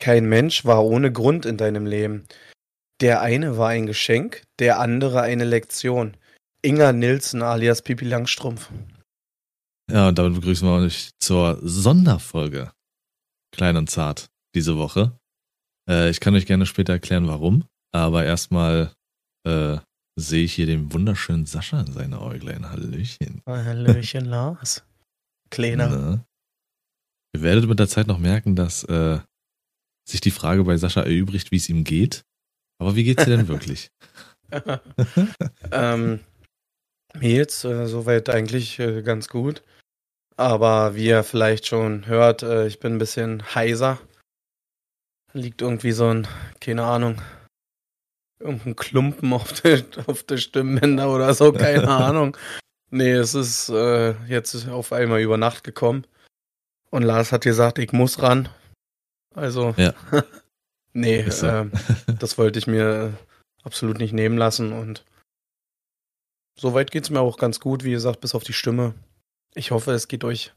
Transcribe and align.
Kein 0.00 0.28
Mensch 0.28 0.64
war 0.64 0.84
ohne 0.84 1.12
Grund 1.12 1.46
in 1.46 1.56
deinem 1.56 1.86
Leben. 1.86 2.26
Der 3.00 3.20
eine 3.20 3.58
war 3.58 3.70
ein 3.70 3.86
Geschenk, 3.86 4.44
der 4.58 4.78
andere 4.78 5.22
eine 5.22 5.44
Lektion. 5.44 6.16
Inga 6.62 6.92
Nilsson 6.92 7.42
alias 7.42 7.82
Pipi 7.82 8.04
Langstrumpf. 8.04 8.70
Ja, 9.90 10.08
und 10.08 10.18
damit 10.18 10.34
begrüßen 10.34 10.66
wir 10.66 10.76
euch 10.76 11.10
zur 11.18 11.58
Sonderfolge. 11.62 12.72
Klein 13.52 13.76
und 13.76 13.90
zart 13.90 14.30
diese 14.54 14.76
Woche. 14.78 15.18
Äh, 15.88 16.10
ich 16.10 16.20
kann 16.20 16.34
euch 16.34 16.46
gerne 16.46 16.66
später 16.66 16.94
erklären, 16.94 17.28
warum. 17.28 17.64
Aber 17.92 18.24
erstmal 18.24 18.92
äh, 19.46 19.78
sehe 20.16 20.44
ich 20.44 20.54
hier 20.54 20.66
den 20.66 20.92
wunderschönen 20.92 21.46
Sascha 21.46 21.80
in 21.80 21.92
seine 21.92 22.20
Äuglein. 22.20 22.70
Hallöchen. 22.70 23.42
Hallöchen, 23.46 24.24
Lars. 24.26 24.84
Kleiner. 25.50 25.88
Ne? 25.88 26.24
Ihr 27.34 27.42
werdet 27.42 27.68
mit 27.68 27.78
der 27.78 27.88
Zeit 27.88 28.06
noch 28.06 28.18
merken, 28.18 28.56
dass 28.56 28.84
äh, 28.84 29.18
sich 30.04 30.20
die 30.20 30.30
Frage 30.30 30.64
bei 30.64 30.76
Sascha 30.76 31.02
erübrigt, 31.02 31.50
wie 31.50 31.56
es 31.56 31.68
ihm 31.68 31.84
geht. 31.84 32.24
Aber 32.78 32.96
wie 32.96 33.04
geht's 33.04 33.24
dir 33.24 33.36
denn 33.36 33.48
wirklich? 33.48 33.90
ähm, 35.72 36.20
mir 37.14 37.28
geht's 37.36 37.64
äh, 37.64 37.86
soweit 37.86 38.28
eigentlich 38.28 38.78
äh, 38.78 39.02
ganz 39.02 39.28
gut. 39.28 39.62
Aber 40.36 40.96
wie 40.96 41.06
ihr 41.06 41.22
vielleicht 41.22 41.66
schon 41.66 42.06
hört, 42.06 42.42
äh, 42.42 42.66
ich 42.66 42.80
bin 42.80 42.94
ein 42.94 42.98
bisschen 42.98 43.54
heiser. 43.54 44.00
Liegt 45.32 45.62
irgendwie 45.62 45.92
so 45.92 46.08
ein, 46.08 46.26
keine 46.60 46.84
Ahnung, 46.84 47.20
irgendein 48.40 48.76
Klumpen 48.76 49.32
auf 49.32 49.60
der, 49.60 49.84
auf 50.06 50.22
der 50.24 50.36
Stimmbänder 50.36 51.12
oder 51.12 51.34
so, 51.34 51.52
keine 51.52 51.88
Ahnung. 51.88 52.36
Nee, 52.90 53.12
es 53.12 53.34
ist 53.34 53.68
äh, 53.70 54.12
jetzt 54.26 54.68
auf 54.68 54.92
einmal 54.92 55.20
über 55.20 55.36
Nacht 55.36 55.64
gekommen. 55.64 56.06
Und 56.90 57.02
Lars 57.02 57.32
hat 57.32 57.42
gesagt, 57.42 57.78
ich 57.78 57.92
muss 57.92 58.22
ran. 58.22 58.48
Also, 59.34 59.74
Ja. 59.76 59.94
nee, 60.92 61.28
so. 61.30 61.46
äh, 61.46 61.70
das 62.18 62.38
wollte 62.38 62.58
ich 62.58 62.66
mir 62.66 63.16
absolut 63.62 63.98
nicht 63.98 64.12
nehmen 64.12 64.38
lassen. 64.38 64.72
Und 64.72 65.04
soweit 66.58 66.90
geht's 66.90 67.10
mir 67.10 67.20
auch 67.20 67.36
ganz 67.36 67.60
gut, 67.60 67.84
wie 67.84 67.90
gesagt, 67.90 68.20
bis 68.20 68.34
auf 68.34 68.44
die 68.44 68.52
Stimme. 68.52 68.94
Ich 69.54 69.70
hoffe, 69.70 69.92
es 69.92 70.08
geht 70.08 70.24
euch 70.24 70.52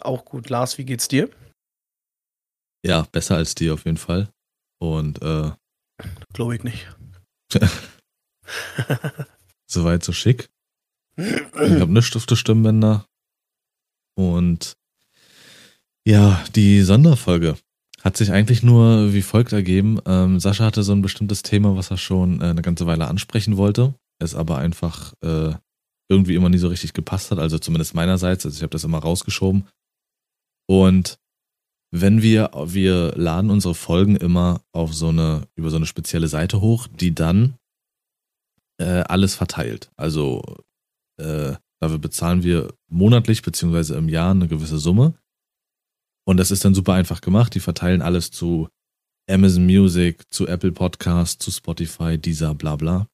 auch 0.00 0.24
gut. 0.24 0.48
Lars, 0.50 0.78
wie 0.78 0.84
geht's 0.84 1.08
dir? 1.08 1.30
Ja, 2.84 3.02
besser 3.12 3.36
als 3.36 3.54
dir 3.54 3.74
auf 3.74 3.84
jeden 3.84 3.96
Fall. 3.96 4.28
Und 4.78 5.20
äh, 5.22 5.50
Glaube 6.32 6.54
ich 6.54 6.62
nicht. 6.62 6.88
soweit 9.66 10.04
so 10.04 10.12
schick. 10.12 10.48
Ich 11.16 11.32
habe 11.80 11.98
auf 12.16 12.26
der 12.26 12.36
Stimmbänder. 12.36 13.06
Und 14.14 14.76
ja, 16.06 16.44
die 16.54 16.82
Sonderfolge 16.82 17.56
hat 18.02 18.16
sich 18.16 18.32
eigentlich 18.32 18.62
nur 18.62 19.12
wie 19.12 19.22
folgt 19.22 19.52
ergeben. 19.52 19.98
Ähm, 20.06 20.40
Sascha 20.40 20.64
hatte 20.64 20.82
so 20.82 20.92
ein 20.92 21.02
bestimmtes 21.02 21.42
Thema, 21.42 21.76
was 21.76 21.90
er 21.90 21.96
schon 21.96 22.40
äh, 22.40 22.44
eine 22.44 22.62
ganze 22.62 22.86
Weile 22.86 23.08
ansprechen 23.08 23.56
wollte, 23.56 23.94
es 24.18 24.34
aber 24.34 24.58
einfach 24.58 25.14
äh, 25.22 25.54
irgendwie 26.08 26.34
immer 26.34 26.48
nie 26.48 26.58
so 26.58 26.68
richtig 26.68 26.92
gepasst 26.92 27.30
hat, 27.30 27.38
also 27.38 27.58
zumindest 27.58 27.94
meinerseits, 27.94 28.46
also 28.46 28.56
ich 28.56 28.62
habe 28.62 28.70
das 28.70 28.84
immer 28.84 28.98
rausgeschoben. 28.98 29.66
Und 30.66 31.18
wenn 31.90 32.22
wir, 32.22 32.50
wir 32.66 33.12
laden 33.16 33.50
unsere 33.50 33.74
Folgen 33.74 34.16
immer 34.16 34.60
auf 34.72 34.94
so 34.94 35.08
eine, 35.08 35.48
über 35.54 35.70
so 35.70 35.76
eine 35.76 35.86
spezielle 35.86 36.28
Seite 36.28 36.60
hoch, 36.60 36.86
die 36.86 37.14
dann 37.14 37.56
äh, 38.78 39.02
alles 39.08 39.34
verteilt. 39.34 39.90
Also 39.96 40.42
äh, 41.18 41.54
dafür 41.80 41.98
bezahlen 41.98 42.42
wir 42.42 42.74
monatlich 42.90 43.42
beziehungsweise 43.42 43.96
im 43.96 44.08
Jahr 44.08 44.32
eine 44.32 44.48
gewisse 44.48 44.78
Summe. 44.78 45.14
Und 46.28 46.36
das 46.36 46.50
ist 46.50 46.62
dann 46.66 46.74
super 46.74 46.92
einfach 46.92 47.22
gemacht. 47.22 47.54
Die 47.54 47.60
verteilen 47.60 48.02
alles 48.02 48.30
zu 48.30 48.68
Amazon 49.30 49.64
Music, 49.64 50.30
zu 50.30 50.46
Apple 50.46 50.72
Podcast, 50.72 51.40
zu 51.40 51.50
Spotify, 51.50 52.18
dieser 52.18 52.54
bla 52.54 52.76
bla. 52.76 53.08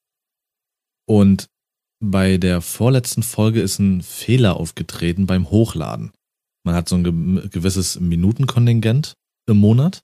Und 1.06 1.48
bei 2.02 2.38
der 2.38 2.60
vorletzten 2.60 3.22
Folge 3.22 3.60
ist 3.60 3.78
ein 3.78 4.02
Fehler 4.02 4.56
aufgetreten 4.56 5.26
beim 5.26 5.48
Hochladen. 5.48 6.10
Man 6.64 6.74
hat 6.74 6.88
so 6.88 6.96
ein 6.96 7.04
ge 7.04 7.48
gewisses 7.50 8.00
Minutenkontingent 8.00 9.14
im 9.46 9.58
Monat. 9.58 10.02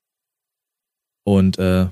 Und 1.26 1.58
äh, 1.58 1.88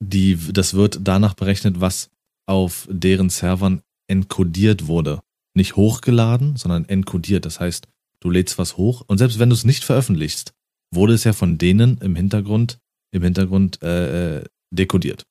die, 0.00 0.36
das 0.52 0.74
wird 0.74 1.00
danach 1.02 1.34
berechnet, 1.34 1.80
was 1.80 2.08
auf 2.46 2.86
deren 2.88 3.30
Servern 3.30 3.82
encodiert 4.08 4.86
wurde. 4.86 5.22
Nicht 5.56 5.74
hochgeladen, 5.74 6.54
sondern 6.54 6.84
encodiert. 6.84 7.46
Das 7.46 7.58
heißt, 7.58 7.88
du 8.24 8.30
lädst 8.30 8.58
was 8.58 8.76
hoch 8.76 9.02
und 9.06 9.18
selbst 9.18 9.38
wenn 9.38 9.50
du 9.50 9.54
es 9.54 9.64
nicht 9.64 9.84
veröffentlichst, 9.84 10.54
wurde 10.92 11.14
es 11.14 11.24
ja 11.24 11.32
von 11.32 11.58
denen 11.58 11.98
im 11.98 12.16
Hintergrund, 12.16 12.78
im 13.12 13.22
Hintergrund 13.22 13.82
äh, 13.82 14.38
äh, 14.38 14.44
dekodiert. 14.72 15.24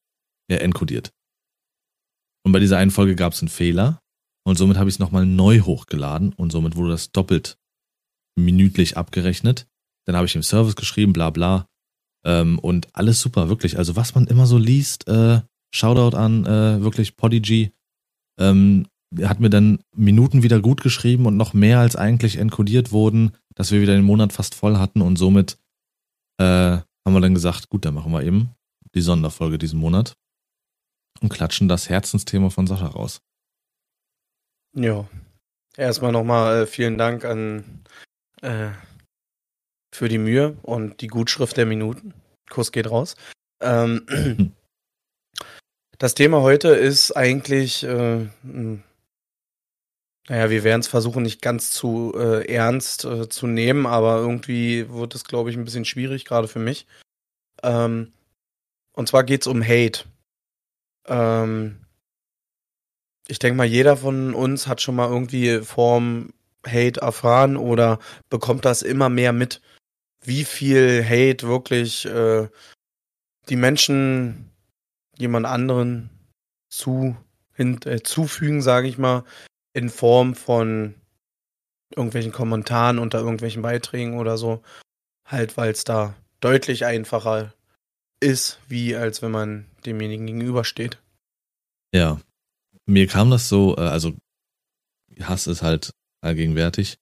Ja, 0.49 0.57
encodiert. 0.57 1.11
Und 2.45 2.51
bei 2.51 2.59
dieser 2.59 2.77
einen 2.77 2.91
Folge 2.91 3.15
gab 3.15 3.33
es 3.33 3.41
einen 3.41 3.49
Fehler 3.49 4.01
und 4.45 4.57
somit 4.57 4.77
habe 4.77 4.89
ich 4.89 4.95
es 4.95 4.99
nochmal 4.99 5.25
neu 5.25 5.61
hochgeladen 5.61 6.33
und 6.33 6.51
somit 6.51 6.75
wurde 6.75 6.91
das 6.91 7.11
doppelt 7.11 7.57
minütlich 8.35 8.97
abgerechnet. 8.97 9.67
Dann 10.05 10.15
habe 10.15 10.25
ich 10.25 10.35
im 10.35 10.43
Service 10.43 10.75
geschrieben, 10.75 11.13
bla 11.13 11.29
bla. 11.29 11.67
Ähm, 12.25 12.59
und 12.59 12.93
alles 12.93 13.21
super, 13.21 13.49
wirklich. 13.49 13.77
Also 13.77 13.95
was 13.95 14.15
man 14.15 14.27
immer 14.27 14.45
so 14.45 14.57
liest, 14.57 15.07
äh, 15.07 15.41
Shoutout 15.73 16.15
an 16.15 16.45
äh, 16.45 16.81
wirklich 16.81 17.17
Podigy. 17.17 17.71
Ähm, 18.39 18.87
hat 19.21 19.39
mir 19.39 19.49
dann 19.49 19.79
Minuten 19.95 20.43
wieder 20.43 20.59
gut 20.59 20.81
geschrieben 20.81 21.25
und 21.25 21.37
noch 21.37 21.53
mehr 21.53 21.79
als 21.79 21.95
eigentlich 21.95 22.37
encodiert 22.37 22.91
wurden, 22.91 23.31
dass 23.55 23.71
wir 23.71 23.81
wieder 23.81 23.93
den 23.93 24.05
Monat 24.05 24.33
fast 24.33 24.55
voll 24.55 24.77
hatten 24.77 25.01
und 25.01 25.17
somit 25.17 25.57
äh, 26.37 26.43
haben 26.43 27.13
wir 27.13 27.21
dann 27.21 27.33
gesagt, 27.33 27.69
gut, 27.69 27.85
dann 27.85 27.93
machen 27.93 28.11
wir 28.11 28.23
eben 28.23 28.51
die 28.95 29.01
Sonderfolge 29.01 29.57
diesen 29.57 29.79
Monat 29.79 30.15
und 31.21 31.29
klatschen 31.29 31.67
das 31.67 31.89
Herzensthema 31.89 32.49
von 32.49 32.67
Sascha 32.67 32.87
raus. 32.87 33.21
Ja. 34.75 35.07
Erstmal 35.75 36.11
nochmal 36.11 36.63
äh, 36.63 36.67
vielen 36.67 36.97
Dank 36.97 37.25
an 37.25 37.83
äh, 38.41 38.69
für 39.91 40.07
die 40.07 40.17
Mühe 40.17 40.57
und 40.61 41.01
die 41.01 41.07
Gutschrift 41.07 41.57
der 41.57 41.65
Minuten. 41.65 42.13
Kuss 42.49 42.71
geht 42.71 42.89
raus. 42.89 43.15
Ähm, 43.61 44.05
das 45.97 46.13
Thema 46.13 46.41
heute 46.41 46.69
ist 46.69 47.11
eigentlich, 47.11 47.83
äh, 47.83 48.27
naja, 50.29 50.49
wir 50.49 50.63
werden 50.63 50.79
es 50.79 50.87
versuchen, 50.87 51.23
nicht 51.23 51.41
ganz 51.41 51.71
zu 51.71 52.13
äh, 52.15 52.45
ernst 52.51 53.03
äh, 53.03 53.27
zu 53.27 53.45
nehmen, 53.45 53.85
aber 53.85 54.17
irgendwie 54.17 54.89
wird 54.89 55.15
es, 55.15 55.25
glaube 55.25 55.49
ich, 55.49 55.57
ein 55.57 55.65
bisschen 55.65 55.85
schwierig, 55.85 56.25
gerade 56.25 56.47
für 56.47 56.59
mich. 56.59 56.87
Ähm, 57.61 58.13
und 58.93 59.07
zwar 59.07 59.23
geht 59.23 59.41
es 59.41 59.47
um 59.47 59.61
Hate. 59.61 60.05
Ähm, 61.07 61.85
ich 63.27 63.39
denke 63.39 63.57
mal, 63.57 63.65
jeder 63.65 63.97
von 63.97 64.33
uns 64.33 64.67
hat 64.67 64.81
schon 64.81 64.95
mal 64.95 65.09
irgendwie 65.09 65.59
Form 65.59 66.33
Hate 66.65 67.01
erfahren 67.01 67.57
oder 67.57 67.99
bekommt 68.29 68.63
das 68.63 68.81
immer 68.81 69.09
mehr 69.09 69.33
mit, 69.33 69.61
wie 70.23 70.45
viel 70.45 71.03
Hate 71.03 71.47
wirklich 71.47 72.05
äh, 72.05 72.47
die 73.49 73.55
Menschen 73.57 74.51
jemand 75.17 75.45
anderen 75.45 76.09
zu, 76.69 77.17
hin, 77.53 77.79
äh, 77.85 78.01
zufügen, 78.01 78.61
sage 78.61 78.87
ich 78.87 78.97
mal, 78.97 79.25
in 79.73 79.89
Form 79.89 80.35
von 80.35 80.95
irgendwelchen 81.95 82.31
Kommentaren 82.31 82.99
unter 82.99 83.19
irgendwelchen 83.19 83.61
Beiträgen 83.61 84.17
oder 84.17 84.37
so. 84.37 84.61
Halt, 85.25 85.57
weil 85.57 85.71
es 85.71 85.83
da 85.83 86.15
deutlich 86.39 86.85
einfacher 86.85 87.53
ist, 88.19 88.59
wie 88.67 88.95
als 88.95 89.21
wenn 89.21 89.31
man 89.31 89.65
demjenigen 89.85 90.25
gegenübersteht. 90.25 90.99
Ja, 91.93 92.19
mir 92.85 93.07
kam 93.07 93.29
das 93.29 93.49
so, 93.49 93.75
äh, 93.77 93.81
also 93.81 94.13
Hass 95.21 95.47
ist 95.47 95.61
halt 95.61 95.91
allgegenwärtig. 96.21 96.97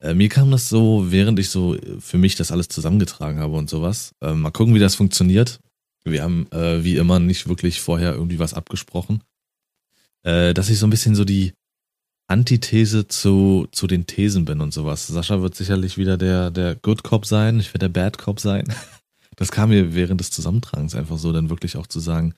Äh, 0.00 0.14
mir 0.14 0.28
kam 0.28 0.50
das 0.50 0.68
so, 0.68 1.10
während 1.10 1.38
ich 1.38 1.50
so 1.50 1.74
äh, 1.74 2.00
für 2.00 2.18
mich 2.18 2.36
das 2.36 2.52
alles 2.52 2.68
zusammengetragen 2.68 3.40
habe 3.40 3.56
und 3.56 3.68
sowas. 3.68 4.12
Äh, 4.20 4.34
mal 4.34 4.50
gucken, 4.50 4.74
wie 4.74 4.80
das 4.80 4.94
funktioniert. 4.94 5.60
Wir 6.04 6.22
haben 6.22 6.46
wie 6.50 6.96
immer 6.96 7.18
nicht 7.18 7.48
wirklich 7.48 7.82
vorher 7.82 8.14
irgendwie 8.14 8.38
was 8.38 8.54
abgesprochen. 8.54 9.22
Äh, 10.24 10.54
dass 10.54 10.70
ich 10.70 10.78
so 10.78 10.86
ein 10.86 10.90
bisschen 10.90 11.14
so 11.14 11.24
die 11.24 11.52
Antithese 12.30 13.08
zu, 13.08 13.68
zu 13.72 13.86
den 13.86 14.06
Thesen 14.06 14.44
bin 14.44 14.60
und 14.60 14.72
sowas. 14.72 15.06
Sascha 15.06 15.40
wird 15.40 15.54
sicherlich 15.54 15.96
wieder 15.96 16.18
der, 16.18 16.50
der 16.50 16.74
Good 16.74 17.02
Cop 17.02 17.24
sein, 17.24 17.58
ich 17.58 17.68
werde 17.68 17.88
der 17.88 18.00
Bad 18.00 18.18
Cop 18.18 18.40
sein. 18.40 18.64
Das 19.36 19.52
kam 19.52 19.68
mir 19.68 19.94
während 19.94 20.20
des 20.20 20.32
Zusammentragens 20.32 20.96
einfach 20.96 21.16
so, 21.16 21.32
dann 21.32 21.48
wirklich 21.48 21.76
auch 21.76 21.86
zu 21.86 22.00
sagen, 22.00 22.34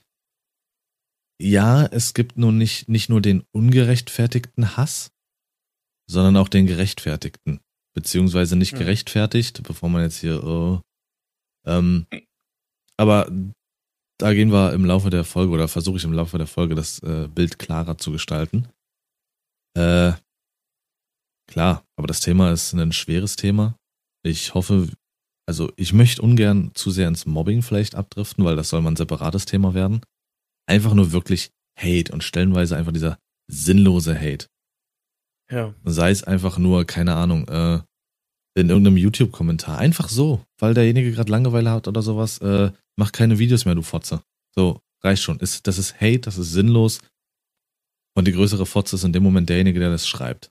ja, 1.40 1.86
es 1.86 2.12
gibt 2.12 2.36
nun 2.36 2.58
nicht, 2.58 2.90
nicht 2.90 3.08
nur 3.08 3.22
den 3.22 3.42
ungerechtfertigten 3.52 4.76
Hass, 4.76 5.10
sondern 6.06 6.36
auch 6.36 6.48
den 6.48 6.66
gerechtfertigten. 6.66 7.60
Beziehungsweise 7.94 8.54
nicht 8.54 8.74
Mhm. 8.74 8.80
gerechtfertigt, 8.80 9.62
bevor 9.62 9.88
man 9.88 10.02
jetzt 10.02 10.18
hier, 10.18 10.44
oh, 10.44 10.82
ähm, 11.66 12.06
aber 12.98 13.32
da 14.20 14.34
gehen 14.34 14.52
wir 14.52 14.72
im 14.72 14.84
Laufe 14.84 15.10
der 15.10 15.24
Folge 15.24 15.52
oder 15.52 15.66
versuche 15.66 15.96
ich 15.96 16.04
im 16.04 16.12
Laufe 16.12 16.36
der 16.36 16.46
Folge 16.46 16.74
das 16.74 17.02
äh, 17.02 17.28
Bild 17.28 17.58
klarer 17.58 17.96
zu 17.96 18.12
gestalten. 18.12 18.68
Äh, 19.76 20.12
klar, 21.46 21.84
aber 21.96 22.06
das 22.06 22.20
Thema 22.20 22.52
ist 22.52 22.72
ein 22.72 22.92
schweres 22.92 23.36
Thema. 23.36 23.76
Ich 24.22 24.54
hoffe, 24.54 24.88
also 25.46 25.72
ich 25.76 25.92
möchte 25.92 26.22
ungern 26.22 26.70
zu 26.74 26.90
sehr 26.90 27.08
ins 27.08 27.24
Mobbing 27.24 27.62
vielleicht 27.62 27.94
abdriften, 27.94 28.44
weil 28.44 28.56
das 28.56 28.68
soll 28.68 28.82
mal 28.82 28.90
ein 28.90 28.96
separates 28.96 29.46
Thema 29.46 29.72
werden. 29.72 30.02
Einfach 30.66 30.92
nur 30.92 31.12
wirklich 31.12 31.50
Hate 31.78 32.12
und 32.12 32.22
stellenweise 32.22 32.76
einfach 32.76 32.92
dieser 32.92 33.18
sinnlose 33.50 34.18
Hate. 34.18 34.46
Ja. 35.50 35.74
Sei 35.84 36.10
es 36.10 36.22
einfach 36.22 36.58
nur, 36.58 36.84
keine 36.84 37.14
Ahnung, 37.14 37.48
äh, 37.48 37.80
in 38.60 38.68
irgendeinem 38.68 38.96
YouTube-Kommentar. 38.96 39.78
Einfach 39.78 40.08
so, 40.08 40.44
weil 40.58 40.74
derjenige 40.74 41.12
gerade 41.12 41.30
Langeweile 41.30 41.70
hat 41.70 41.88
oder 41.88 42.02
sowas, 42.02 42.38
äh, 42.38 42.70
mach 42.96 43.12
keine 43.12 43.38
Videos 43.38 43.64
mehr, 43.64 43.74
du 43.74 43.82
Fotze. 43.82 44.22
So, 44.54 44.80
reicht 45.02 45.22
schon. 45.22 45.38
Ist, 45.40 45.66
das 45.66 45.78
ist 45.78 46.00
Hate, 46.00 46.20
das 46.20 46.38
ist 46.38 46.52
sinnlos. 46.52 47.00
Und 48.14 48.26
die 48.26 48.32
größere 48.32 48.66
Fotze 48.66 48.96
ist 48.96 49.04
in 49.04 49.12
dem 49.12 49.22
Moment 49.22 49.48
derjenige, 49.48 49.80
der 49.80 49.90
das 49.90 50.06
schreibt. 50.06 50.50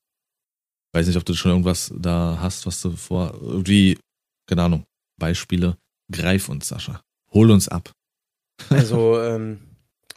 Weiß 0.93 1.07
nicht, 1.07 1.17
ob 1.17 1.25
du 1.25 1.33
schon 1.33 1.51
irgendwas 1.51 1.93
da 1.95 2.39
hast, 2.41 2.65
was 2.65 2.81
du 2.81 2.91
vor, 2.91 3.37
irgendwie, 3.41 3.99
keine 4.47 4.63
Ahnung, 4.63 4.85
Beispiele. 5.19 5.77
Greif 6.11 6.49
uns, 6.49 6.67
Sascha. 6.67 7.01
Hol 7.31 7.51
uns 7.51 7.67
ab. 7.67 7.91
Also, 8.69 9.21
ähm, 9.21 9.61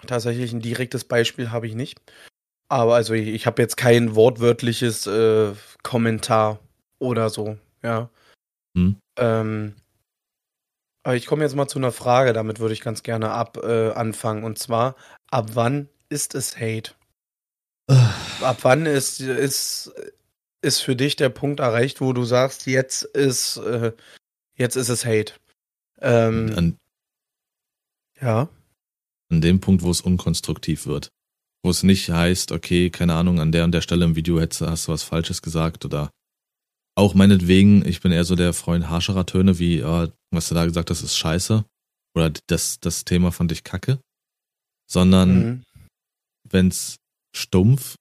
tatsächlich 0.07 0.53
ein 0.53 0.61
direktes 0.61 1.05
Beispiel 1.05 1.53
habe 1.53 1.69
ich 1.69 1.77
nicht. 1.77 2.01
Aber 2.69 2.97
also 2.97 3.15
ich, 3.15 3.29
ich 3.29 3.47
habe 3.47 3.63
jetzt 3.63 3.77
kein 3.77 4.17
wortwörtliches 4.17 5.07
äh, 5.07 5.53
Kommentar 5.83 6.59
oder 6.99 7.29
so, 7.29 7.59
ja. 7.83 8.11
Hm. 8.77 8.97
Ähm, 9.19 9.75
aber 11.05 11.17
ich 11.17 11.27
komme 11.27 11.43
jetzt 11.43 11.57
mal 11.57 11.69
zu 11.69 11.79
einer 11.79 11.93
Frage, 11.93 12.33
damit 12.33 12.61
würde 12.61 12.75
ich 12.75 12.81
ganz 12.81 13.03
gerne 13.03 13.31
ab 13.31 13.59
äh, 13.63 13.91
anfangen. 13.91 14.45
Und 14.45 14.59
zwar, 14.59 14.95
ab 15.31 15.51
wann 15.55 15.89
ist 16.09 16.35
es 16.35 16.57
Hate? 16.57 16.93
ab 17.89 18.59
wann 18.63 18.87
ist, 18.87 19.21
ist, 19.21 19.93
ist 20.63 20.81
für 20.81 20.97
dich 20.97 21.17
der 21.17 21.29
Punkt 21.29 21.61
erreicht, 21.61 22.01
wo 22.01 22.13
du 22.13 22.25
sagst, 22.25 22.67
jetzt 22.67 23.03
ist, 23.03 23.57
äh, 23.59 23.93
jetzt 24.57 24.77
ist 24.77 24.89
es 24.89 25.05
Hate? 25.05 25.35
Ähm, 26.01 26.53
An, 26.57 26.77
ja. 28.21 28.49
an 29.31 29.41
dem 29.41 29.61
Punkt, 29.61 29.83
wo 29.83 29.91
es 29.91 30.01
unkonstruktiv 30.01 30.87
wird. 30.87 31.09
Wo 31.65 31.71
es 31.71 31.83
nicht 31.83 32.11
heißt, 32.11 32.53
okay, 32.53 32.91
keine 32.91 33.15
Ahnung, 33.15 33.41
an 33.41 33.53
der 33.53 33.65
und 33.65 33.73
der 33.73 33.83
Stelle 33.83 34.05
im 34.05 34.17
Video 34.17 34.41
hättest, 34.41 34.63
hast 34.63 34.89
du 34.89 34.93
was 34.93 35.03
Falsches 35.03 35.43
gesagt 35.43 35.85
oder 35.85 36.11
auch 36.95 37.15
meinetwegen, 37.15 37.87
ich 37.87 38.01
bin 38.01 38.13
eher 38.13 38.25
so 38.25 38.37
der 38.37 38.53
Freund 38.53 38.89
harscherer 38.89 39.27
Töne, 39.27 39.59
wie, 39.59 39.79
äh, 39.79 40.11
was 40.31 40.49
du 40.49 40.55
da 40.55 40.65
gesagt 40.65 40.91
hast, 40.91 41.03
ist 41.03 41.17
scheiße. 41.17 41.65
Oder 42.15 42.33
das, 42.47 42.81
das 42.81 43.05
Thema 43.05 43.33
fand 43.33 43.53
ich 43.53 43.65
kacke. 43.65 43.99
Sondern 44.91 45.35
Mhm. 45.39 45.63
wenn's 46.49 46.97
stumpf 47.35 47.97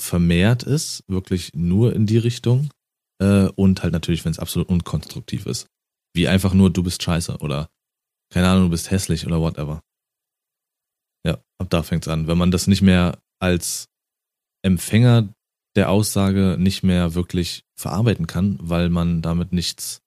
vermehrt 0.00 0.62
ist, 0.62 1.02
wirklich 1.08 1.50
nur 1.54 1.92
in 1.94 2.06
die 2.06 2.18
Richtung. 2.18 2.70
Äh, 3.20 3.48
und 3.56 3.82
halt 3.82 3.92
natürlich, 3.92 4.24
wenn 4.24 4.30
es 4.30 4.38
absolut 4.38 4.68
unkonstruktiv 4.68 5.46
ist. 5.46 5.66
Wie 6.14 6.28
einfach 6.28 6.54
nur, 6.54 6.70
du 6.70 6.84
bist 6.84 7.02
scheiße 7.02 7.38
oder 7.38 7.68
keine 8.32 8.48
Ahnung, 8.48 8.64
du 8.64 8.70
bist 8.70 8.90
hässlich 8.92 9.26
oder 9.26 9.40
whatever. 9.40 9.80
Ja, 11.26 11.42
ab 11.60 11.68
da 11.70 11.82
fängt's 11.82 12.06
an. 12.06 12.28
Wenn 12.28 12.38
man 12.38 12.52
das 12.52 12.68
nicht 12.68 12.82
mehr 12.82 13.18
als 13.40 13.86
Empfänger 14.62 15.28
der 15.78 15.90
Aussage 15.90 16.56
nicht 16.58 16.82
mehr 16.82 17.14
wirklich 17.14 17.64
verarbeiten 17.76 18.26
kann, 18.26 18.58
weil 18.60 18.88
man 18.88 19.22
damit 19.22 19.52
nichts 19.52 20.02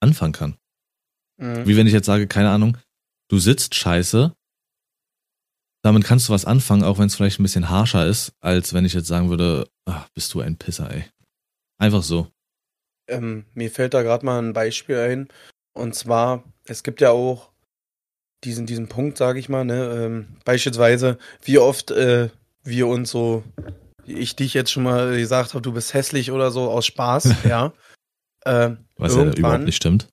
anfangen 0.00 0.32
kann. 0.32 0.58
Mhm. 1.36 1.66
Wie 1.66 1.76
wenn 1.76 1.86
ich 1.86 1.92
jetzt 1.92 2.06
sage, 2.06 2.26
keine 2.26 2.50
Ahnung, 2.50 2.76
du 3.30 3.38
sitzt 3.38 3.76
scheiße, 3.76 4.34
damit 5.84 6.04
kannst 6.04 6.28
du 6.28 6.32
was 6.32 6.44
anfangen, 6.44 6.82
auch 6.82 6.98
wenn 6.98 7.06
es 7.06 7.14
vielleicht 7.14 7.38
ein 7.38 7.44
bisschen 7.44 7.68
harscher 7.68 8.06
ist, 8.06 8.32
als 8.40 8.74
wenn 8.74 8.84
ich 8.84 8.92
jetzt 8.92 9.06
sagen 9.06 9.30
würde, 9.30 9.68
ach, 9.84 10.08
bist 10.14 10.34
du 10.34 10.40
ein 10.40 10.56
Pisser, 10.56 10.90
ey. 10.90 11.04
Einfach 11.78 12.02
so. 12.02 12.28
Ähm, 13.08 13.44
mir 13.54 13.70
fällt 13.70 13.94
da 13.94 14.02
gerade 14.02 14.26
mal 14.26 14.42
ein 14.42 14.52
Beispiel 14.52 14.96
ein. 14.96 15.28
Und 15.74 15.94
zwar, 15.94 16.42
es 16.64 16.82
gibt 16.82 17.00
ja 17.00 17.10
auch 17.10 17.52
diesen, 18.42 18.66
diesen 18.66 18.88
Punkt, 18.88 19.16
sage 19.16 19.38
ich 19.38 19.48
mal, 19.48 19.64
ne? 19.64 20.04
Ähm, 20.04 20.36
beispielsweise, 20.44 21.18
wie 21.42 21.58
oft 21.58 21.92
äh, 21.92 22.30
wir 22.64 22.86
uns 22.86 23.10
so, 23.10 23.44
ich 24.06 24.36
dich 24.36 24.54
jetzt 24.54 24.70
schon 24.70 24.84
mal 24.84 25.16
gesagt 25.16 25.54
habe, 25.54 25.62
du 25.62 25.72
bist 25.72 25.94
hässlich 25.94 26.30
oder 26.30 26.50
so, 26.50 26.70
aus 26.70 26.86
Spaß, 26.86 27.34
ja. 27.44 27.72
Ähm, 28.46 28.84
Was 28.96 29.12
ja 29.12 29.20
überhaupt 29.22 29.38
irgendwann, 29.38 29.64
nicht 29.64 29.76
stimmt. 29.76 30.08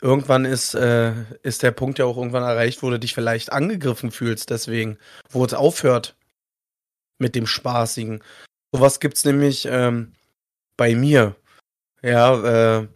irgendwann 0.00 0.44
ist, 0.44 0.74
äh, 0.74 1.12
ist 1.42 1.62
der 1.62 1.70
Punkt 1.70 1.98
ja 1.98 2.04
auch 2.04 2.16
irgendwann 2.16 2.42
erreicht, 2.42 2.82
wo 2.82 2.90
du 2.90 2.98
dich 2.98 3.14
vielleicht 3.14 3.52
angegriffen 3.52 4.10
fühlst, 4.10 4.50
deswegen, 4.50 4.98
wo 5.30 5.44
es 5.44 5.54
aufhört 5.54 6.16
mit 7.18 7.34
dem 7.34 7.46
Spaßigen. 7.46 8.22
Sowas 8.72 9.00
gibt's 9.00 9.24
nämlich 9.24 9.66
ähm, 9.70 10.12
bei 10.76 10.94
mir. 10.94 11.36
Ja, 12.02 12.78
äh, 12.80 12.88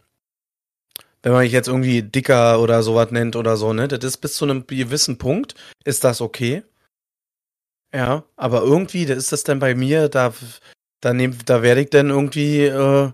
wenn 1.22 1.32
man 1.32 1.42
mich 1.42 1.52
jetzt 1.52 1.68
irgendwie 1.68 2.02
dicker 2.02 2.60
oder 2.60 2.82
sowas 2.82 3.10
nennt 3.10 3.36
oder 3.36 3.56
so, 3.56 3.72
ne, 3.72 3.88
das 3.88 4.04
ist 4.04 4.18
bis 4.18 4.34
zu 4.34 4.44
einem 4.44 4.66
gewissen 4.66 5.18
Punkt, 5.18 5.54
ist 5.84 6.04
das 6.04 6.20
okay. 6.20 6.62
Ja, 7.94 8.24
aber 8.36 8.62
irgendwie, 8.62 9.04
da 9.06 9.14
ist 9.14 9.32
das 9.32 9.44
dann 9.44 9.58
bei 9.58 9.74
mir, 9.74 10.08
da, 10.08 10.32
da, 11.00 11.12
nehm, 11.12 11.36
da 11.44 11.62
werde 11.62 11.82
ich 11.82 11.90
dann 11.90 12.08
irgendwie 12.08 12.64
äh, 12.64 13.12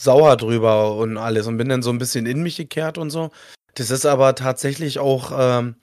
sauer 0.00 0.36
drüber 0.36 0.96
und 0.96 1.16
alles 1.18 1.46
und 1.46 1.58
bin 1.58 1.68
dann 1.68 1.82
so 1.82 1.90
ein 1.90 1.98
bisschen 1.98 2.26
in 2.26 2.42
mich 2.42 2.56
gekehrt 2.56 2.98
und 2.98 3.10
so. 3.10 3.30
Das 3.74 3.90
ist 3.90 4.06
aber 4.06 4.34
tatsächlich 4.34 4.98
auch 4.98 5.32
ähm, 5.36 5.76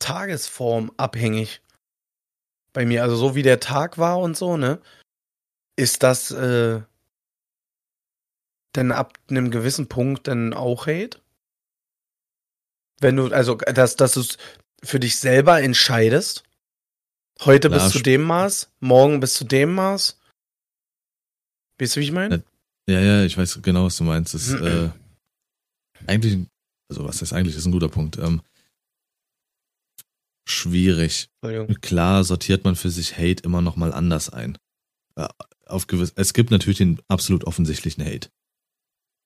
tagesformabhängig 0.00 1.62
bei 2.72 2.86
mir. 2.86 3.02
Also 3.02 3.16
so 3.16 3.34
wie 3.34 3.42
der 3.42 3.60
Tag 3.60 3.98
war 3.98 4.18
und 4.20 4.36
so, 4.36 4.56
ne, 4.56 4.80
ist 5.76 6.02
das 6.02 6.30
äh, 6.30 6.80
denn 8.76 8.92
ab 8.92 9.14
einem 9.28 9.50
gewissen 9.50 9.88
Punkt 9.88 10.28
dann 10.28 10.54
auch 10.54 10.86
Hate? 10.86 11.20
Wenn 13.00 13.16
du, 13.16 13.28
also, 13.28 13.56
dass, 13.56 13.96
dass 13.96 14.12
du 14.14 14.20
es 14.20 14.38
für 14.84 15.00
dich 15.00 15.18
selber 15.18 15.62
entscheidest? 15.62 16.44
Heute 17.44 17.68
Klar, 17.68 17.80
bis 17.80 17.92
zu 17.92 18.00
dem 18.00 18.22
Maß, 18.22 18.70
morgen 18.80 19.20
bis 19.20 19.34
zu 19.34 19.44
dem 19.44 19.74
Maß? 19.74 20.18
Weißt 21.78 21.96
du, 21.96 22.00
wie 22.00 22.04
ich 22.04 22.12
meine? 22.12 22.44
Ja, 22.86 23.00
ja, 23.00 23.24
ich 23.24 23.36
weiß 23.36 23.60
genau, 23.62 23.84
was 23.84 23.96
du 23.96 24.04
meinst. 24.04 24.34
Das 24.34 24.48
ist 24.48 24.60
äh, 24.60 24.90
eigentlich, 26.06 26.46
also 26.90 27.04
was 27.04 27.22
ist 27.22 27.32
eigentlich, 27.32 27.56
ist 27.56 27.64
ein 27.64 27.72
guter 27.72 27.88
Punkt. 27.88 28.18
Ähm, 28.18 28.42
schwierig. 30.46 31.30
Klar 31.80 32.24
sortiert 32.24 32.64
man 32.64 32.76
für 32.76 32.90
sich 32.90 33.16
Hate 33.16 33.42
immer 33.44 33.62
noch 33.62 33.76
mal 33.76 33.92
anders 33.92 34.28
ein. 34.28 34.58
Äh, 35.16 35.28
Auf 35.66 35.86
gewiss, 35.86 36.12
es 36.16 36.34
gibt 36.34 36.50
natürlich 36.50 36.78
den 36.78 37.00
absolut 37.08 37.44
offensichtlichen 37.44 38.04
Hate. 38.04 38.28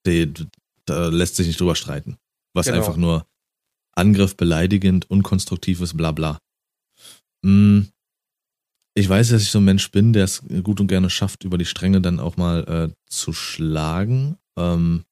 Den, 0.06 0.50
da 0.84 1.08
lässt 1.08 1.36
sich 1.36 1.46
nicht 1.46 1.58
drüber 1.58 1.74
streiten. 1.74 2.18
Was 2.54 2.66
Genau. 2.66 2.78
einfach 2.78 2.96
nur 2.96 3.26
Angriff, 3.96 4.36
beleidigend, 4.36 5.10
unkonstruktives, 5.10 5.96
bla 5.96 6.12
bla. 6.12 6.38
Mm, 7.42 7.82
Ich 8.96 9.08
weiß, 9.08 9.30
dass 9.30 9.42
ich 9.42 9.50
so 9.50 9.58
ein 9.58 9.64
Mensch 9.64 9.90
bin, 9.90 10.12
der 10.12 10.24
es 10.24 10.42
gut 10.62 10.80
und 10.80 10.86
gerne 10.86 11.10
schafft, 11.10 11.42
über 11.44 11.58
die 11.58 11.64
Stränge 11.64 12.00
dann 12.00 12.20
auch 12.20 12.36
mal 12.36 12.64
äh, 12.64 12.94
zu 13.06 13.32
schlagen, 13.32 14.38
ähm, 14.56 15.04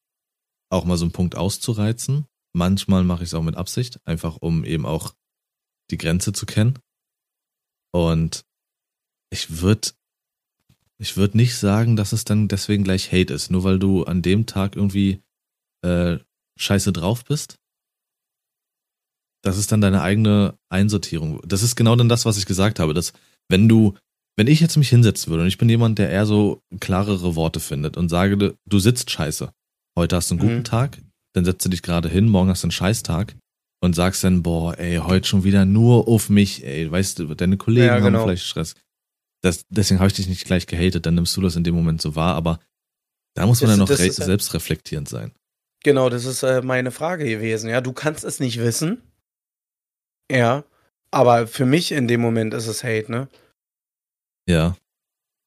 auch 0.71 0.85
mal 0.85 0.97
so 0.97 1.05
einen 1.05 1.13
Punkt 1.13 1.37
auszureizen. 1.37 2.27
Manchmal 2.55 3.03
mache 3.03 3.25
ich 3.25 3.31
es 3.31 3.35
auch 3.35 3.43
mit 3.43 3.57
Absicht, 3.57 3.99
einfach 4.07 4.37
um 4.41 4.65
eben 4.65 4.87
auch 4.87 5.15
die 5.91 5.99
Grenze 5.99 6.33
zu 6.33 6.47
kennen. 6.47 6.79
Und 7.93 8.45
ich 9.31 9.61
würde 9.61 9.91
ich 10.99 11.17
würd 11.17 11.35
nicht 11.35 11.57
sagen, 11.57 11.97
dass 11.97 12.13
es 12.13 12.25
dann 12.25 12.47
deswegen 12.47 12.85
gleich 12.85 13.11
Hate 13.11 13.35
ist, 13.35 13.51
nur 13.51 13.65
weil 13.65 13.81
du 13.81 14.05
an 14.05 14.23
dem 14.23 14.47
Tag 14.47 14.77
irgendwie 14.77 15.21
äh, 15.85 16.19
scheiße 16.57 16.93
drauf 16.93 17.25
bist. 17.25 17.59
Das 19.43 19.59
ist 19.59 19.73
dann 19.73 19.81
deine 19.81 20.03
eigene 20.03 20.57
Einsortierung. 20.69 21.41
Das 21.45 21.65
ist 21.65 21.75
genau 21.75 21.97
dann 21.97 22.09
das, 22.09 22.25
was 22.25 22.39
ich 22.39 22.47
gesagt 22.47 22.79
habe, 22.79 22.95
dass 22.95 23.13
wenn 23.49 23.69
du, 23.69 23.95
wenn 24.37 24.47
ich 24.47 24.61
jetzt 24.61 24.77
mich 24.77 24.89
hinsetzen 24.89 25.31
würde 25.31 25.43
und 25.43 25.49
ich 25.49 25.59
bin 25.59 25.69
jemand, 25.69 25.99
der 25.99 26.11
eher 26.11 26.27
so 26.27 26.63
klarere 26.81 27.35
Worte 27.37 27.61
findet 27.61 27.97
und 27.97 28.09
sage, 28.09 28.37
du- 28.67 28.79
sitzt 28.79 29.11
scheiße. 29.11 29.53
Heute 29.99 30.17
hast 30.17 30.31
du 30.31 30.35
einen 30.35 30.41
guten 30.41 30.57
Mhm. 30.59 30.65
Tag, 30.65 30.99
dann 31.35 31.45
setzt 31.45 31.65
du 31.65 31.69
dich 31.69 31.83
gerade 31.83 32.09
hin, 32.09 32.29
morgen 32.29 32.49
hast 32.49 32.63
du 32.63 32.67
einen 32.67 32.73
Scheißtag 32.73 33.37
und 33.83 33.95
sagst 33.95 34.25
dann, 34.25 34.43
boah, 34.43 34.79
ey, 34.79 34.97
heute 34.97 35.27
schon 35.29 35.45
wieder 35.45 35.65
nur 35.67 36.09
auf 36.09 36.31
mich, 36.31 36.65
ey, 36.65 36.91
weißt 36.91 37.19
du, 37.19 37.35
deine 37.35 37.57
Kollegen 37.59 37.87
Ja, 37.87 37.95
haben 37.95 38.05
genau. 38.05 38.25
vielleicht 38.25 38.45
Stress. 38.47 38.75
Das, 39.43 39.65
deswegen 39.71 39.99
habe 39.99 40.09
ich 40.09 40.15
dich 40.15 40.29
nicht 40.29 40.45
gleich 40.45 40.67
gehatet, 40.67 41.05
dann 41.05 41.15
nimmst 41.17 41.37
du 41.37 41.41
das 41.41 41.57
in 41.57 41.65
dem 41.65 41.75
Moment 41.75 42.01
so 42.01 42.15
wahr, 42.15 42.35
aber 42.37 42.61
da 43.35 43.45
muss 43.47 43.61
man 43.61 43.69
Das- 43.71 43.79
dann 43.79 43.87
noch 43.89 43.99
re- 43.99 44.07
ist 44.07 44.19
ja- 44.19 44.25
selbstreflektierend 44.25 45.09
sein. 45.09 45.33
Genau, 45.85 46.09
das 46.09 46.25
ist 46.27 46.43
äh, 46.45 46.63
meine 46.63 46.93
Frage 46.93 47.25
gewesen. 47.25 47.69
Ja, 47.69 47.81
du 47.81 47.93
kannst 47.93 48.23
es 48.25 48.39
nicht 48.41 48.59
wissen. 48.61 49.03
Ja, 50.31 50.65
aber 51.13 51.47
für 51.47 51.67
mich 51.67 51.93
in 51.93 52.09
dem 52.09 52.21
Moment 52.21 52.53
ist 52.55 52.67
es 52.67 52.83
Hate, 52.83 53.11
ne? 53.11 53.29
Ja, 54.49 54.77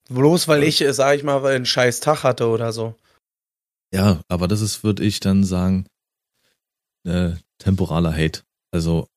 Bloß 0.07 0.47
weil 0.47 0.63
ich, 0.63 0.81
äh, 0.81 0.93
sag 0.93 1.15
ich 1.17 1.23
mal, 1.23 1.43
einen 1.45 1.65
scheiß 1.65 1.99
Tag 1.99 2.23
hatte 2.23 2.47
oder 2.47 2.71
so. 2.71 2.95
ja, 3.91 4.21
aber 4.27 4.47
das 4.47 4.61
ist, 4.61 4.83
würde 4.83 5.03
ich 5.03 5.19
dann 5.19 5.43
sagen, 5.43 5.87
äh, 7.05 7.31
temporaler 7.57 8.13
Hate. 8.15 8.43
Also 8.71 9.07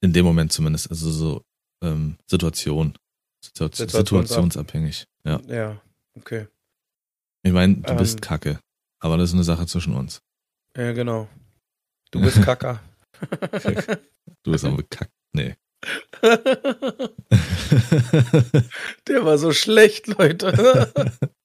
in 0.00 0.12
dem 0.12 0.24
Moment 0.24 0.52
zumindest, 0.52 0.90
also 0.90 1.10
so 1.10 1.42
ähm, 1.82 2.16
Situation, 2.26 2.96
Situa 3.44 3.66
Situationsab- 3.68 3.96
situationsabhängig. 3.98 5.06
Ja, 5.24 5.40
Ja, 5.46 5.80
okay. 6.16 6.48
ich 7.44 7.52
meine, 7.52 7.76
du 7.76 7.94
bist 7.96 8.16
Ähm. 8.16 8.20
Kacke, 8.22 8.60
aber 9.00 9.16
das 9.16 9.30
ist 9.30 9.34
eine 9.34 9.44
Sache 9.44 9.66
zwischen 9.66 9.94
uns. 9.94 10.20
Ja, 10.76 10.92
genau. 10.92 11.28
Du 12.10 12.20
bist 12.20 12.42
Kacker. 12.42 12.82
du 14.42 14.50
bist 14.50 14.64
aber 14.64 14.76
bekackt. 14.78 15.12
Nee. 15.32 15.54
Der 19.08 19.24
war 19.24 19.38
so 19.38 19.52
schlecht, 19.52 20.06
Leute. 20.06 20.92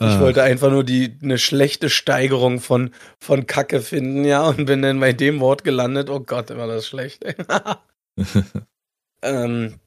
Ich 0.00 0.06
ah. 0.06 0.20
wollte 0.20 0.44
einfach 0.44 0.70
nur 0.70 0.84
die 0.84 1.18
eine 1.24 1.38
schlechte 1.38 1.90
Steigerung 1.90 2.60
von 2.60 2.94
von 3.18 3.48
Kacke 3.48 3.80
finden, 3.80 4.24
ja, 4.24 4.46
und 4.46 4.66
bin 4.66 4.80
dann 4.80 5.00
bei 5.00 5.12
dem 5.12 5.40
Wort 5.40 5.64
gelandet. 5.64 6.08
Oh 6.08 6.20
Gott, 6.20 6.50
war 6.50 6.68
das 6.68 6.86
schlecht. 6.86 7.24
ähm, 9.22 9.80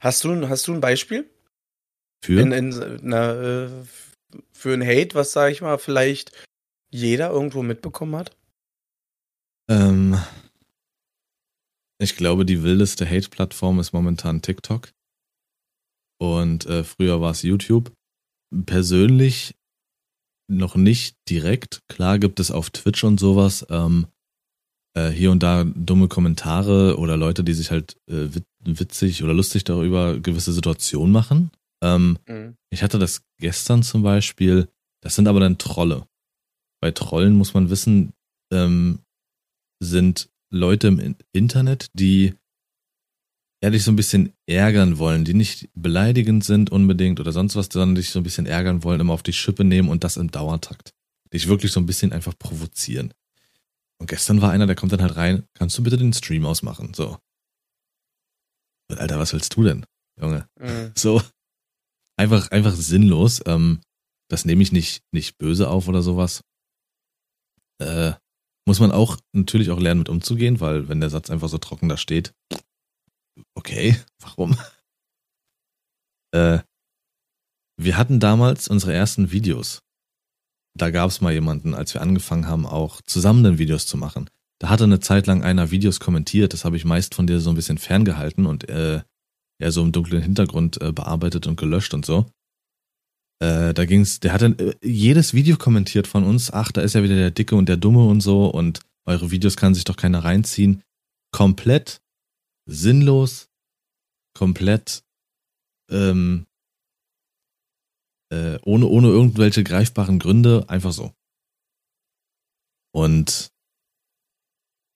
hast 0.00 0.24
du 0.24 0.48
hast 0.48 0.66
du 0.66 0.72
ein 0.72 0.80
Beispiel? 0.80 1.28
Für 2.24 2.40
in, 2.40 2.52
in, 2.52 2.98
na, 3.02 3.66
äh, 3.66 3.68
für 4.50 4.72
ein 4.72 4.82
Hate, 4.82 5.14
was 5.14 5.32
sag 5.32 5.52
ich 5.52 5.60
mal, 5.60 5.76
vielleicht 5.76 6.32
jeder 6.88 7.28
irgendwo 7.28 7.62
mitbekommen 7.62 8.16
hat? 8.16 8.34
Ähm, 9.68 10.18
ich 11.98 12.16
glaube, 12.16 12.44
die 12.44 12.62
wildeste 12.62 13.08
Hate-Plattform 13.08 13.80
ist 13.80 13.92
momentan 13.92 14.42
TikTok. 14.42 14.92
Und 16.20 16.66
äh, 16.66 16.84
früher 16.84 17.20
war 17.20 17.30
es 17.30 17.42
YouTube 17.42 17.92
persönlich 18.66 19.54
noch 20.50 20.76
nicht 20.76 21.16
direkt. 21.28 21.80
Klar 21.88 22.18
gibt 22.18 22.40
es 22.40 22.50
auf 22.50 22.70
Twitch 22.70 23.04
und 23.04 23.20
sowas 23.20 23.66
ähm, 23.68 24.06
äh, 24.96 25.10
hier 25.10 25.30
und 25.30 25.42
da 25.42 25.64
dumme 25.64 26.08
Kommentare 26.08 26.96
oder 26.98 27.16
Leute, 27.16 27.44
die 27.44 27.52
sich 27.52 27.70
halt 27.70 27.96
äh, 28.08 28.28
witzig 28.64 29.22
oder 29.22 29.34
lustig 29.34 29.64
darüber 29.64 30.18
gewisse 30.18 30.52
Situationen 30.52 31.12
machen. 31.12 31.50
Ähm, 31.82 32.18
mhm. 32.26 32.56
Ich 32.70 32.82
hatte 32.82 32.98
das 32.98 33.22
gestern 33.38 33.82
zum 33.82 34.02
Beispiel. 34.02 34.68
Das 35.02 35.14
sind 35.14 35.28
aber 35.28 35.40
dann 35.40 35.58
Trolle. 35.58 36.06
Bei 36.80 36.90
Trollen 36.90 37.34
muss 37.34 37.54
man 37.54 37.70
wissen, 37.70 38.12
ähm, 38.52 39.00
sind 39.80 40.28
Leute 40.50 40.88
im 40.88 41.16
Internet, 41.32 41.88
die 41.92 42.34
ehrlich 43.60 43.82
so 43.82 43.92
ein 43.92 43.96
bisschen 43.96 44.32
ärgern 44.46 44.98
wollen, 44.98 45.24
die 45.24 45.34
nicht 45.34 45.68
beleidigend 45.74 46.44
sind 46.44 46.70
unbedingt 46.70 47.20
oder 47.20 47.32
sonst 47.32 47.56
was, 47.56 47.68
sondern 47.70 47.96
dich 47.96 48.10
so 48.10 48.20
ein 48.20 48.22
bisschen 48.22 48.46
ärgern 48.46 48.84
wollen, 48.84 49.00
immer 49.00 49.12
auf 49.12 49.22
die 49.22 49.32
Schippe 49.32 49.64
nehmen 49.64 49.88
und 49.88 50.04
das 50.04 50.16
im 50.16 50.30
Dauertakt. 50.30 50.92
Dich 51.32 51.48
wirklich 51.48 51.72
so 51.72 51.80
ein 51.80 51.86
bisschen 51.86 52.12
einfach 52.12 52.38
provozieren. 52.38 53.12
Und 54.00 54.08
gestern 54.08 54.40
war 54.40 54.52
einer, 54.52 54.66
der 54.66 54.76
kommt 54.76 54.92
dann 54.92 55.02
halt 55.02 55.16
rein, 55.16 55.44
kannst 55.54 55.76
du 55.76 55.82
bitte 55.82 55.96
den 55.96 56.12
Stream 56.12 56.46
ausmachen? 56.46 56.94
So. 56.94 57.18
Alter, 58.90 59.18
was 59.18 59.32
willst 59.32 59.54
du 59.56 59.64
denn, 59.64 59.84
Junge? 60.18 60.48
Mhm. 60.58 60.92
So. 60.96 61.20
Einfach, 62.16 62.50
einfach 62.50 62.74
sinnlos. 62.74 63.42
Ähm, 63.46 63.80
das 64.30 64.44
nehme 64.44 64.62
ich 64.62 64.72
nicht, 64.72 65.02
nicht 65.12 65.36
böse 65.38 65.68
auf 65.68 65.88
oder 65.88 66.02
sowas. 66.02 66.42
Äh, 67.80 68.12
muss 68.68 68.80
man 68.80 68.92
auch 68.92 69.16
natürlich 69.32 69.70
auch 69.70 69.80
lernen, 69.80 70.00
mit 70.00 70.10
umzugehen, 70.10 70.60
weil 70.60 70.90
wenn 70.90 71.00
der 71.00 71.08
Satz 71.08 71.30
einfach 71.30 71.48
so 71.48 71.56
trocken 71.56 71.88
da 71.88 71.96
steht, 71.96 72.34
okay, 73.54 73.98
warum? 74.20 74.58
Äh, 76.34 76.58
wir 77.80 77.96
hatten 77.96 78.20
damals 78.20 78.68
unsere 78.68 78.92
ersten 78.92 79.30
Videos. 79.30 79.80
Da 80.76 80.90
gab 80.90 81.08
es 81.08 81.22
mal 81.22 81.32
jemanden, 81.32 81.72
als 81.72 81.94
wir 81.94 82.02
angefangen 82.02 82.46
haben, 82.46 82.66
auch 82.66 83.00
zusammen 83.00 83.42
dann 83.42 83.58
Videos 83.58 83.86
zu 83.86 83.96
machen. 83.96 84.28
Da 84.60 84.68
hatte 84.68 84.84
eine 84.84 85.00
Zeit 85.00 85.26
lang 85.26 85.42
einer 85.42 85.70
Videos 85.70 85.98
kommentiert, 85.98 86.52
das 86.52 86.66
habe 86.66 86.76
ich 86.76 86.84
meist 86.84 87.14
von 87.14 87.26
dir 87.26 87.40
so 87.40 87.48
ein 87.48 87.56
bisschen 87.56 87.78
ferngehalten 87.78 88.44
und 88.44 88.68
äh, 88.68 89.00
ja 89.62 89.70
so 89.70 89.82
im 89.82 89.92
dunklen 89.92 90.20
Hintergrund 90.20 90.78
äh, 90.82 90.92
bearbeitet 90.92 91.46
und 91.46 91.56
gelöscht 91.58 91.94
und 91.94 92.04
so. 92.04 92.26
Äh, 93.40 93.72
da 93.72 93.84
ging's, 93.84 94.20
der 94.20 94.32
hatte 94.32 94.46
äh, 94.58 94.74
jedes 94.86 95.32
Video 95.32 95.56
kommentiert 95.56 96.06
von 96.06 96.24
uns, 96.24 96.52
ach, 96.52 96.72
da 96.72 96.80
ist 96.80 96.94
ja 96.94 97.02
wieder 97.02 97.14
der 97.14 97.30
Dicke 97.30 97.54
und 97.54 97.68
der 97.68 97.76
Dumme 97.76 98.06
und 98.06 98.20
so 98.20 98.48
und 98.48 98.80
eure 99.06 99.30
Videos 99.30 99.56
kann 99.56 99.74
sich 99.74 99.84
doch 99.84 99.96
keiner 99.96 100.24
reinziehen. 100.24 100.82
Komplett 101.32 102.00
sinnlos, 102.66 103.48
komplett 104.34 105.02
ähm, 105.90 106.46
äh, 108.30 108.58
ohne, 108.64 108.86
ohne 108.86 109.08
irgendwelche 109.08 109.64
greifbaren 109.64 110.18
Gründe, 110.18 110.64
einfach 110.68 110.92
so. 110.92 111.12
Und 112.92 113.50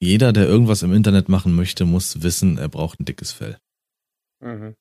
jeder, 0.00 0.32
der 0.32 0.49
irgendwas 0.49 0.82
im 0.82 0.92
Internet 0.92 1.28
machen 1.28 1.54
möchte, 1.54 1.84
muss 1.84 2.22
wissen, 2.22 2.58
er 2.58 2.68
braucht 2.68 3.00
ein 3.00 3.04
dickes 3.04 3.32
Fell. 3.32 3.58
Mhm. 4.40 4.75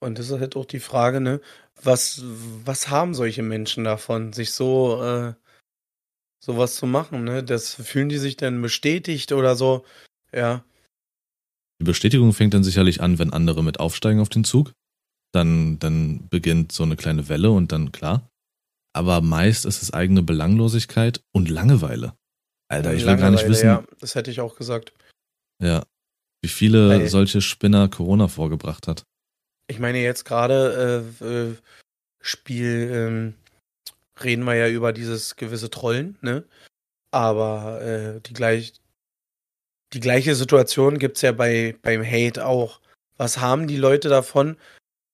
Und 0.00 0.18
das 0.18 0.30
ist 0.30 0.40
halt 0.40 0.56
auch 0.56 0.64
die 0.64 0.80
Frage, 0.80 1.20
ne, 1.20 1.40
was, 1.82 2.22
was 2.64 2.88
haben 2.88 3.14
solche 3.14 3.42
Menschen 3.42 3.84
davon, 3.84 4.32
sich 4.32 4.52
so 4.52 5.02
äh, 5.02 5.34
sowas 6.42 6.76
zu 6.76 6.86
machen, 6.86 7.24
ne? 7.24 7.44
Das 7.44 7.74
fühlen 7.74 8.08
die 8.08 8.18
sich 8.18 8.36
denn 8.36 8.62
bestätigt 8.62 9.32
oder 9.32 9.56
so, 9.56 9.84
ja. 10.32 10.64
Die 11.80 11.84
Bestätigung 11.84 12.32
fängt 12.32 12.54
dann 12.54 12.64
sicherlich 12.64 13.00
an, 13.00 13.18
wenn 13.18 13.32
andere 13.32 13.62
mit 13.62 13.80
aufsteigen 13.80 14.20
auf 14.20 14.28
den 14.28 14.44
Zug. 14.44 14.72
Dann, 15.32 15.78
dann 15.78 16.28
beginnt 16.28 16.72
so 16.72 16.82
eine 16.82 16.96
kleine 16.96 17.28
Welle 17.28 17.50
und 17.50 17.72
dann 17.72 17.92
klar. 17.92 18.28
Aber 18.92 19.20
meist 19.20 19.64
ist 19.64 19.82
es 19.82 19.92
eigene 19.92 20.22
Belanglosigkeit 20.22 21.22
und 21.32 21.48
Langeweile. 21.48 22.14
Alter, 22.68 22.94
ich 22.94 23.06
will 23.06 23.16
gar 23.16 23.30
nicht 23.30 23.48
wissen. 23.48 23.66
Ja, 23.66 23.84
das 23.98 24.14
hätte 24.14 24.30
ich 24.30 24.40
auch 24.40 24.56
gesagt. 24.56 24.92
Ja. 25.62 25.84
Wie 26.42 26.48
viele 26.48 27.02
Ey. 27.02 27.08
solche 27.08 27.40
Spinner 27.40 27.88
Corona 27.88 28.28
vorgebracht 28.28 28.88
hat. 28.88 29.04
Ich 29.70 29.78
meine, 29.78 29.98
jetzt 30.02 30.24
gerade 30.24 31.04
äh, 31.22 31.24
äh, 31.24 31.56
Spiel 32.20 32.90
ähm, 32.92 33.34
reden 34.20 34.42
wir 34.42 34.54
ja 34.56 34.66
über 34.66 34.92
dieses 34.92 35.36
gewisse 35.36 35.70
Trollen, 35.70 36.18
ne? 36.22 36.42
Aber 37.12 37.80
äh, 37.80 38.20
die, 38.20 38.32
gleich, 38.32 38.72
die 39.92 40.00
gleiche 40.00 40.34
Situation 40.34 40.98
gibt's 40.98 41.22
ja 41.22 41.30
bei, 41.30 41.76
beim 41.82 42.04
Hate 42.04 42.44
auch. 42.44 42.80
Was 43.16 43.38
haben 43.38 43.68
die 43.68 43.76
Leute 43.76 44.08
davon? 44.08 44.56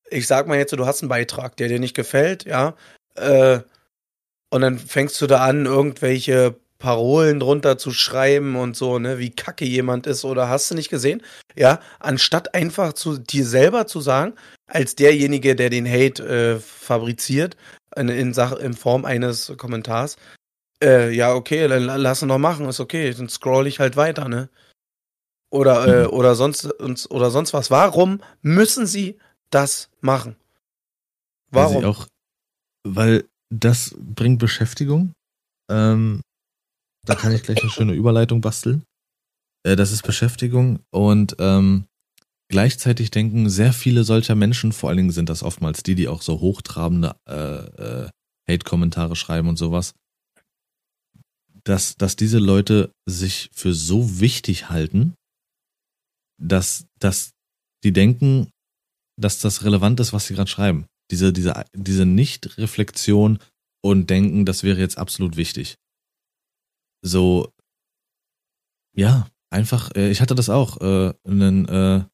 Ich 0.08 0.26
sag 0.26 0.46
mal 0.46 0.56
jetzt, 0.56 0.72
du 0.72 0.86
hast 0.86 1.02
einen 1.02 1.10
Beitrag, 1.10 1.58
der 1.58 1.68
dir 1.68 1.78
nicht 1.78 1.94
gefällt, 1.94 2.46
ja? 2.46 2.74
Äh, 3.14 3.60
und 4.48 4.62
dann 4.62 4.78
fängst 4.78 5.20
du 5.20 5.26
da 5.26 5.44
an, 5.44 5.66
irgendwelche 5.66 6.58
Parolen 6.86 7.40
drunter 7.40 7.78
zu 7.78 7.90
schreiben 7.90 8.54
und 8.54 8.76
so, 8.76 9.00
ne, 9.00 9.18
wie 9.18 9.30
kacke 9.30 9.64
jemand 9.64 10.06
ist 10.06 10.24
oder 10.24 10.48
hast 10.48 10.70
du 10.70 10.76
nicht 10.76 10.88
gesehen? 10.88 11.20
Ja, 11.56 11.80
anstatt 11.98 12.54
einfach 12.54 12.92
zu 12.92 13.18
dir 13.18 13.44
selber 13.44 13.88
zu 13.88 14.00
sagen, 14.00 14.34
als 14.68 14.94
derjenige, 14.94 15.56
der 15.56 15.68
den 15.68 15.84
Hate 15.84 16.22
äh, 16.22 16.60
fabriziert, 16.60 17.56
in, 17.96 18.08
in, 18.08 18.32
Sache, 18.32 18.60
in 18.60 18.72
Form 18.72 19.04
eines 19.04 19.52
Kommentars, 19.56 20.16
äh, 20.80 21.10
ja, 21.10 21.34
okay, 21.34 21.66
dann 21.66 21.86
lass 21.86 22.22
ihn 22.22 22.28
doch 22.28 22.38
machen, 22.38 22.68
ist 22.68 22.78
okay, 22.78 23.12
dann 23.12 23.28
scroll 23.28 23.66
ich 23.66 23.80
halt 23.80 23.96
weiter, 23.96 24.28
ne? 24.28 24.48
Oder, 25.50 25.88
äh, 25.88 26.04
mhm. 26.04 26.12
oder 26.12 26.36
sonst 26.36 26.70
oder 27.10 27.32
sonst 27.32 27.52
was. 27.52 27.68
Warum 27.72 28.20
müssen 28.42 28.86
sie 28.86 29.18
das 29.50 29.90
machen? 30.00 30.36
Warum? 31.50 31.82
Weil, 31.82 31.84
auch, 31.86 32.06
weil 32.84 33.24
das 33.50 33.92
bringt 33.98 34.38
Beschäftigung. 34.38 35.14
Ähm, 35.68 36.20
da 37.06 37.14
kann 37.14 37.32
ich 37.32 37.42
gleich 37.42 37.62
eine 37.62 37.70
schöne 37.70 37.92
Überleitung 37.94 38.40
basteln. 38.40 38.84
Äh, 39.62 39.76
das 39.76 39.92
ist 39.92 40.02
Beschäftigung 40.02 40.80
und 40.90 41.36
ähm, 41.38 41.86
gleichzeitig 42.48 43.10
denken 43.10 43.48
sehr 43.48 43.72
viele 43.72 44.04
solcher 44.04 44.34
Menschen, 44.34 44.72
vor 44.72 44.88
allen 44.90 44.98
Dingen 44.98 45.10
sind 45.10 45.28
das 45.28 45.42
oftmals 45.42 45.82
die, 45.82 45.94
die 45.94 46.08
auch 46.08 46.22
so 46.22 46.40
hochtrabende 46.40 47.16
äh, 47.28 48.04
äh, 48.04 48.10
Hate-Kommentare 48.48 49.16
schreiben 49.16 49.48
und 49.48 49.56
sowas, 49.56 49.94
dass, 51.64 51.96
dass 51.96 52.14
diese 52.16 52.38
Leute 52.38 52.92
sich 53.06 53.50
für 53.52 53.72
so 53.72 54.20
wichtig 54.20 54.68
halten, 54.68 55.14
dass, 56.40 56.86
dass 57.00 57.32
die 57.82 57.92
denken, 57.92 58.50
dass 59.18 59.40
das 59.40 59.64
relevant 59.64 59.98
ist, 60.00 60.12
was 60.12 60.26
sie 60.26 60.34
gerade 60.34 60.50
schreiben. 60.50 60.86
Diese, 61.10 61.32
diese, 61.32 61.64
diese 61.74 62.04
Nicht-Reflexion 62.04 63.38
und 63.82 64.10
denken, 64.10 64.44
das 64.44 64.62
wäre 64.62 64.78
jetzt 64.78 64.98
absolut 64.98 65.36
wichtig 65.36 65.76
so, 67.02 67.52
ja, 68.94 69.28
einfach, 69.50 69.90
äh, 69.94 70.10
ich 70.10 70.20
hatte 70.20 70.34
das 70.34 70.48
auch, 70.48 70.80
äh, 70.80 71.14
einen 71.24 71.68
äh, 71.68 72.04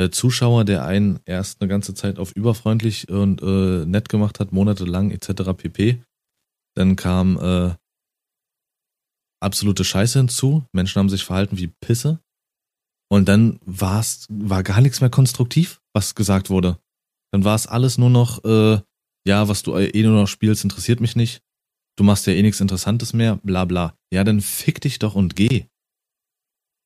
äh, 0.00 0.10
Zuschauer, 0.10 0.64
der 0.64 0.84
einen 0.84 1.20
erst 1.26 1.60
eine 1.60 1.68
ganze 1.68 1.94
Zeit 1.94 2.18
auf 2.18 2.32
überfreundlich 2.32 3.08
und 3.08 3.42
äh, 3.42 3.84
nett 3.84 4.08
gemacht 4.08 4.40
hat, 4.40 4.52
monatelang 4.52 5.10
etc. 5.10 5.52
pp. 5.56 6.02
Dann 6.74 6.96
kam 6.96 7.38
äh, 7.38 7.74
absolute 9.42 9.84
Scheiße 9.84 10.18
hinzu. 10.18 10.64
Menschen 10.72 11.00
haben 11.00 11.10
sich 11.10 11.24
verhalten 11.24 11.58
wie 11.58 11.68
Pisse. 11.68 12.20
Und 13.10 13.28
dann 13.28 13.58
war's, 13.64 14.26
war 14.30 14.62
gar 14.62 14.80
nichts 14.80 15.00
mehr 15.00 15.10
konstruktiv, 15.10 15.82
was 15.92 16.14
gesagt 16.14 16.48
wurde. 16.48 16.78
Dann 17.32 17.44
war 17.44 17.56
es 17.56 17.66
alles 17.66 17.98
nur 17.98 18.10
noch, 18.10 18.44
äh, 18.44 18.80
ja, 19.26 19.48
was 19.48 19.62
du 19.62 19.76
eh 19.76 20.02
nur 20.02 20.20
noch 20.20 20.28
spielst, 20.28 20.64
interessiert 20.64 21.00
mich 21.00 21.16
nicht 21.16 21.42
du 21.96 22.04
machst 22.04 22.26
ja 22.26 22.32
eh 22.32 22.42
nichts 22.42 22.60
Interessantes 22.60 23.12
mehr, 23.12 23.36
bla 23.42 23.64
bla. 23.64 23.94
Ja, 24.12 24.24
dann 24.24 24.40
fick 24.40 24.80
dich 24.80 24.98
doch 24.98 25.14
und 25.14 25.36
geh. 25.36 25.66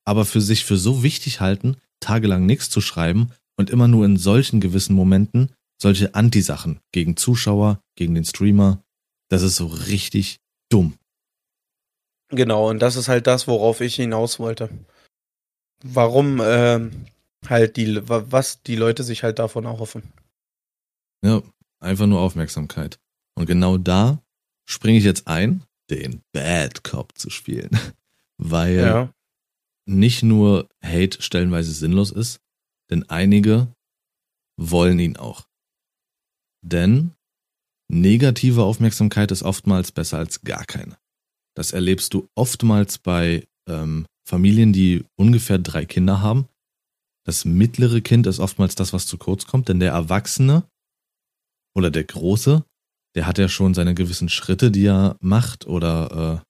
Aber 0.05 0.25
für 0.25 0.41
sich 0.41 0.65
für 0.65 0.77
so 0.77 1.03
wichtig 1.03 1.39
halten, 1.39 1.77
tagelang 1.99 2.45
nichts 2.45 2.69
zu 2.69 2.81
schreiben 2.81 3.31
und 3.57 3.69
immer 3.69 3.87
nur 3.87 4.05
in 4.05 4.17
solchen 4.17 4.59
gewissen 4.59 4.95
Momenten 4.95 5.51
solche 5.81 6.15
Anti-Sachen 6.15 6.79
gegen 6.91 7.17
Zuschauer, 7.17 7.81
gegen 7.95 8.15
den 8.15 8.25
Streamer, 8.25 8.83
das 9.29 9.41
ist 9.41 9.55
so 9.55 9.67
richtig 9.67 10.39
dumm. 10.69 10.97
Genau, 12.29 12.69
und 12.69 12.79
das 12.79 12.95
ist 12.95 13.07
halt 13.07 13.27
das, 13.27 13.47
worauf 13.47 13.81
ich 13.81 13.95
hinaus 13.95 14.39
wollte. 14.39 14.69
Warum 15.83 16.39
äh, 16.39 16.89
halt 17.49 17.77
die, 17.77 18.01
was 18.07 18.63
die 18.63 18.75
Leute 18.75 19.03
sich 19.03 19.23
halt 19.23 19.39
davon 19.39 19.65
erhoffen. 19.65 20.03
Ja, 21.23 21.41
einfach 21.79 22.07
nur 22.07 22.19
Aufmerksamkeit. 22.21 22.99
Und 23.35 23.45
genau 23.45 23.77
da 23.77 24.21
springe 24.65 24.97
ich 24.97 25.03
jetzt 25.03 25.27
ein, 25.27 25.63
den 25.89 26.21
Bad 26.33 26.83
Cop 26.83 27.17
zu 27.17 27.29
spielen. 27.29 27.69
Weil 28.37 28.75
ja. 28.75 29.13
nicht 29.87 30.23
nur 30.23 30.67
Hate 30.83 31.21
stellenweise 31.21 31.71
sinnlos 31.71 32.11
ist, 32.11 32.41
denn 32.89 33.09
einige 33.09 33.73
wollen 34.59 34.99
ihn 34.99 35.17
auch. 35.17 35.47
Denn 36.61 37.13
negative 37.91 38.63
Aufmerksamkeit 38.63 39.31
ist 39.31 39.43
oftmals 39.43 39.91
besser 39.91 40.17
als 40.17 40.41
gar 40.41 40.65
keine. 40.65 40.97
Das 41.55 41.71
erlebst 41.71 42.13
du 42.13 42.27
oftmals 42.35 42.97
bei 42.97 43.47
ähm, 43.67 44.05
Familien, 44.27 44.73
die 44.73 45.05
ungefähr 45.15 45.59
drei 45.59 45.85
Kinder 45.85 46.21
haben. 46.21 46.47
Das 47.25 47.45
mittlere 47.45 48.01
Kind 48.01 48.27
ist 48.27 48.39
oftmals 48.39 48.75
das, 48.75 48.93
was 48.93 49.07
zu 49.07 49.17
kurz 49.17 49.45
kommt, 49.45 49.69
denn 49.69 49.79
der 49.79 49.93
Erwachsene 49.93 50.63
oder 51.75 51.91
der 51.91 52.03
Große, 52.03 52.65
der 53.15 53.25
hat 53.25 53.37
ja 53.37 53.49
schon 53.49 53.73
seine 53.73 53.95
gewissen 53.95 54.29
Schritte, 54.29 54.71
die 54.71 54.85
er 54.85 55.17
macht 55.21 55.65
oder 55.65 56.43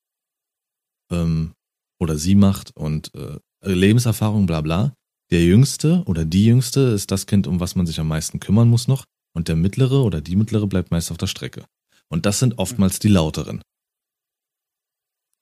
äh, 1.12 1.16
ähm, 1.16 1.54
oder 2.00 2.18
sie 2.18 2.36
macht 2.36 2.76
und 2.76 3.14
äh, 3.16 3.40
Lebenserfahrung, 3.62 4.46
bla 4.46 4.62
bla. 4.62 4.94
Der 5.32 5.44
Jüngste 5.44 6.04
oder 6.06 6.26
die 6.26 6.46
Jüngste 6.46 6.82
ist 6.82 7.12
das 7.12 7.26
Kind, 7.26 7.48
um 7.48 7.60
was 7.60 7.76
man 7.76 7.86
sich 7.86 8.00
am 8.00 8.08
meisten 8.08 8.40
kümmern 8.40 8.70
muss 8.70 8.88
noch. 8.88 9.06
Und 9.34 9.48
der 9.48 9.56
Mittlere 9.56 10.04
oder 10.04 10.22
die 10.22 10.36
Mittlere 10.36 10.68
bleibt 10.68 10.92
meist 10.92 11.12
auf 11.12 11.18
der 11.18 11.28
Strecke. 11.28 11.66
Und 12.10 12.26
das 12.26 12.40
sind 12.40 12.58
oftmals 12.58 13.00
die 13.00 13.08
Lauteren. 13.08 13.62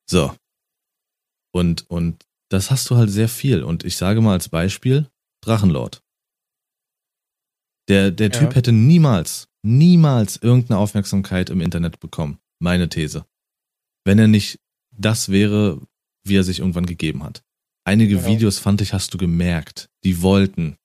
So. 0.10 0.34
Und, 1.54 1.90
und 1.90 2.24
das 2.50 2.72
hast 2.72 2.90
du 2.90 2.96
halt 2.96 3.10
sehr 3.10 3.30
viel. 3.30 3.64
Und 3.64 3.84
ich 3.84 3.98
sage 3.98 4.22
mal 4.22 4.34
als 4.34 4.50
Beispiel, 4.50 5.10
Drachenlord. 5.42 6.02
Der, 7.90 8.12
der 8.12 8.32
Typ 8.32 8.52
ja. 8.52 8.56
hätte 8.56 8.72
niemals, 8.72 9.48
niemals 9.64 10.38
irgendeine 10.38 10.80
Aufmerksamkeit 10.80 11.50
im 11.50 11.62
Internet 11.62 12.00
bekommen. 12.00 12.40
Meine 12.60 12.90
These. 12.90 13.26
Wenn 14.06 14.20
er 14.20 14.28
nicht 14.28 14.60
das 14.92 15.30
wäre, 15.30 15.82
wie 16.24 16.38
er 16.38 16.44
sich 16.44 16.60
irgendwann 16.60 16.86
gegeben 16.86 17.24
hat. 17.24 17.44
Einige 17.86 18.16
genau. 18.16 18.28
Videos 18.28 18.60
fand 18.60 18.82
ich, 18.82 18.94
hast 18.94 19.14
du 19.14 19.18
gemerkt, 19.18 19.90
die 20.04 20.22
wollten 20.22 20.78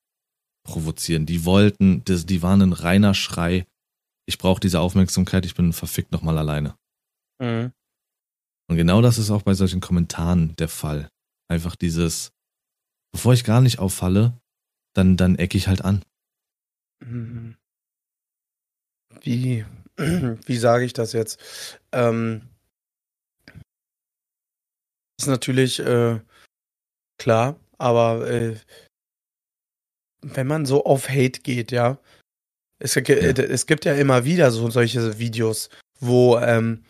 provozieren, 0.63 1.25
die 1.25 1.45
wollten, 1.45 2.03
die, 2.03 2.25
die 2.25 2.41
waren 2.41 2.61
ein 2.61 2.73
reiner 2.73 3.13
Schrei. 3.13 3.65
Ich 4.25 4.37
brauche 4.37 4.59
diese 4.59 4.79
Aufmerksamkeit, 4.79 5.45
ich 5.45 5.55
bin 5.55 5.73
verfickt 5.73 6.11
nochmal 6.11 6.37
alleine. 6.37 6.75
Mhm. 7.39 7.71
Und 8.69 8.75
genau 8.75 9.01
das 9.01 9.17
ist 9.17 9.31
auch 9.31 9.41
bei 9.41 9.53
solchen 9.53 9.81
Kommentaren 9.81 10.55
der 10.57 10.69
Fall. 10.69 11.09
Einfach 11.47 11.75
dieses, 11.75 12.31
bevor 13.11 13.33
ich 13.33 13.43
gar 13.43 13.61
nicht 13.61 13.79
auffalle, 13.79 14.39
dann, 14.93 15.17
dann 15.17 15.35
ecke 15.35 15.57
ich 15.57 15.67
halt 15.67 15.83
an. 15.83 16.03
Mhm. 17.03 17.55
Wie, 19.21 19.65
wie 19.97 20.57
sage 20.57 20.85
ich 20.85 20.93
das 20.93 21.13
jetzt? 21.13 21.79
Ähm, 21.91 22.41
ist 25.19 25.27
natürlich 25.27 25.79
äh, 25.79 26.19
klar, 27.17 27.59
aber 27.77 28.29
äh, 28.29 28.55
wenn 30.21 30.47
man 30.47 30.65
so 30.65 30.85
auf 30.85 31.09
Hate 31.09 31.41
geht, 31.41 31.71
ja, 31.71 31.97
es, 32.79 32.95
ja. 32.95 33.03
es 33.03 33.65
gibt 33.65 33.85
ja 33.85 33.93
immer 33.93 34.23
wieder 34.23 34.51
so 34.51 34.69
solche 34.69 35.19
Videos, 35.19 35.69
wo 35.99 36.37
ähm, 36.37 36.83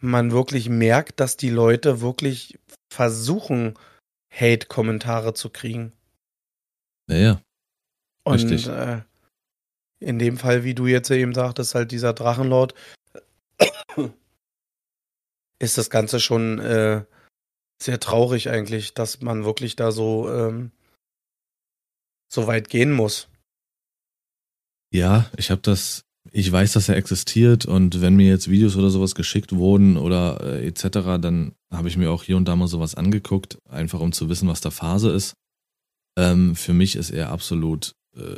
man 0.00 0.32
wirklich 0.32 0.68
merkt, 0.68 1.20
dass 1.20 1.36
die 1.36 1.50
Leute 1.50 2.00
wirklich 2.00 2.58
versuchen, 2.92 3.78
Hate-Kommentare 4.30 5.34
zu 5.34 5.48
kriegen. 5.50 5.92
Naja. 7.08 7.40
Und 8.24 8.34
Richtig. 8.34 8.66
Äh, 8.66 9.02
in 10.04 10.18
dem 10.18 10.36
Fall, 10.36 10.64
wie 10.64 10.74
du 10.74 10.86
jetzt 10.86 11.10
eben 11.10 11.34
sagtest, 11.34 11.74
halt 11.74 11.90
dieser 11.90 12.12
Drachenlord, 12.12 12.74
ist 15.58 15.78
das 15.78 15.90
Ganze 15.90 16.20
schon 16.20 16.58
äh, 16.58 17.04
sehr 17.82 18.00
traurig 18.00 18.50
eigentlich, 18.50 18.94
dass 18.94 19.20
man 19.20 19.44
wirklich 19.44 19.76
da 19.76 19.92
so, 19.92 20.30
ähm, 20.30 20.70
so 22.32 22.46
weit 22.46 22.68
gehen 22.68 22.92
muss. 22.92 23.28
Ja, 24.92 25.30
ich 25.36 25.50
habe 25.50 25.62
das 25.62 26.04
ich 26.32 26.50
weiß, 26.50 26.72
dass 26.72 26.88
er 26.88 26.96
existiert 26.96 27.66
und 27.66 28.00
wenn 28.00 28.16
mir 28.16 28.28
jetzt 28.28 28.50
Videos 28.50 28.76
oder 28.76 28.90
sowas 28.90 29.14
geschickt 29.14 29.54
wurden 29.54 29.96
oder 29.96 30.40
äh, 30.42 30.66
etc., 30.66 31.20
dann 31.20 31.54
habe 31.70 31.88
ich 31.88 31.96
mir 31.96 32.10
auch 32.10 32.22
hier 32.22 32.36
und 32.36 32.46
da 32.46 32.56
mal 32.56 32.66
sowas 32.66 32.94
angeguckt, 32.94 33.58
einfach 33.68 34.00
um 34.00 34.12
zu 34.12 34.28
wissen, 34.28 34.48
was 34.48 34.60
da 34.60 34.70
Phase 34.70 35.10
ist. 35.10 35.34
Ähm, 36.16 36.56
für 36.56 36.72
mich 36.72 36.96
ist 36.96 37.10
er 37.10 37.30
absolut 37.30 37.94
äh, 38.16 38.36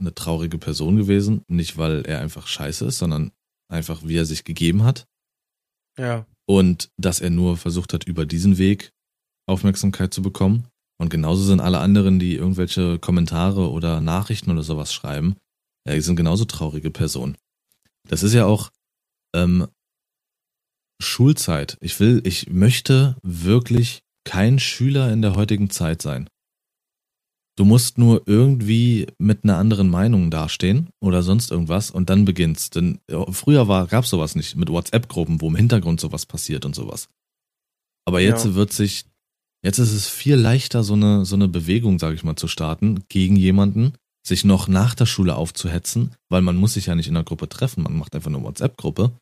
eine 0.00 0.14
traurige 0.14 0.58
Person 0.58 0.96
gewesen, 0.96 1.42
nicht 1.48 1.76
weil 1.76 2.02
er 2.06 2.20
einfach 2.20 2.46
scheiße 2.46 2.86
ist, 2.86 2.98
sondern 2.98 3.32
einfach 3.68 4.02
wie 4.04 4.16
er 4.16 4.26
sich 4.26 4.44
gegeben 4.44 4.84
hat. 4.84 5.06
Ja. 5.98 6.26
Und 6.46 6.90
dass 6.96 7.20
er 7.20 7.30
nur 7.30 7.56
versucht 7.56 7.92
hat, 7.92 8.04
über 8.04 8.26
diesen 8.26 8.58
Weg 8.58 8.92
Aufmerksamkeit 9.46 10.12
zu 10.14 10.22
bekommen. 10.22 10.66
Und 10.98 11.10
genauso 11.10 11.42
sind 11.42 11.60
alle 11.60 11.78
anderen, 11.78 12.18
die 12.18 12.34
irgendwelche 12.34 12.98
Kommentare 12.98 13.70
oder 13.70 14.00
Nachrichten 14.00 14.50
oder 14.50 14.62
sowas 14.62 14.92
schreiben, 14.92 15.36
ja, 15.86 15.94
die 15.94 16.00
sind 16.00 16.16
genauso 16.16 16.44
traurige 16.44 16.90
Personen. 16.90 17.36
Das 18.08 18.22
ist 18.22 18.34
ja 18.34 18.44
auch 18.44 18.70
ähm, 19.34 19.66
Schulzeit. 21.00 21.78
Ich 21.80 21.98
will, 22.00 22.20
ich 22.24 22.50
möchte 22.50 23.16
wirklich 23.22 24.02
kein 24.24 24.58
Schüler 24.58 25.12
in 25.12 25.22
der 25.22 25.36
heutigen 25.36 25.70
Zeit 25.70 26.02
sein. 26.02 26.28
Du 27.60 27.66
musst 27.66 27.98
nur 27.98 28.22
irgendwie 28.24 29.06
mit 29.18 29.44
einer 29.44 29.58
anderen 29.58 29.90
Meinung 29.90 30.30
dastehen 30.30 30.88
oder 30.98 31.22
sonst 31.22 31.50
irgendwas 31.50 31.90
und 31.90 32.08
dann 32.08 32.24
beginnst. 32.24 32.74
Denn 32.74 33.00
früher 33.32 33.68
war, 33.68 33.86
gab's 33.86 34.08
sowas 34.08 34.34
nicht 34.34 34.56
mit 34.56 34.70
WhatsApp-Gruppen, 34.70 35.42
wo 35.42 35.48
im 35.48 35.56
Hintergrund 35.56 36.00
sowas 36.00 36.24
passiert 36.24 36.64
und 36.64 36.74
sowas. 36.74 37.10
Aber 38.06 38.22
jetzt 38.22 38.46
ja. 38.46 38.54
wird 38.54 38.72
sich, 38.72 39.04
jetzt 39.62 39.76
ist 39.76 39.92
es 39.92 40.08
viel 40.08 40.36
leichter, 40.36 40.82
so 40.82 40.94
eine, 40.94 41.26
so 41.26 41.36
eine 41.36 41.48
Bewegung, 41.48 41.98
sag 41.98 42.14
ich 42.14 42.24
mal, 42.24 42.34
zu 42.34 42.48
starten 42.48 43.04
gegen 43.10 43.36
jemanden, 43.36 43.92
sich 44.26 44.42
noch 44.42 44.66
nach 44.66 44.94
der 44.94 45.04
Schule 45.04 45.36
aufzuhetzen, 45.36 46.14
weil 46.30 46.40
man 46.40 46.56
muss 46.56 46.72
sich 46.72 46.86
ja 46.86 46.94
nicht 46.94 47.08
in 47.08 47.16
einer 47.18 47.24
Gruppe 47.26 47.50
treffen, 47.50 47.82
man 47.82 47.98
macht 47.98 48.14
einfach 48.14 48.30
eine 48.30 48.42
WhatsApp-Gruppe 48.42 49.12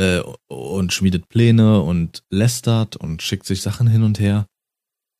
äh, 0.00 0.20
und 0.48 0.92
schmiedet 0.92 1.28
Pläne 1.28 1.80
und 1.80 2.24
lästert 2.28 2.96
und 2.96 3.22
schickt 3.22 3.46
sich 3.46 3.62
Sachen 3.62 3.86
hin 3.86 4.02
und 4.02 4.18
her. 4.18 4.46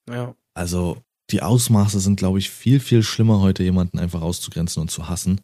Ja. 0.08 0.34
Also 0.54 1.04
die 1.30 1.42
Ausmaße 1.42 2.00
sind, 2.00 2.16
glaube 2.16 2.38
ich, 2.38 2.50
viel, 2.50 2.80
viel 2.80 3.02
schlimmer, 3.02 3.40
heute 3.40 3.62
jemanden 3.62 3.98
einfach 3.98 4.22
auszugrenzen 4.22 4.80
und 4.80 4.90
zu 4.90 5.08
hassen. 5.08 5.40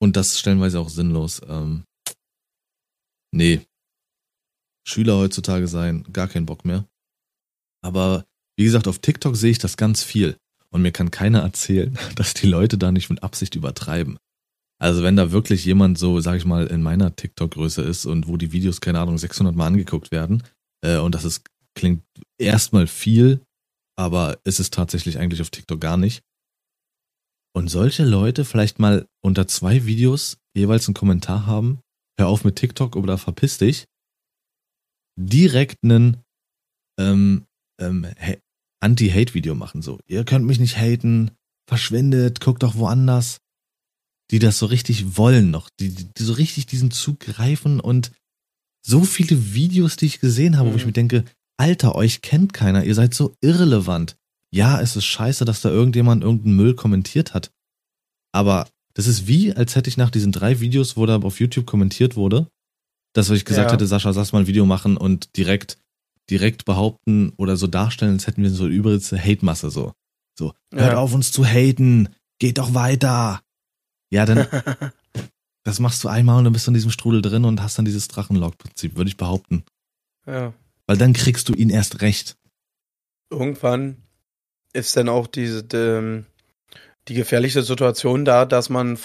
Und 0.00 0.16
das 0.16 0.32
ist 0.32 0.40
stellenweise 0.40 0.80
auch 0.80 0.88
sinnlos. 0.88 1.40
Ähm, 1.48 1.84
nee. 3.32 3.60
Schüler 4.86 5.16
heutzutage 5.16 5.66
sein, 5.66 6.04
gar 6.12 6.28
keinen 6.28 6.46
Bock 6.46 6.64
mehr. 6.64 6.86
Aber 7.82 8.26
wie 8.56 8.64
gesagt, 8.64 8.86
auf 8.86 8.98
TikTok 8.98 9.36
sehe 9.36 9.50
ich 9.50 9.58
das 9.58 9.76
ganz 9.76 10.02
viel. 10.02 10.36
Und 10.70 10.82
mir 10.82 10.92
kann 10.92 11.10
keiner 11.10 11.40
erzählen, 11.40 11.98
dass 12.16 12.34
die 12.34 12.46
Leute 12.46 12.78
da 12.78 12.92
nicht 12.92 13.10
mit 13.10 13.22
Absicht 13.22 13.54
übertreiben. 13.54 14.18
Also 14.80 15.02
wenn 15.02 15.16
da 15.16 15.30
wirklich 15.30 15.64
jemand 15.64 15.98
so, 15.98 16.20
sag 16.20 16.36
ich 16.36 16.44
mal, 16.44 16.66
in 16.66 16.82
meiner 16.82 17.14
TikTok-Größe 17.14 17.82
ist 17.82 18.06
und 18.06 18.26
wo 18.26 18.36
die 18.36 18.52
Videos, 18.52 18.80
keine 18.80 19.00
Ahnung, 19.00 19.16
600 19.16 19.54
Mal 19.54 19.68
angeguckt 19.68 20.10
werden, 20.10 20.42
äh, 20.84 20.98
und 20.98 21.14
das 21.14 21.24
ist, 21.24 21.44
klingt 21.74 22.02
erstmal 22.38 22.86
viel, 22.86 23.40
aber 23.96 24.38
ist 24.44 24.60
es 24.60 24.70
tatsächlich 24.70 25.18
eigentlich 25.18 25.40
auf 25.40 25.50
TikTok 25.50 25.80
gar 25.80 25.96
nicht. 25.96 26.22
Und 27.56 27.68
solche 27.68 28.04
Leute 28.04 28.44
vielleicht 28.44 28.78
mal 28.78 29.06
unter 29.22 29.46
zwei 29.46 29.86
Videos 29.86 30.38
jeweils 30.56 30.88
einen 30.88 30.94
Kommentar 30.94 31.46
haben, 31.46 31.80
hör 32.18 32.28
auf 32.28 32.44
mit 32.44 32.56
TikTok 32.56 32.96
oder 32.96 33.16
verpiss 33.18 33.58
dich, 33.58 33.86
direkt 35.16 35.78
einen 35.84 36.22
ähm, 36.98 37.46
ähm, 37.80 38.06
Anti-Hate-Video 38.80 39.54
machen, 39.54 39.82
so. 39.82 39.98
Ihr 40.06 40.24
könnt 40.24 40.44
mich 40.44 40.58
nicht 40.58 40.76
haten, 40.76 41.30
verschwindet, 41.68 42.40
guckt 42.40 42.62
doch 42.62 42.76
woanders. 42.76 43.38
Die 44.30 44.38
das 44.38 44.58
so 44.58 44.66
richtig 44.66 45.18
wollen 45.18 45.50
noch, 45.50 45.68
die, 45.78 45.90
die 45.90 46.22
so 46.22 46.32
richtig 46.32 46.66
diesen 46.66 46.90
Zug 46.90 47.20
greifen 47.20 47.78
und 47.78 48.10
so 48.84 49.04
viele 49.04 49.54
Videos, 49.54 49.96
die 49.96 50.06
ich 50.06 50.18
gesehen 50.18 50.56
habe, 50.56 50.70
mhm. 50.70 50.72
wo 50.72 50.76
ich 50.76 50.82
mhm. 50.84 50.88
mir 50.88 50.92
denke, 50.94 51.24
Alter, 51.56 51.94
euch 51.94 52.20
kennt 52.22 52.52
keiner, 52.52 52.84
ihr 52.84 52.94
seid 52.94 53.14
so 53.14 53.34
irrelevant. 53.40 54.16
Ja, 54.52 54.80
es 54.80 54.96
ist 54.96 55.04
scheiße, 55.04 55.44
dass 55.44 55.60
da 55.60 55.70
irgendjemand 55.70 56.22
irgendeinen 56.22 56.56
Müll 56.56 56.74
kommentiert 56.74 57.34
hat. 57.34 57.52
Aber 58.32 58.68
das 58.94 59.06
ist 59.06 59.26
wie, 59.26 59.52
als 59.52 59.74
hätte 59.74 59.88
ich 59.88 59.96
nach 59.96 60.10
diesen 60.10 60.32
drei 60.32 60.60
Videos, 60.60 60.96
wo 60.96 61.06
da 61.06 61.16
auf 61.16 61.40
YouTube 61.40 61.66
kommentiert 61.66 62.16
wurde, 62.16 62.48
dass 63.12 63.30
ich 63.30 63.44
gesagt 63.44 63.70
ja. 63.70 63.74
hätte, 63.74 63.86
Sascha, 63.86 64.10
lass 64.10 64.32
mal 64.32 64.40
ein 64.40 64.46
Video 64.46 64.66
machen 64.66 64.96
und 64.96 65.36
direkt 65.36 65.78
direkt 66.30 66.64
behaupten 66.64 67.32
oder 67.36 67.56
so 67.56 67.66
darstellen, 67.66 68.14
als 68.14 68.26
hätten 68.26 68.42
wir 68.42 68.50
so 68.50 68.64
eine 68.64 68.72
übelste 68.72 69.22
Hate-Masse 69.22 69.70
so. 69.70 69.92
So, 70.38 70.52
hört 70.72 70.92
ja. 70.92 70.98
auf 70.98 71.14
uns 71.14 71.30
zu 71.30 71.44
haten, 71.44 72.08
geht 72.38 72.58
doch 72.58 72.74
weiter. 72.74 73.40
Ja, 74.10 74.26
dann, 74.26 74.46
das 75.64 75.80
machst 75.80 76.02
du 76.02 76.08
einmal 76.08 76.38
und 76.38 76.44
dann 76.44 76.52
bist 76.52 76.66
du 76.66 76.70
in 76.70 76.74
diesem 76.74 76.90
Strudel 76.90 77.22
drin 77.22 77.44
und 77.44 77.62
hast 77.62 77.78
dann 77.78 77.84
dieses 77.84 78.08
Drachenlog-Prinzip, 78.08 78.96
würde 78.96 79.08
ich 79.08 79.16
behaupten. 79.16 79.64
Ja. 80.26 80.52
Weil 80.86 80.96
dann 80.96 81.12
kriegst 81.12 81.48
du 81.48 81.54
ihn 81.54 81.70
erst 81.70 82.02
recht. 82.02 82.36
Irgendwann 83.30 84.02
ist 84.72 84.96
dann 84.96 85.08
auch 85.08 85.26
diese, 85.26 85.62
die, 85.64 85.76
ähm, 85.76 86.26
die 87.08 87.14
gefährliche 87.14 87.62
Situation 87.62 88.24
da, 88.24 88.44
dass 88.44 88.68
man 88.68 88.98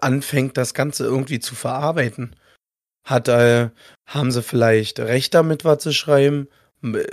anfängt, 0.00 0.56
das 0.56 0.74
Ganze 0.74 1.04
irgendwie 1.04 1.40
zu 1.40 1.54
verarbeiten. 1.54 2.36
Hat, 3.04 3.28
äh, 3.28 3.70
haben 4.06 4.30
sie 4.30 4.42
vielleicht 4.42 5.00
recht 5.00 5.32
damit, 5.34 5.64
was 5.64 5.82
sie 5.82 5.94
schreiben? 5.94 6.48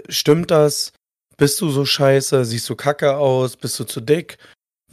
Stimmt 0.09 0.51
das? 0.51 0.91
Bist 1.37 1.59
du 1.61 1.69
so 1.69 1.85
scheiße? 1.85 2.45
Siehst 2.45 2.69
du 2.69 2.75
kacke 2.75 3.17
aus? 3.17 3.57
Bist 3.57 3.79
du 3.79 3.83
zu 3.85 4.01
dick? 4.01 4.37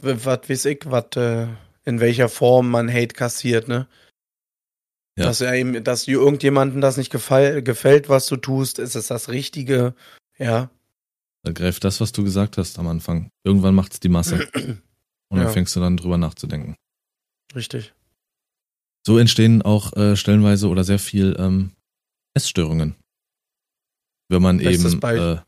Was 0.01 0.25
weiß 0.25 0.65
ich, 0.65 0.81
was, 0.85 1.15
äh, 1.15 1.47
in 1.85 1.99
welcher 1.99 2.29
Form 2.29 2.69
man 2.69 2.91
Hate 2.91 3.13
kassiert, 3.13 3.67
ne? 3.67 3.87
Ja. 5.17 5.25
Dass 5.25 5.41
er 5.41 5.55
ihm, 5.55 5.83
dass 5.83 6.07
irgendjemandem 6.07 6.81
das 6.81 6.97
nicht 6.97 7.11
gefall, 7.11 7.61
gefällt, 7.61 8.09
was 8.09 8.25
du 8.25 8.35
tust, 8.35 8.79
ist 8.79 8.95
es 8.95 9.07
das 9.07 9.29
Richtige, 9.29 9.93
ja. 10.39 10.71
Da 11.43 11.51
greift 11.51 11.83
das, 11.83 12.01
was 12.01 12.11
du 12.13 12.23
gesagt 12.23 12.57
hast 12.57 12.79
am 12.79 12.87
Anfang. 12.87 13.29
Irgendwann 13.43 13.75
macht's 13.75 13.99
die 13.99 14.09
Masse. 14.09 14.47
Und 15.29 15.37
dann 15.37 15.47
ja. 15.47 15.49
fängst 15.49 15.75
du 15.75 15.79
dann 15.79 15.97
drüber 15.97 16.17
nachzudenken. 16.17 16.75
Richtig. 17.55 17.93
So 19.05 19.17
entstehen 19.17 19.61
auch 19.61 19.93
äh, 19.93 20.15
stellenweise 20.15 20.69
oder 20.69 20.83
sehr 20.83 20.99
viel 20.99 21.35
ähm, 21.37 21.71
Essstörungen. 22.33 22.95
Wenn 24.29 24.41
man 24.41 24.57
Bestes 24.57 24.93
eben. 24.93 24.99
Be 24.99 25.43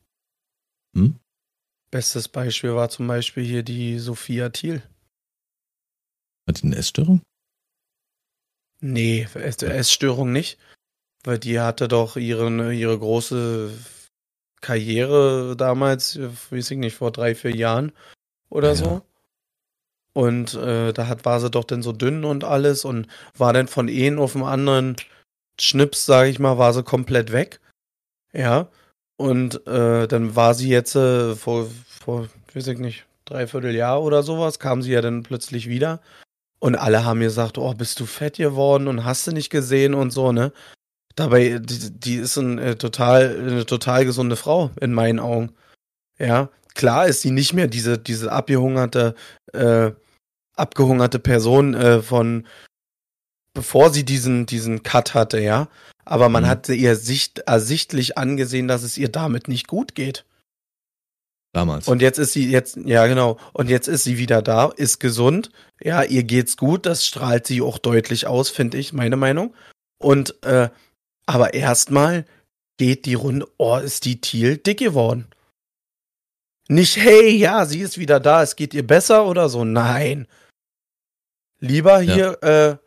äh, 0.94 1.00
hm? 1.00 1.16
Bestes 1.92 2.28
Beispiel 2.28 2.76
war 2.76 2.90
zum 2.90 3.08
Beispiel 3.08 3.44
hier 3.44 3.64
die 3.64 4.00
Sophia 4.00 4.50
Thiel. 4.50 4.84
Hat 6.48 6.62
die 6.62 6.66
eine 6.66 6.76
Essstörung? 6.76 7.22
Nee, 8.82 9.28
Essstörung 9.34 10.32
nicht. 10.32 10.58
Weil 11.24 11.40
die 11.40 11.60
hatte 11.60 11.88
doch 11.88 12.18
ihre, 12.18 12.74
ihre 12.74 13.00
große 13.00 13.72
Karriere 14.62 15.56
damals, 15.58 16.20
weiß 16.50 16.72
ich 16.72 16.78
nicht, 16.78 16.96
vor 16.96 17.12
drei, 17.12 17.36
vier 17.36 17.56
Jahren 17.56 17.92
oder 18.50 18.70
ja. 18.70 18.76
so. 18.76 19.02
Und 20.14 20.54
äh, 20.54 20.94
da 20.94 21.08
hat, 21.08 21.26
war 21.26 21.40
sie 21.40 21.50
doch 21.50 21.66
dann 21.66 21.84
so 21.84 21.92
dünn 21.92 22.24
und 22.24 22.44
alles 22.44 22.86
und 22.86 23.08
war 23.38 23.54
dann 23.54 23.68
von 23.68 23.90
einem 23.90 24.20
auf 24.20 24.32
dem 24.32 24.44
anderen 24.44 24.96
Schnips, 25.60 26.06
sage 26.06 26.30
ich 26.30 26.40
mal, 26.40 26.58
war 26.58 26.74
sie 26.74 26.84
komplett 26.84 27.32
weg. 27.32 27.60
Ja. 28.32 28.70
Und 29.18 29.66
äh, 29.68 30.08
dann 30.08 30.36
war 30.36 30.54
sie 30.54 30.70
jetzt 30.70 30.96
äh, 30.96 31.36
vor, 31.36 31.68
vor, 31.88 32.30
weiß 32.54 32.68
ich 32.68 32.80
nicht, 32.80 33.06
dreiviertel 33.26 33.76
Jahr 33.76 34.02
oder 34.04 34.24
sowas, 34.24 34.60
kam 34.60 34.82
sie 34.82 34.92
ja 34.92 35.02
dann 35.02 35.24
plötzlich 35.24 35.68
wieder. 35.68 36.02
Und 36.66 36.74
alle 36.74 37.06
haben 37.06 37.20
mir 37.20 37.26
gesagt, 37.26 37.60
oh, 37.60 37.76
bist 37.76 38.00
du 38.00 38.08
fett 38.08 38.38
geworden 38.38 38.88
und 38.88 39.06
hast 39.06 39.28
du 39.28 39.32
nicht 39.32 39.52
gesehen 39.52 39.94
und 39.94 40.10
so, 40.10 40.32
ne? 40.32 40.52
Dabei, 41.16 41.60
die, 41.60 41.92
die 41.92 42.16
ist 42.16 42.38
ein, 42.38 42.58
äh, 42.58 42.76
total, 42.76 43.38
eine 43.40 43.68
total 43.68 44.04
gesunde 44.04 44.36
Frau, 44.36 44.72
in 44.82 44.92
meinen 44.92 45.20
Augen. 45.20 45.52
Ja, 46.18 46.50
klar 46.74 47.06
ist 47.06 47.22
sie 47.22 47.30
nicht 47.30 47.54
mehr 47.54 47.68
diese, 47.68 48.00
diese 48.00 48.32
abgehungerte, 48.32 49.14
äh, 49.54 49.92
abgehungerte 50.56 51.20
Person 51.20 51.76
äh, 51.76 52.02
von 52.02 52.48
bevor 53.54 53.94
sie 53.94 54.04
diesen, 54.04 54.48
diesen 54.48 54.82
Cut 54.82 55.14
hatte, 55.14 55.40
ja. 55.40 55.68
Aber 56.04 56.30
man 56.30 56.46
mhm. 56.46 56.48
hat 56.48 56.68
ihr 56.70 56.96
sicht, 56.96 57.44
ersichtlich 57.46 58.18
angesehen, 58.18 58.68
dass 58.68 58.82
es 58.82 58.98
ihr 58.98 59.10
damit 59.10 59.48
nicht 59.48 59.68
gut 59.68 59.94
geht. 59.94 60.26
Damals. 61.56 61.88
Und 61.88 62.02
jetzt 62.02 62.20
ist 62.20 62.34
sie, 62.34 62.52
jetzt, 62.52 62.76
ja 62.84 63.08
genau, 63.08 63.40
und 63.54 63.70
jetzt 63.70 63.88
ist 63.88 64.04
sie 64.04 64.18
wieder 64.18 64.42
da, 64.42 64.66
ist 64.76 65.00
gesund, 65.00 65.52
ja, 65.82 66.04
ihr 66.04 66.24
geht's 66.24 66.58
gut, 66.58 66.86
das 66.86 67.06
strahlt 67.06 67.48
sie 67.48 67.62
auch 67.62 67.78
deutlich 67.78 68.28
aus, 68.28 68.50
finde 68.50 68.78
ich, 68.78 68.92
meine 68.92 69.16
Meinung. 69.16 69.54
Und, 69.98 70.44
äh, 70.44 70.68
aber 71.26 71.54
erstmal 71.54 72.26
geht 72.76 73.06
die 73.06 73.14
Runde, 73.14 73.48
oh, 73.58 73.78
ist 73.78 74.04
die 74.04 74.20
Thiel 74.20 74.58
dick 74.58 74.80
geworden. 74.80 75.28
Nicht, 76.68 76.98
hey, 76.98 77.34
ja, 77.34 77.66
sie 77.66 77.80
ist 77.80 77.98
wieder 77.98 78.20
da, 78.20 78.44
es 78.44 78.58
geht 78.58 78.74
ihr 78.74 78.86
besser 78.86 79.26
oder 79.26 79.48
so, 79.48 79.64
nein. 79.64 80.28
Lieber 81.62 82.02
hier, 82.02 82.38
ja. 82.44 82.72
äh, 82.72 82.78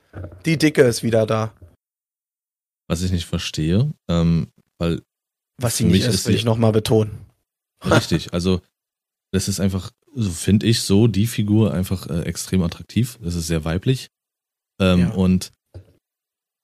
die 0.45 0.59
Dicke 0.59 0.83
ist 0.83 1.03
wieder 1.03 1.25
da. 1.25 1.55
Was 2.87 3.01
ich 3.01 3.13
nicht 3.13 3.25
verstehe, 3.25 3.91
ähm, 4.09 4.49
weil. 4.77 5.01
Was 5.57 5.79
sie 5.79 5.85
nicht 5.85 6.07
ist, 6.07 6.27
will 6.27 6.35
ich 6.35 6.45
nochmal 6.45 6.73
betonen. 6.73 7.28
Richtig, 7.85 8.33
also 8.33 8.61
das 9.33 9.49
ist 9.49 9.61
einfach, 9.61 9.93
so 10.15 10.31
finde 10.31 10.67
ich, 10.67 10.81
so 10.83 11.07
die 11.07 11.27
Figur 11.27 11.75
einfach 11.75 12.09
äh, 12.09 12.23
extrem 12.23 12.63
attraktiv. 12.63 13.19
Das 13.23 13.35
ist 13.35 13.47
sehr 13.47 13.65
weiblich. 13.65 14.11
Ähm, 14.81 15.01
ja. 15.01 15.11
Und 15.11 15.53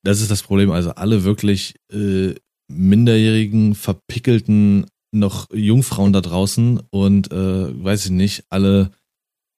das 0.03 0.21
ist 0.21 0.31
das 0.31 0.43
Problem. 0.43 0.71
Also 0.71 0.91
alle 0.91 1.25
wirklich 1.25 1.75
äh, 1.93 2.35
minderjährigen, 2.69 3.75
verpickelten 3.75 4.87
noch 5.13 5.51
Jungfrauen 5.53 6.13
da 6.13 6.21
draußen 6.21 6.81
und 6.91 7.31
äh, 7.31 7.85
weiß 7.85 8.07
ich 8.07 8.11
nicht, 8.11 8.45
alle 8.51 8.91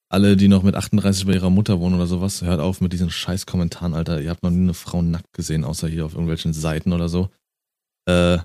alle, 0.09 0.37
die 0.37 0.49
noch 0.49 0.63
mit 0.63 0.77
38 0.77 1.27
bei 1.27 1.35
ihrer 1.35 1.51
Mutter 1.51 1.81
wohnen 1.81 1.97
oder 1.97 2.07
sowas, 2.07 2.43
hört 2.43 2.61
auf 2.61 2.81
mit 2.81 2.93
diesen 2.93 3.11
scheiß 3.11 3.47
Kommentaren, 3.47 3.95
Alter. 3.95 4.21
Ihr 4.21 4.31
habt 4.31 4.43
noch 4.43 4.51
nie 4.51 4.63
eine 4.63 4.75
Frau 4.75 5.03
nackt 5.03 5.33
gesehen, 5.33 5.65
außer 5.65 5.89
hier 5.89 6.07
auf 6.07 6.13
irgendwelchen 6.13 6.53
Seiten 6.53 6.93
oder 6.93 7.09
so. 7.09 7.29
Äh, 8.09 8.39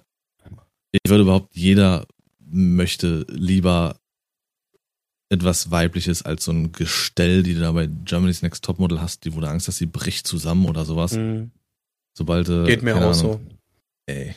ich 0.91 1.09
würde 1.09 1.23
überhaupt, 1.23 1.55
jeder 1.55 2.07
möchte 2.51 3.25
lieber 3.29 3.97
etwas 5.29 5.71
Weibliches 5.71 6.23
als 6.23 6.45
so 6.45 6.51
ein 6.51 6.71
Gestell, 6.71 7.43
die 7.43 7.53
du 7.53 7.61
da 7.61 7.71
bei 7.71 7.87
Germany's 7.87 8.41
Next 8.41 8.63
Topmodel 8.63 9.01
hast, 9.01 9.23
die 9.23 9.33
wo 9.33 9.39
du 9.39 9.47
Angst 9.47 9.67
hast, 9.67 9.77
sie 9.77 9.85
bricht 9.85 10.27
zusammen 10.27 10.65
oder 10.65 10.85
sowas. 10.85 11.13
Mhm. 11.13 11.51
Sobald 12.17 12.49
äh, 12.49 12.65
Geht 12.65 12.83
mir 12.83 12.95
auch 12.95 13.01
Ahnung, 13.01 13.13
so. 13.13 13.41
Ey. 14.07 14.35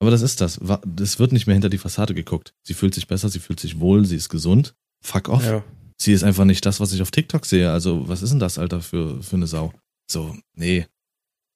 Aber 0.00 0.10
das 0.10 0.20
ist 0.20 0.42
das. 0.42 0.60
Es 1.00 1.18
wird 1.18 1.32
nicht 1.32 1.46
mehr 1.46 1.54
hinter 1.54 1.70
die 1.70 1.78
Fassade 1.78 2.14
geguckt. 2.14 2.52
Sie 2.62 2.74
fühlt 2.74 2.94
sich 2.94 3.06
besser, 3.06 3.30
sie 3.30 3.38
fühlt 3.38 3.60
sich 3.60 3.80
wohl, 3.80 4.04
sie 4.04 4.16
ist 4.16 4.28
gesund. 4.28 4.74
Fuck 5.02 5.30
off. 5.30 5.44
Ja 5.44 5.64
sie 5.98 6.12
ist 6.12 6.24
einfach 6.24 6.44
nicht 6.44 6.64
das, 6.66 6.80
was 6.80 6.92
ich 6.92 7.02
auf 7.02 7.10
TikTok 7.10 7.46
sehe. 7.46 7.70
Also, 7.70 8.08
was 8.08 8.22
ist 8.22 8.30
denn 8.30 8.38
das, 8.38 8.58
Alter, 8.58 8.80
für, 8.80 9.22
für 9.22 9.36
eine 9.36 9.46
Sau? 9.46 9.72
So, 10.10 10.36
nee. 10.54 10.86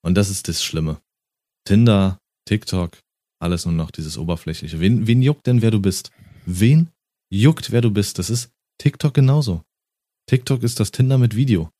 Und 0.02 0.14
das 0.14 0.30
ist 0.30 0.48
das 0.48 0.62
Schlimme. 0.62 1.00
Tinder, 1.66 2.18
TikTok, 2.46 2.98
alles 3.40 3.64
nur 3.64 3.74
noch 3.74 3.90
dieses 3.90 4.18
Oberflächliche. 4.18 4.80
Wen, 4.80 5.06
wen 5.06 5.22
juckt 5.22 5.46
denn, 5.46 5.62
wer 5.62 5.70
du 5.70 5.80
bist? 5.80 6.10
Wen 6.46 6.90
juckt, 7.30 7.72
wer 7.72 7.80
du 7.80 7.90
bist? 7.90 8.18
Das 8.18 8.30
ist 8.30 8.50
TikTok 8.78 9.14
genauso. 9.14 9.62
TikTok 10.26 10.62
ist 10.62 10.80
das 10.80 10.90
Tinder 10.90 11.18
mit 11.18 11.34
Video. 11.34 11.70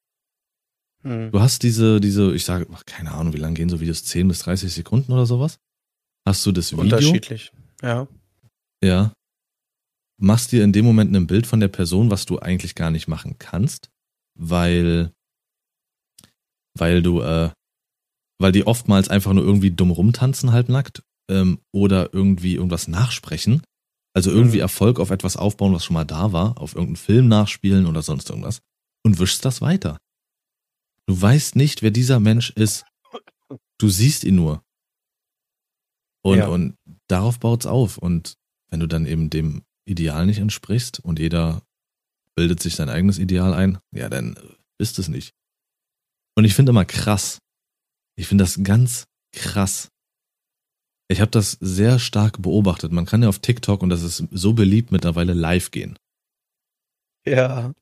Hm. 1.03 1.31
Du 1.31 1.41
hast 1.41 1.63
diese, 1.63 2.01
diese, 2.01 2.35
ich 2.35 2.45
sage, 2.45 2.67
keine 2.87 3.13
Ahnung, 3.13 3.33
wie 3.33 3.39
lange 3.39 3.55
gehen 3.55 3.69
so 3.69 3.81
Videos? 3.81 4.05
10 4.05 4.29
bis 4.29 4.41
30 4.41 4.73
Sekunden 4.73 5.13
oder 5.13 5.27
sowas? 5.27 5.59
Hast 6.27 6.45
du 6.45 6.53
das 6.53 6.73
Video? 6.73 6.85
Unterschiedlich, 6.85 7.53
ja. 7.83 8.07
Ja 8.83 9.13
machst 10.21 10.53
dir 10.53 10.63
in 10.63 10.73
dem 10.73 10.85
Moment 10.85 11.15
ein 11.17 11.27
Bild 11.27 11.47
von 11.47 11.61
der 11.61 11.69
Person, 11.69 12.11
was 12.11 12.27
du 12.27 12.39
eigentlich 12.39 12.75
gar 12.75 12.91
nicht 12.91 13.09
machen 13.09 13.37
kannst, 13.39 13.91
weil, 14.39 15.13
weil 16.79 17.03
du, 17.03 17.23
äh, 17.23 17.51
weil 18.39 18.53
die 18.53 18.67
oftmals 18.67 19.09
einfach 19.09 19.33
nur 19.33 19.45
irgendwie 19.45 19.71
dumm 19.71 19.91
rumtanzen 19.91 20.53
halbnackt 20.53 21.03
ähm, 21.31 21.61
oder 21.73 22.13
irgendwie 22.13 22.57
irgendwas 22.57 22.89
nachsprechen. 22.89 23.63
Also 24.13 24.31
irgendwie 24.31 24.57
mhm. 24.57 24.63
Erfolg 24.63 24.99
auf 24.99 25.11
etwas 25.11 25.37
aufbauen, 25.37 25.73
was 25.73 25.85
schon 25.85 25.95
mal 25.95 26.05
da 26.05 26.33
war, 26.33 26.59
auf 26.59 26.75
irgendeinen 26.75 26.97
Film 26.97 27.29
nachspielen 27.29 27.87
oder 27.87 28.03
sonst 28.03 28.29
irgendwas 28.29 28.61
und 29.05 29.19
wischst 29.19 29.45
das 29.45 29.61
weiter. 29.61 29.99
Du 31.07 31.21
weißt 31.21 31.57
nicht, 31.57 31.83
wer 31.83 31.91
dieser 31.91 32.21
Mensch 32.21 32.51
ist. 32.51 32.85
Du 33.79 33.89
siehst 33.89 34.25
ihn 34.25 34.35
nur. 34.35 34.63
Und, 36.23 36.39
ja. 36.39 36.49
und 36.49 36.77
darauf 37.09 37.39
baut's 37.39 37.67
auf. 37.67 37.99
Und 37.99 38.35
wenn 38.69 38.81
du 38.81 38.87
dann 38.87 39.07
eben 39.07 39.31
dem 39.31 39.63
Ideal 39.85 40.27
nicht 40.27 40.39
entsprichst 40.39 41.01
und 41.01 41.19
jeder 41.19 41.63
bildet 42.35 42.61
sich 42.61 42.75
sein 42.75 42.89
eigenes 42.89 43.19
Ideal 43.19 43.55
ein, 43.55 43.79
ja, 43.93 44.09
dann 44.09 44.37
ist 44.79 44.99
es 44.99 45.09
nicht. 45.09 45.33
Und 46.37 46.45
ich 46.45 46.55
finde 46.55 46.71
immer 46.71 46.85
krass. 46.85 47.39
Ich 48.17 48.27
finde 48.27 48.45
das 48.45 48.63
ganz 48.63 49.07
krass. 49.33 49.89
Ich 51.11 51.21
habe 51.21 51.31
das 51.31 51.59
sehr 51.61 51.99
stark 51.99 52.41
beobachtet. 52.41 52.93
Man 52.93 53.07
kann 53.07 53.23
ja 53.23 53.29
auf 53.29 53.41
TikTok, 53.41 53.83
und 53.83 53.89
das 53.89 54.03
ist 54.03 54.25
so 54.31 54.53
beliebt 54.53 54.93
mittlerweile, 54.93 55.35
live 55.35 55.71
gehen. 55.71 55.99
Ja. 57.27 57.73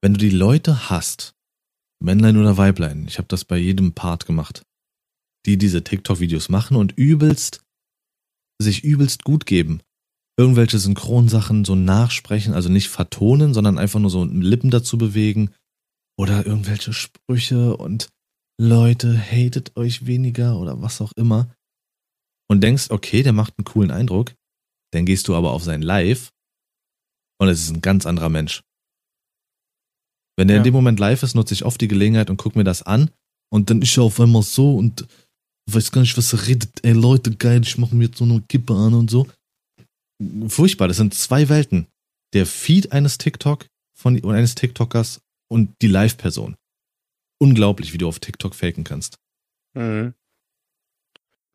Wenn 0.00 0.14
du 0.14 0.18
die 0.18 0.30
Leute 0.30 0.88
hast, 0.88 1.34
Männlein 2.00 2.36
oder 2.36 2.56
Weiblein, 2.56 3.06
ich 3.06 3.18
habe 3.18 3.28
das 3.28 3.44
bei 3.44 3.58
jedem 3.58 3.92
Part 3.92 4.26
gemacht, 4.26 4.62
die 5.44 5.58
diese 5.58 5.84
TikTok-Videos 5.84 6.48
machen 6.48 6.76
und 6.76 6.92
übelst, 6.96 7.60
sich 8.60 8.84
übelst 8.84 9.24
gut 9.24 9.44
geben 9.46 9.82
irgendwelche 10.38 10.78
Synchronsachen 10.78 11.64
so 11.64 11.74
nachsprechen, 11.74 12.54
also 12.54 12.68
nicht 12.68 12.88
vertonen, 12.88 13.52
sondern 13.52 13.76
einfach 13.76 13.98
nur 13.98 14.08
so 14.10 14.24
Lippen 14.24 14.70
dazu 14.70 14.96
bewegen 14.96 15.50
oder 16.16 16.46
irgendwelche 16.46 16.92
Sprüche 16.92 17.76
und 17.76 18.08
Leute, 18.60 19.18
hatet 19.18 19.76
euch 19.76 20.06
weniger 20.06 20.58
oder 20.58 20.80
was 20.80 21.00
auch 21.00 21.12
immer 21.16 21.52
und 22.50 22.60
denkst, 22.62 22.90
okay, 22.90 23.22
der 23.22 23.32
macht 23.32 23.54
einen 23.58 23.64
coolen 23.64 23.90
Eindruck, 23.90 24.34
dann 24.92 25.04
gehst 25.06 25.28
du 25.28 25.34
aber 25.34 25.52
auf 25.52 25.62
sein 25.64 25.82
Live 25.82 26.30
und 27.40 27.48
es 27.48 27.60
ist 27.60 27.70
ein 27.70 27.80
ganz 27.82 28.06
anderer 28.06 28.28
Mensch. 28.28 28.62
Wenn 30.36 30.48
der 30.48 30.56
Ja. 30.56 30.60
in 30.60 30.64
dem 30.64 30.74
Moment 30.74 30.98
live 31.00 31.22
ist, 31.22 31.34
nutze 31.34 31.54
ich 31.54 31.64
oft 31.64 31.80
die 31.80 31.88
Gelegenheit 31.88 32.30
und 32.30 32.36
gucke 32.36 32.56
mir 32.58 32.64
das 32.64 32.82
an 32.82 33.10
und 33.52 33.70
dann 33.70 33.82
ist 33.82 33.96
er 33.96 34.04
auf 34.04 34.20
einmal 34.20 34.42
so 34.42 34.76
und 34.76 35.06
weiß 35.70 35.90
gar 35.92 36.00
nicht, 36.00 36.16
was 36.16 36.32
er 36.32 36.46
redet. 36.46 36.84
Ey 36.84 36.92
Leute, 36.92 37.34
geil, 37.36 37.60
ich 37.62 37.76
mache 37.76 37.94
mir 37.94 38.04
jetzt 38.06 38.18
so 38.18 38.24
eine 38.24 38.40
Kippe 38.42 38.74
an 38.74 38.94
und 38.94 39.10
so. 39.10 39.26
Furchtbar, 40.48 40.88
das 40.88 40.96
sind 40.96 41.14
zwei 41.14 41.48
Welten. 41.48 41.86
Der 42.34 42.46
Feed 42.46 42.92
eines 42.92 43.18
TikTok 43.18 43.66
von 43.96 44.18
oder 44.20 44.36
eines 44.38 44.54
TikTokers 44.54 45.20
und 45.50 45.74
die 45.82 45.86
Live-Person. 45.88 46.56
Unglaublich, 47.40 47.92
wie 47.92 47.98
du 47.98 48.08
auf 48.08 48.18
TikTok 48.18 48.54
faken 48.54 48.84
kannst. 48.84 49.16
Mhm. 49.74 50.14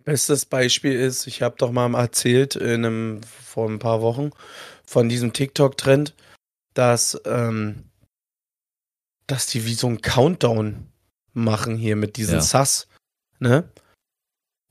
Bestes 0.03 0.45
Beispiel 0.45 0.93
ist, 0.93 1.27
ich 1.27 1.41
habe 1.41 1.55
doch 1.57 1.71
mal 1.71 1.93
erzählt 1.95 2.55
in 2.55 2.85
einem, 2.85 3.21
vor 3.23 3.69
ein 3.69 3.79
paar 3.79 4.01
Wochen 4.01 4.31
von 4.85 5.07
diesem 5.09 5.33
TikTok-Trend, 5.33 6.13
dass, 6.73 7.19
ähm, 7.25 7.83
dass 9.27 9.45
die 9.47 9.65
wie 9.65 9.75
so 9.75 9.87
ein 9.87 10.01
Countdown 10.01 10.87
machen 11.33 11.77
hier 11.77 11.95
mit 11.95 12.17
diesen 12.17 12.35
Ja. 12.35 12.41
Sass, 12.41 12.87
ne? 13.39 13.69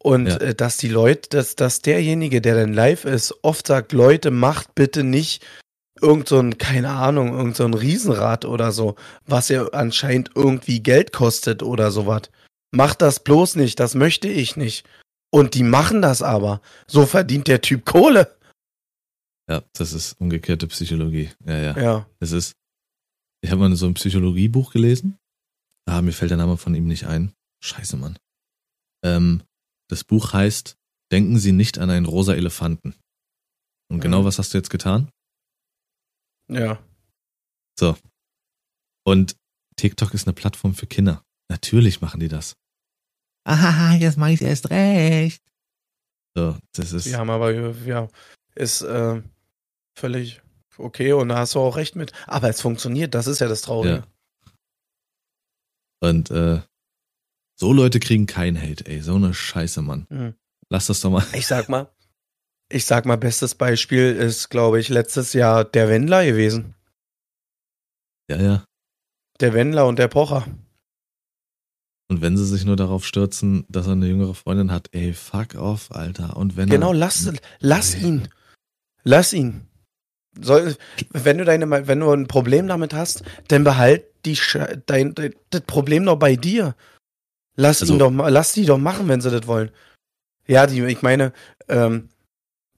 Und 0.02 0.26
Ja. 0.26 0.36
äh, 0.38 0.54
dass 0.54 0.76
die 0.76 0.88
Leute, 0.88 1.28
dass, 1.30 1.54
dass 1.56 1.80
derjenige, 1.80 2.40
der 2.40 2.56
dann 2.56 2.74
live 2.74 3.04
ist, 3.04 3.34
oft 3.42 3.68
sagt, 3.68 3.92
Leute, 3.92 4.30
macht 4.30 4.74
bitte 4.74 5.04
nicht 5.04 5.46
irgend 6.00 6.28
so 6.28 6.40
ein, 6.40 6.58
keine 6.58 6.90
Ahnung, 6.90 7.36
irgend 7.36 7.56
so 7.56 7.64
ein 7.64 7.74
Riesenrad 7.74 8.44
oder 8.44 8.72
so, 8.72 8.96
was 9.26 9.48
ja 9.48 9.66
anscheinend 9.68 10.32
irgendwie 10.34 10.82
Geld 10.82 11.12
kostet 11.12 11.62
oder 11.62 11.90
sowas. 11.92 12.22
Macht 12.72 13.00
das 13.00 13.20
bloß 13.20 13.56
nicht, 13.56 13.78
das 13.78 13.94
möchte 13.94 14.28
ich 14.28 14.56
nicht. 14.56 14.84
Und 15.32 15.54
die 15.54 15.62
machen 15.62 16.02
das 16.02 16.20
aber. 16.22 16.60
So 16.86 17.06
verdient 17.06 17.48
der 17.48 17.60
Typ 17.62 17.84
Kohle. 17.86 18.36
Ja, 19.48 19.62
das 19.72 19.92
ist 19.92 20.12
umgekehrte 20.20 20.66
Psychologie. 20.68 21.30
Ja, 21.46 21.58
ja. 21.58 21.78
Ja. 21.80 22.10
Es 22.20 22.32
ist. 22.32 22.54
Ich 23.42 23.50
habe 23.50 23.60
mal 23.60 23.74
so 23.74 23.86
ein 23.86 23.94
Psychologiebuch 23.94 24.72
gelesen. 24.72 25.18
Ah, 25.88 26.00
mir 26.02 26.12
fällt 26.12 26.30
der 26.30 26.38
Name 26.38 26.56
von 26.58 26.74
ihm 26.74 26.86
nicht 26.86 27.06
ein. 27.06 27.32
Scheiße, 27.64 27.96
Mann. 27.96 28.18
Ähm, 29.04 29.42
das 29.88 30.04
Buch 30.04 30.32
heißt 30.32 30.76
Denken 31.10 31.38
Sie 31.38 31.52
nicht 31.52 31.78
an 31.78 31.90
einen 31.90 32.06
rosa 32.06 32.32
Elefanten. 32.34 32.94
Und 33.90 34.00
genau 34.00 34.22
Mhm. 34.22 34.24
was 34.24 34.38
hast 34.38 34.54
du 34.54 34.58
jetzt 34.58 34.70
getan? 34.70 35.10
Ja. 36.48 36.82
Und 39.04 39.36
TikTok 39.76 40.14
ist 40.14 40.26
eine 40.26 40.32
Plattform 40.32 40.74
für 40.74 40.86
Kinder. 40.86 41.22
Natürlich 41.50 42.00
machen 42.00 42.20
die 42.20 42.28
das. 42.28 42.54
Ah, 43.44 43.94
jetzt 43.94 44.18
mache 44.18 44.32
ich 44.32 44.42
erst 44.42 44.70
recht. 44.70 45.42
So, 46.34 46.56
das 46.74 46.92
ist. 46.92 47.06
Wir 47.06 47.18
haben 47.18 47.30
aber, 47.30 47.52
ja, 47.52 48.08
ist 48.54 48.82
äh, 48.82 49.20
völlig 49.98 50.40
okay 50.78 51.12
und 51.12 51.28
da 51.28 51.38
hast 51.38 51.54
du 51.54 51.60
auch 51.60 51.76
recht 51.76 51.96
mit. 51.96 52.12
Aber 52.26 52.48
es 52.48 52.60
funktioniert, 52.60 53.14
das 53.14 53.26
ist 53.26 53.40
ja 53.40 53.48
das 53.48 53.62
Traurige. 53.62 54.04
Und 56.00 56.30
äh, 56.30 56.60
so 57.58 57.72
Leute 57.72 58.00
kriegen 58.00 58.26
keinen 58.26 58.60
Hate, 58.60 58.86
ey. 58.86 59.00
So 59.00 59.14
eine 59.14 59.34
Scheiße, 59.34 59.82
Mann. 59.82 60.06
Mhm. 60.08 60.34
Lass 60.68 60.86
das 60.86 61.00
doch 61.00 61.10
mal. 61.10 61.24
Ich 61.32 61.46
sag 61.46 61.68
mal, 61.68 61.88
ich 62.68 62.86
sag 62.86 63.04
mal, 63.04 63.18
bestes 63.18 63.54
Beispiel 63.54 64.16
ist, 64.16 64.48
glaube 64.48 64.80
ich, 64.80 64.88
letztes 64.88 65.32
Jahr 65.32 65.64
der 65.64 65.88
Wendler 65.88 66.24
gewesen. 66.24 66.74
Ja, 68.28 68.40
ja. 68.40 68.64
Der 69.40 69.52
Wendler 69.52 69.86
und 69.86 69.98
der 69.98 70.08
Pocher. 70.08 70.46
Und 72.08 72.20
wenn 72.20 72.36
sie 72.36 72.46
sich 72.46 72.64
nur 72.64 72.76
darauf 72.76 73.06
stürzen, 73.06 73.64
dass 73.68 73.86
er 73.86 73.92
eine 73.92 74.06
jüngere 74.06 74.34
Freundin 74.34 74.70
hat, 74.70 74.88
ey, 74.92 75.12
fuck 75.14 75.54
off, 75.54 75.92
Alter. 75.92 76.36
Und 76.36 76.56
wenn 76.56 76.68
Genau, 76.68 76.92
er, 76.92 76.98
lass, 76.98 77.30
lass 77.60 77.96
Nee. 77.96 78.06
ihn. 78.08 78.28
Lass 79.04 79.32
ihn. 79.32 79.66
Soll, 80.40 80.76
wenn 81.10 81.38
du 81.38 81.44
deine, 81.44 81.68
wenn 81.86 82.00
du 82.00 82.10
ein 82.10 82.26
Problem 82.26 82.66
damit 82.66 82.94
hast, 82.94 83.22
dann 83.48 83.64
behalt 83.64 84.04
die, 84.24 84.38
dein, 84.86 85.14
das 85.50 85.60
Problem 85.62 86.04
doch 86.04 86.16
bei 86.16 86.36
dir. 86.36 86.74
Lass 87.56 87.80
Also- 87.82 87.94
ihn 87.94 87.98
doch, 87.98 88.10
lass 88.30 88.52
die 88.52 88.64
doch 88.66 88.78
machen, 88.78 89.08
wenn 89.08 89.20
sie 89.20 89.30
das 89.30 89.46
wollen. 89.46 89.70
Ja, 90.46 90.66
die, 90.66 90.82
ich 90.84 91.02
meine, 91.02 91.32
ähm, 91.68 92.08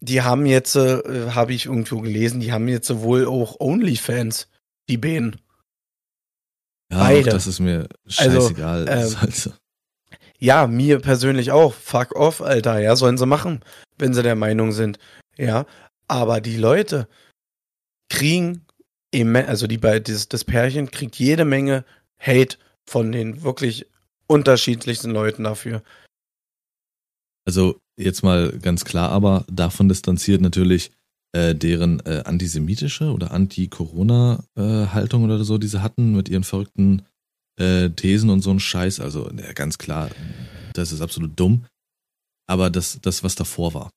die 0.00 0.22
haben 0.22 0.46
jetzt, 0.46 0.76
äh, 0.76 1.30
habe 1.30 1.54
ich 1.54 1.66
irgendwo 1.66 2.00
gelesen, 2.00 2.40
die 2.40 2.52
haben 2.52 2.68
jetzt 2.68 2.94
wohl 3.00 3.26
auch 3.26 3.58
Onlyfans, 3.60 4.48
die 4.88 4.98
Bänen. 4.98 5.36
Ja, 6.94 7.00
beide. 7.00 7.30
Das 7.30 7.46
ist 7.46 7.60
mir 7.60 7.88
Also, 8.18 8.40
scheißegal. 8.40 8.80
ähm, 8.80 8.86
Das 8.86 9.04
ist 9.10 9.20
halt 9.20 9.34
so. 9.34 9.52
Ja, 10.38 10.66
mir 10.66 11.00
persönlich 11.00 11.52
auch. 11.52 11.72
Fuck 11.72 12.14
off, 12.16 12.42
Alter. 12.42 12.78
Ja, 12.80 12.96
sollen 12.96 13.18
sie 13.18 13.26
machen, 13.26 13.60
wenn 13.98 14.14
sie 14.14 14.22
der 14.22 14.36
Meinung 14.36 14.72
sind. 14.72 14.98
Ja, 15.36 15.66
aber 16.08 16.40
die 16.40 16.56
Leute 16.56 17.08
kriegen, 18.08 18.64
also 19.12 19.66
die 19.66 19.78
das, 19.78 20.28
das 20.28 20.44
Pärchen 20.44 20.90
kriegt 20.90 21.16
jede 21.16 21.44
Menge 21.44 21.84
Hate 22.18 22.58
von 22.84 23.12
den 23.12 23.42
wirklich 23.42 23.86
unterschiedlichsten 24.26 25.10
Leuten 25.10 25.44
dafür. 25.44 25.82
Also 27.46 27.80
jetzt 27.96 28.22
mal 28.22 28.50
ganz 28.58 28.84
klar, 28.84 29.10
aber 29.10 29.44
davon 29.48 29.88
distanziert 29.88 30.40
natürlich 30.40 30.90
äh, 31.34 31.54
deren 31.54 32.00
äh, 32.06 32.22
antisemitische 32.24 33.12
oder 33.12 33.32
Anti-Corona-Haltung 33.32 35.24
oder 35.24 35.42
so, 35.44 35.58
die 35.58 35.66
sie 35.66 35.82
hatten 35.82 36.14
mit 36.14 36.28
ihren 36.28 36.44
verrückten 36.44 37.02
äh, 37.58 37.90
Thesen 37.90 38.30
und 38.30 38.40
so 38.40 38.50
ein 38.52 38.60
Scheiß. 38.60 39.00
Also 39.00 39.28
ja, 39.30 39.52
ganz 39.52 39.78
klar, 39.78 40.10
das 40.74 40.92
ist 40.92 41.00
absolut 41.00 41.38
dumm. 41.38 41.66
Aber 42.46 42.70
das, 42.70 43.00
das 43.02 43.24
was 43.24 43.34
davor 43.34 43.74
war, 43.74 43.90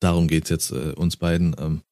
darum 0.00 0.28
geht's 0.28 0.50
jetzt 0.50 0.70
äh, 0.72 0.92
uns 0.92 1.16
beiden, 1.16 1.56
ähm, 1.58 1.82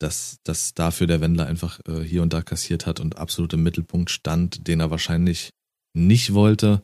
dass, 0.00 0.38
dass 0.42 0.74
dafür 0.74 1.06
der 1.06 1.20
Wendler 1.20 1.46
einfach 1.46 1.78
äh, 1.86 2.00
hier 2.00 2.22
und 2.22 2.32
da 2.32 2.42
kassiert 2.42 2.86
hat 2.86 2.98
und 2.98 3.18
absolut 3.18 3.52
im 3.52 3.62
Mittelpunkt 3.62 4.10
stand, 4.10 4.66
den 4.66 4.80
er 4.80 4.90
wahrscheinlich 4.90 5.50
nicht 5.96 6.34
wollte. 6.34 6.82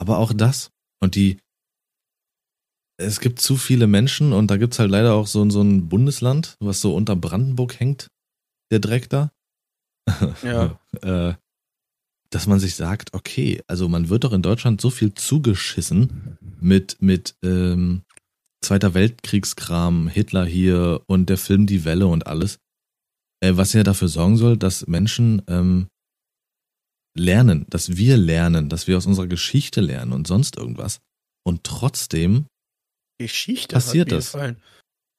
Aber 0.00 0.18
auch 0.18 0.32
das 0.32 0.70
und 1.00 1.16
die 1.16 1.38
es 3.02 3.20
gibt 3.20 3.40
zu 3.40 3.56
viele 3.56 3.86
Menschen 3.86 4.32
und 4.32 4.50
da 4.50 4.56
gibt's 4.56 4.78
halt 4.78 4.90
leider 4.90 5.14
auch 5.14 5.26
so, 5.26 5.48
so 5.50 5.62
ein 5.62 5.88
Bundesland, 5.88 6.56
was 6.60 6.80
so 6.80 6.94
unter 6.94 7.16
Brandenburg 7.16 7.78
hängt, 7.78 8.08
der 8.70 8.80
Dreck 8.80 9.08
da. 9.08 9.30
Ja. 10.42 10.80
äh, 11.02 11.34
dass 12.30 12.46
man 12.46 12.58
sich 12.58 12.74
sagt, 12.74 13.12
okay, 13.14 13.62
also 13.66 13.88
man 13.88 14.08
wird 14.08 14.24
doch 14.24 14.32
in 14.32 14.42
Deutschland 14.42 14.80
so 14.80 14.90
viel 14.90 15.14
zugeschissen 15.14 16.38
mit, 16.60 16.96
mit 17.00 17.36
ähm, 17.44 18.02
Zweiter 18.64 18.94
Weltkriegskram, 18.94 20.08
Hitler 20.08 20.46
hier 20.46 21.02
und 21.06 21.28
der 21.28 21.36
Film 21.36 21.66
Die 21.66 21.84
Welle 21.84 22.06
und 22.06 22.26
alles, 22.26 22.58
äh, 23.40 23.52
was 23.56 23.72
ja 23.74 23.82
dafür 23.82 24.08
sorgen 24.08 24.36
soll, 24.36 24.56
dass 24.56 24.86
Menschen 24.86 25.42
ähm, 25.46 25.88
lernen, 27.16 27.66
dass 27.68 27.96
wir 27.96 28.16
lernen, 28.16 28.68
dass 28.68 28.86
wir 28.86 28.96
aus 28.96 29.06
unserer 29.06 29.26
Geschichte 29.26 29.80
lernen 29.80 30.12
und 30.12 30.26
sonst 30.26 30.56
irgendwas. 30.56 31.00
Und 31.44 31.64
trotzdem 31.64 32.46
Geschichte 33.22 33.74
Passiert 33.74 34.12
das? 34.12 34.32
gefallen. 34.32 34.56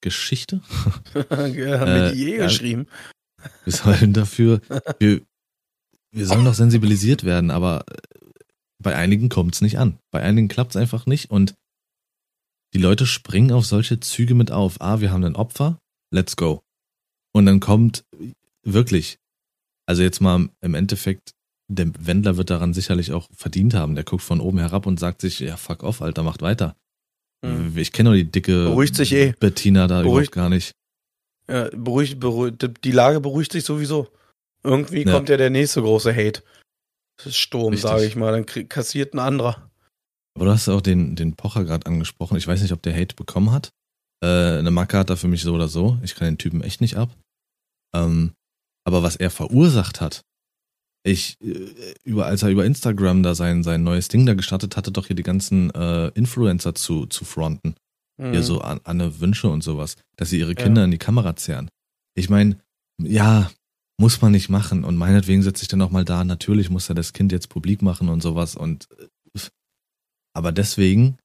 Geschichte? 0.01 0.61
haben 1.13 1.29
Äh, 1.31 1.55
wir 1.55 2.11
die 2.11 2.19
je 2.19 2.37
ja. 2.37 2.43
geschrieben. 2.45 2.87
Wir 3.63 3.73
sollen 3.73 4.13
dafür, 4.13 4.61
wir, 4.99 5.21
wir 6.11 6.27
sollen 6.27 6.45
doch 6.45 6.53
sensibilisiert 6.53 7.23
werden, 7.23 7.51
aber 7.51 7.85
äh, 7.89 7.97
bei 8.81 8.95
einigen 8.95 9.29
kommt's 9.29 9.61
nicht 9.61 9.79
an. 9.79 9.99
Bei 10.11 10.21
einigen 10.21 10.47
klappt's 10.47 10.75
einfach 10.75 11.05
nicht 11.05 11.31
und 11.31 11.55
die 12.73 12.79
Leute 12.79 13.05
springen 13.05 13.51
auf 13.51 13.65
solche 13.65 13.99
Züge 13.99 14.33
mit 14.33 14.51
auf. 14.51 14.81
Ah, 14.81 14.99
wir 14.99 15.11
haben 15.11 15.23
ein 15.23 15.35
Opfer, 15.35 15.79
let's 16.11 16.35
go. 16.35 16.63
Und 17.31 17.45
dann 17.45 17.59
kommt 17.59 18.03
wirklich, 18.63 19.19
also 19.85 20.01
jetzt 20.03 20.21
mal 20.21 20.49
im 20.61 20.73
Endeffekt, 20.75 21.31
der 21.69 21.91
Wendler 22.05 22.35
wird 22.37 22.49
daran 22.49 22.73
sicherlich 22.73 23.13
auch 23.13 23.29
verdient 23.33 23.73
haben. 23.73 23.95
Der 23.95 24.03
guckt 24.03 24.23
von 24.23 24.41
oben 24.41 24.59
herab 24.59 24.85
und 24.85 24.99
sagt 24.99 25.21
sich, 25.21 25.39
ja, 25.39 25.55
fuck 25.55 25.83
off, 25.83 26.01
Alter, 26.01 26.23
macht 26.23 26.41
weiter. 26.41 26.75
Hm. 27.43 27.77
Ich 27.77 27.91
kenne 27.91 28.10
doch 28.10 28.15
die 28.15 28.29
dicke 28.29 28.65
Beruhigt 28.65 28.95
sich 28.95 29.12
eh. 29.13 29.34
Bettina 29.39 29.88
da 29.88 30.01
Beruhigt- 30.01 30.29
überhaupt 30.29 30.32
gar 30.32 30.49
nicht. 30.49 30.71
Ja, 31.49 31.69
beruhigt, 31.75 32.19
beruhigt, 32.19 32.69
die 32.86 32.91
Lage 32.91 33.19
beruhigt 33.19 33.51
sich 33.51 33.65
sowieso. 33.65 34.08
Irgendwie 34.63 35.03
Ja. 35.06 35.12
kommt 35.12 35.27
ja 35.29 35.36
der 35.38 35.49
nächste 35.49 35.82
große 35.82 36.15
Hate. 36.15 36.41
Sturm, 37.29 37.75
sage 37.75 38.06
ich 38.06 38.15
mal. 38.15 38.32
Dann 38.32 38.69
kassiert 38.69 39.13
ein 39.13 39.19
anderer. 39.19 39.69
Aber 40.36 40.45
du 40.45 40.51
hast 40.51 40.69
auch 40.69 40.82
den, 40.82 41.15
den 41.15 41.36
Pocher 41.36 41.63
gerade 41.65 41.86
angesprochen. 41.86 42.38
Ich 42.38 42.47
weiß 42.47 42.62
nicht, 42.62 42.71
ob 42.71 42.82
der 42.82 42.95
Hate 42.95 43.15
bekommen 43.15 43.51
hat. 43.51 43.69
Äh, 44.23 44.58
eine 44.60 44.71
Macke 44.71 44.97
hat 44.97 45.10
er 45.10 45.17
für 45.17 45.27
mich 45.27 45.41
so 45.43 45.53
oder 45.53 45.67
so. 45.67 45.99
Ich 46.01 46.15
kann 46.15 46.25
den 46.27 46.38
Typen 46.38 46.62
echt 46.63 46.79
nicht 46.82 46.95
ab. 46.95 47.10
Ähm, 47.95 48.34
aber 48.88 49.03
was 49.03 49.15
er 49.17 49.29
verursacht 49.29 49.99
hat, 50.01 50.21
ich, 51.03 51.37
äh, 51.41 51.93
über, 52.03 52.25
als 52.25 52.43
er 52.43 52.49
über 52.49 52.65
Instagram 52.65 53.23
da 53.23 53.35
sein, 53.35 53.63
sein 53.63 53.83
neues 53.83 54.07
Ding 54.07 54.25
da 54.25 54.33
gestartet 54.33 54.77
hatte, 54.77 54.91
doch 54.91 55.07
hier 55.07 55.15
die 55.15 55.23
ganzen 55.23 55.69
äh, 55.71 56.07
Influencer 56.09 56.75
zu, 56.75 57.05
zu 57.05 57.25
fronten. 57.25 57.75
Hier 58.17 58.27
Mhm. 58.39 58.43
so 58.43 58.61
an, 58.61 58.79
Anne 58.83 59.19
Wünsche 59.19 59.49
und 59.49 59.63
sowas, 59.63 59.95
dass 60.17 60.29
sie 60.29 60.39
ihre 60.39 60.51
Ja. 60.55 60.63
Kinder 60.63 60.83
in 60.85 60.91
die 60.91 60.99
Kamera 60.99 61.35
zerren. 61.35 61.69
Ich 62.15 62.29
meine, 62.29 62.59
ja, 63.01 63.51
muss 63.99 64.21
man 64.21 64.31
nicht 64.31 64.49
machen. 64.49 64.83
Und 64.83 64.97
meinetwegen 64.97 65.41
setze 65.41 65.63
ich 65.63 65.67
dann 65.67 65.81
auch 65.81 65.89
mal 65.91 66.05
da, 66.05 66.23
natürlich 66.23 66.69
muss 66.69 66.89
er 66.89 66.95
das 66.95 67.13
Kind 67.13 67.31
jetzt 67.31 67.49
publik 67.49 67.81
machen 67.81 68.09
und 68.09 68.21
sowas. 68.21 68.55
Und 68.55 68.87
äh, 68.99 69.39
aber 70.35 70.51
deswegen 70.51 71.17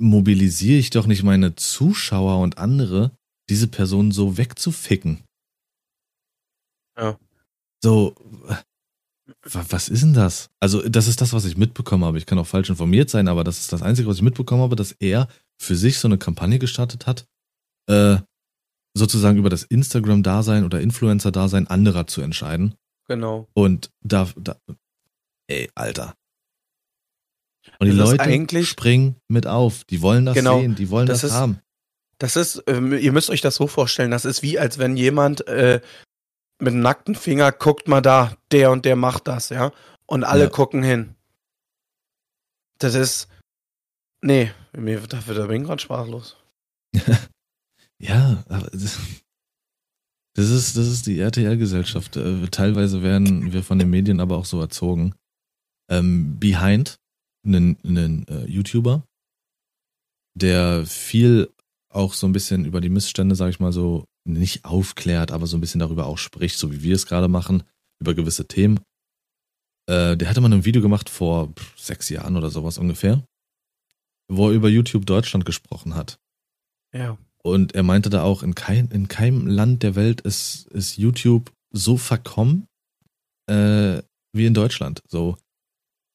mobilisiere 0.00 0.78
ich 0.78 0.90
doch 0.90 1.06
nicht 1.06 1.22
meine 1.22 1.54
Zuschauer 1.54 2.40
und 2.42 2.58
andere, 2.58 3.12
diese 3.48 3.68
Person 3.68 4.10
so 4.10 4.36
wegzuficken. 4.38 5.22
Ja. 6.96 7.18
So, 7.82 8.14
Was 9.44 9.88
ist 9.88 10.02
denn 10.02 10.14
das? 10.14 10.50
Also, 10.60 10.86
das 10.88 11.06
ist 11.08 11.20
das, 11.20 11.32
was 11.32 11.44
ich 11.44 11.56
mitbekommen 11.56 12.04
habe. 12.04 12.18
Ich 12.18 12.26
kann 12.26 12.38
auch 12.38 12.46
falsch 12.46 12.70
informiert 12.70 13.10
sein, 13.10 13.28
aber 13.28 13.44
das 13.44 13.58
ist 13.60 13.72
das 13.72 13.82
Einzige, 13.82 14.08
was 14.08 14.16
ich 14.16 14.22
mitbekommen 14.22 14.62
habe, 14.62 14.76
dass 14.76 14.92
er 14.92 15.28
für 15.60 15.76
sich 15.76 15.98
so 15.98 16.08
eine 16.08 16.18
Kampagne 16.18 16.58
gestartet 16.58 17.06
hat, 17.06 17.26
äh, 17.88 18.16
sozusagen 18.94 19.38
über 19.38 19.48
das 19.50 19.62
Instagram-Dasein 19.64 20.64
oder 20.64 20.80
Influencer-Dasein 20.80 21.66
anderer 21.66 22.06
zu 22.06 22.20
entscheiden. 22.20 22.74
Genau. 23.08 23.48
Und 23.54 23.90
da, 24.02 24.28
da 24.36 24.56
ey, 25.48 25.70
Alter. 25.74 26.14
Und 27.78 27.86
die 27.90 27.96
Das 27.96 28.10
Leute 28.10 28.64
springen 28.64 29.16
mit 29.28 29.46
auf. 29.46 29.84
Die 29.84 30.02
wollen 30.02 30.26
das 30.26 30.34
Genau. 30.34 30.60
sehen, 30.60 30.74
die 30.74 30.90
wollen 30.90 31.06
Das 31.06 31.20
das, 31.22 31.30
ist- 31.30 31.36
haben. 31.36 31.58
Das 32.18 32.36
ist, 32.36 32.62
ähm, 32.68 32.92
ihr 32.92 33.12
müsst 33.12 33.30
euch 33.30 33.40
das 33.40 33.56
so 33.56 33.66
vorstellen, 33.66 34.10
das 34.12 34.24
ist 34.24 34.42
wie, 34.42 34.58
als 34.58 34.78
wenn 34.78 34.96
jemand 34.96 35.46
äh, 35.48 35.80
mit 36.62 36.72
einem 36.72 36.82
nackten 36.82 37.14
Finger 37.14 37.50
guckt 37.52 37.88
mal 37.88 38.00
da, 38.00 38.36
der 38.52 38.70
und 38.70 38.84
der 38.84 38.96
macht 38.96 39.26
das, 39.26 39.48
ja. 39.48 39.72
Und 40.06 40.24
alle 40.24 40.44
Ja. 40.44 40.48
gucken 40.50 40.82
hin. 40.82 41.14
Das 42.78 42.94
ist. 42.94 43.28
Nee, 44.22 44.52
mir 44.76 45.00
dafür 45.00 45.34
da 45.34 45.46
bin 45.46 45.62
ich 45.62 45.66
gerade 45.68 45.82
sprachlos. 45.82 46.36
Ja, 48.00 48.42
aber 48.48 48.68
das, 48.72 48.98
das 50.34 50.50
ist, 50.50 50.76
das 50.76 50.88
ist 50.88 51.06
die 51.06 51.20
RTL-Gesellschaft. 51.20 52.16
Äh, 52.16 52.48
Teilweise 52.48 53.00
werden 53.04 53.52
wir 53.52 53.62
von 53.62 53.78
den 53.78 53.90
Medien 53.90 54.18
aber 54.18 54.38
auch 54.38 54.44
so 54.44 54.60
erzogen. 54.60 55.14
Ähm, 55.88 56.40
Behind, 56.40 56.96
einen, 57.46 57.78
einen 57.84 58.26
äh, 58.26 58.44
YouTuber, 58.46 59.04
der 60.34 60.84
viel 60.84 61.52
auch 61.90 62.14
so 62.14 62.26
ein 62.26 62.32
bisschen 62.32 62.64
über 62.64 62.80
die 62.80 62.88
Missstände, 62.88 63.36
sag 63.36 63.50
ich 63.50 63.60
mal 63.60 63.72
so, 63.72 64.04
nicht 64.24 64.64
aufklärt, 64.64 65.32
aber 65.32 65.46
so 65.46 65.56
ein 65.56 65.60
bisschen 65.60 65.80
darüber 65.80 66.06
auch 66.06 66.18
spricht, 66.18 66.58
so 66.58 66.72
wie 66.72 66.82
wir 66.82 66.94
es 66.94 67.06
gerade 67.06 67.28
machen, 67.28 67.64
über 68.00 68.14
gewisse 68.14 68.46
Themen. 68.46 68.80
Äh, 69.88 70.16
der 70.16 70.28
hatte 70.28 70.40
mal 70.40 70.52
ein 70.52 70.64
Video 70.64 70.80
gemacht 70.82 71.08
vor 71.10 71.52
sechs 71.76 72.08
Jahren 72.08 72.36
oder 72.36 72.50
sowas 72.50 72.78
ungefähr, 72.78 73.24
wo 74.28 74.48
er 74.48 74.54
über 74.54 74.68
YouTube 74.68 75.06
Deutschland 75.06 75.44
gesprochen 75.44 75.94
hat. 75.94 76.18
Ja. 76.94 77.18
Und 77.42 77.74
er 77.74 77.82
meinte 77.82 78.10
da 78.10 78.22
auch, 78.22 78.42
in, 78.44 78.54
kein, 78.54 78.88
in 78.88 79.08
keinem 79.08 79.48
Land 79.48 79.82
der 79.82 79.96
Welt 79.96 80.20
ist, 80.20 80.66
ist 80.68 80.96
YouTube 80.96 81.52
so 81.72 81.96
verkommen 81.96 82.68
äh, 83.48 84.02
wie 84.32 84.46
in 84.46 84.54
Deutschland. 84.54 85.02
So 85.08 85.36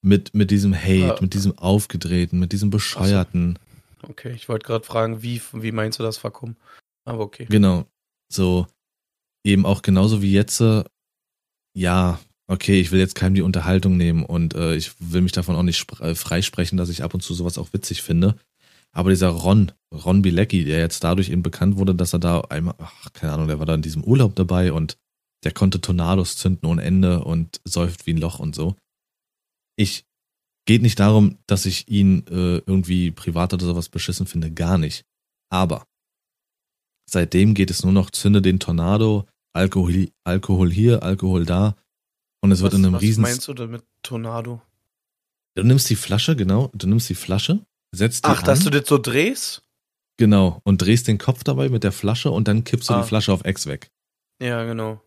mit, 0.02 0.32
mit 0.32 0.50
diesem 0.50 0.74
Hate, 0.74 0.96
Ja. 0.98 1.18
mit 1.20 1.34
diesem 1.34 1.58
Aufgedrehten, 1.58 2.38
mit 2.38 2.52
diesem 2.52 2.70
Bescheuerten. 2.70 3.58
Okay, 4.02 4.32
ich 4.32 4.48
wollte 4.48 4.64
gerade 4.66 4.86
fragen, 4.86 5.22
wie, 5.22 5.42
wie 5.52 5.72
meinst 5.72 5.98
du 5.98 6.02
das 6.02 6.22
Vakuum? 6.22 6.56
Aber 7.04 7.20
okay. 7.24 7.46
Genau. 7.50 7.84
So 8.32 8.66
eben 9.44 9.66
auch 9.66 9.82
genauso 9.82 10.22
wie 10.22 10.32
jetzt, 10.32 10.60
äh, 10.60 10.84
ja, 11.74 12.20
okay, 12.48 12.80
ich 12.80 12.90
will 12.90 13.00
jetzt 13.00 13.14
keinem 13.14 13.34
die 13.34 13.42
Unterhaltung 13.42 13.96
nehmen 13.96 14.24
und 14.24 14.54
äh, 14.54 14.74
ich 14.74 14.92
will 14.98 15.22
mich 15.22 15.32
davon 15.32 15.54
auch 15.54 15.62
nicht 15.62 15.86
äh, 16.00 16.14
freisprechen, 16.14 16.78
dass 16.78 16.88
ich 16.88 17.02
ab 17.02 17.14
und 17.14 17.20
zu 17.20 17.34
sowas 17.34 17.58
auch 17.58 17.72
witzig 17.72 18.02
finde. 18.02 18.36
Aber 18.92 19.10
dieser 19.10 19.28
Ron, 19.28 19.72
Ron 19.92 20.22
Bilecki, 20.22 20.64
der 20.64 20.78
jetzt 20.78 21.04
dadurch 21.04 21.28
eben 21.28 21.42
bekannt 21.42 21.76
wurde, 21.76 21.94
dass 21.94 22.14
er 22.14 22.18
da 22.18 22.40
einmal, 22.40 22.74
ach, 22.78 23.12
keine 23.12 23.32
Ahnung, 23.34 23.48
der 23.48 23.58
war 23.58 23.66
da 23.66 23.74
in 23.74 23.82
diesem 23.82 24.02
Urlaub 24.02 24.34
dabei 24.34 24.72
und 24.72 24.96
der 25.44 25.52
konnte 25.52 25.80
Tornados 25.80 26.36
zünden 26.36 26.68
ohne 26.68 26.82
Ende 26.82 27.22
und 27.22 27.60
säuft 27.64 28.06
wie 28.06 28.14
ein 28.14 28.18
Loch 28.18 28.38
und 28.38 28.54
so. 28.54 28.76
Ich, 29.76 30.04
geht 30.66 30.82
nicht 30.82 30.98
darum, 30.98 31.38
dass 31.46 31.64
ich 31.64 31.88
ihn 31.88 32.26
äh, 32.26 32.58
irgendwie 32.66 33.10
privat 33.10 33.52
oder 33.54 33.64
sowas 33.64 33.88
beschissen 33.88 34.26
finde, 34.26 34.50
gar 34.50 34.78
nicht. 34.78 35.04
Aber 35.50 35.86
seitdem 37.08 37.54
geht 37.54 37.70
es 37.70 37.82
nur 37.82 37.92
noch, 37.92 38.10
zünde 38.10 38.42
den 38.42 38.58
Tornado, 38.60 39.26
Alkohol, 39.54 40.08
Alkohol 40.24 40.70
hier, 40.70 41.02
Alkohol 41.02 41.44
da 41.46 41.76
und 42.42 42.52
es 42.52 42.60
wird 42.60 42.72
was, 42.72 42.78
in 42.78 42.84
einem 42.84 42.94
was 42.94 43.02
riesen... 43.02 43.22
meinst 43.22 43.48
du 43.48 43.54
denn 43.54 43.70
mit 43.70 43.82
Tornado? 44.02 44.60
Du 45.56 45.62
nimmst 45.64 45.90
die 45.90 45.96
Flasche, 45.96 46.36
genau, 46.36 46.70
du 46.74 46.86
nimmst 46.86 47.08
die 47.08 47.14
Flasche, 47.14 47.64
setzt 47.94 48.24
die 48.24 48.28
Ach, 48.28 48.40
an, 48.40 48.44
dass 48.44 48.60
du 48.60 48.70
das 48.70 48.86
so 48.88 48.98
drehst? 48.98 49.62
genau, 50.18 50.60
und 50.64 50.82
drehst 50.82 51.08
den 51.08 51.18
Kopf 51.18 51.44
dabei 51.44 51.68
mit 51.68 51.82
der 51.84 51.92
Flasche 51.92 52.30
und 52.30 52.46
dann 52.48 52.64
kippst 52.64 52.88
du 52.90 52.94
Ah. 52.94 53.02
die 53.02 53.08
Flasche 53.08 53.32
auf 53.32 53.44
Ex 53.44 53.66
weg. 53.66 53.90
Ja, 54.42 54.64
genau. 54.64 55.00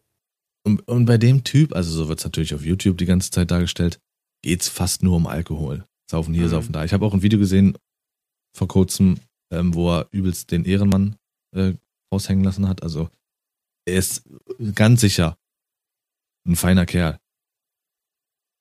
Und, 0.66 0.88
und 0.88 1.06
bei 1.06 1.18
dem 1.18 1.44
Typ, 1.44 1.74
also 1.76 1.92
so 1.92 2.08
wird's 2.10 2.24
natürlich 2.24 2.54
auf 2.54 2.64
YouTube 2.66 2.98
die 2.98 3.06
ganze 3.06 3.32
Zeit 3.32 3.50
dargestellt, 3.52 4.00
geht's 4.44 4.68
fast 4.70 5.04
nur 5.04 5.16
um 5.16 5.28
Alkohol. 5.28 5.86
Saufen 6.10 6.34
hier, 6.34 6.46
Mhm. 6.46 6.50
saufen 6.50 6.74
da. 6.74 6.84
Ich 6.84 6.94
habe 6.94 7.06
auch 7.06 7.14
ein 7.14 7.22
Video 7.22 7.40
gesehen 7.40 7.78
vor 8.56 8.68
kurzem, 8.68 9.18
ähm, 9.52 9.74
wo 9.74 9.90
er 9.92 10.08
übelst 10.12 10.52
den 10.52 10.66
Ehrenmann 10.66 11.16
äh, 11.56 11.74
raushängen 12.12 12.44
lassen 12.44 12.68
hat. 12.68 12.84
Also 12.84 13.10
er 13.86 13.98
ist 13.98 14.24
ganz 14.76 15.02
sicher 15.02 15.38
ein 16.48 16.56
feiner 16.56 16.86
Kerl. 16.86 17.20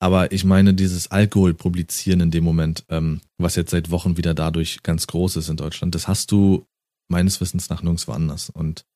Aber 0.02 0.32
ich 0.32 0.44
meine, 0.44 0.72
dieses 0.72 1.10
Alkohol 1.10 1.52
publizieren 1.52 2.20
in 2.20 2.30
dem 2.30 2.42
Moment, 2.42 2.84
ähm, 2.88 3.20
was 3.38 3.56
jetzt 3.56 3.70
seit 3.70 3.90
Wochen 3.90 4.16
wieder 4.16 4.32
dadurch 4.32 4.82
ganz 4.82 5.06
groß 5.06 5.36
ist 5.36 5.50
in 5.50 5.58
Deutschland, 5.58 5.94
das 5.94 6.08
hast 6.08 6.32
du 6.32 6.66
meines 7.08 7.40
Wissens 7.40 7.68
nach 7.68 7.82
nirgendwo 7.82 8.12
anders. 8.12 8.48
Und 8.48 8.86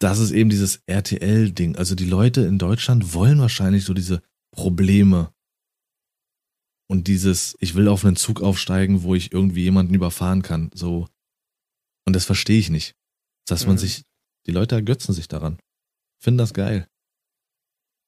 das 0.00 0.18
ist 0.18 0.30
eben 0.30 0.50
dieses 0.50 0.82
RTL-Ding. 0.86 1.76
Also 1.76 1.94
die 1.94 2.04
Leute 2.04 2.42
in 2.42 2.58
Deutschland 2.58 3.14
wollen 3.14 3.40
wahrscheinlich 3.40 3.84
so 3.84 3.94
diese 3.94 4.22
Probleme 4.52 5.32
und 6.88 7.08
dieses, 7.08 7.56
ich 7.60 7.74
will 7.74 7.88
auf 7.88 8.04
einen 8.04 8.16
Zug 8.16 8.42
aufsteigen, 8.42 9.02
wo 9.02 9.14
ich 9.14 9.32
irgendwie 9.32 9.62
jemanden 9.62 9.94
überfahren 9.94 10.42
kann. 10.42 10.70
So. 10.74 11.08
Und 12.06 12.14
das 12.14 12.24
verstehe 12.24 12.58
ich 12.58 12.70
nicht. 12.70 12.95
Dass 13.46 13.66
man 13.66 13.76
Mhm. 13.76 13.80
sich, 13.80 14.02
die 14.46 14.52
Leute 14.52 14.74
ergötzen 14.74 15.12
sich 15.12 15.28
daran. 15.28 15.58
Finden 16.22 16.38
das 16.38 16.54
geil. 16.54 16.86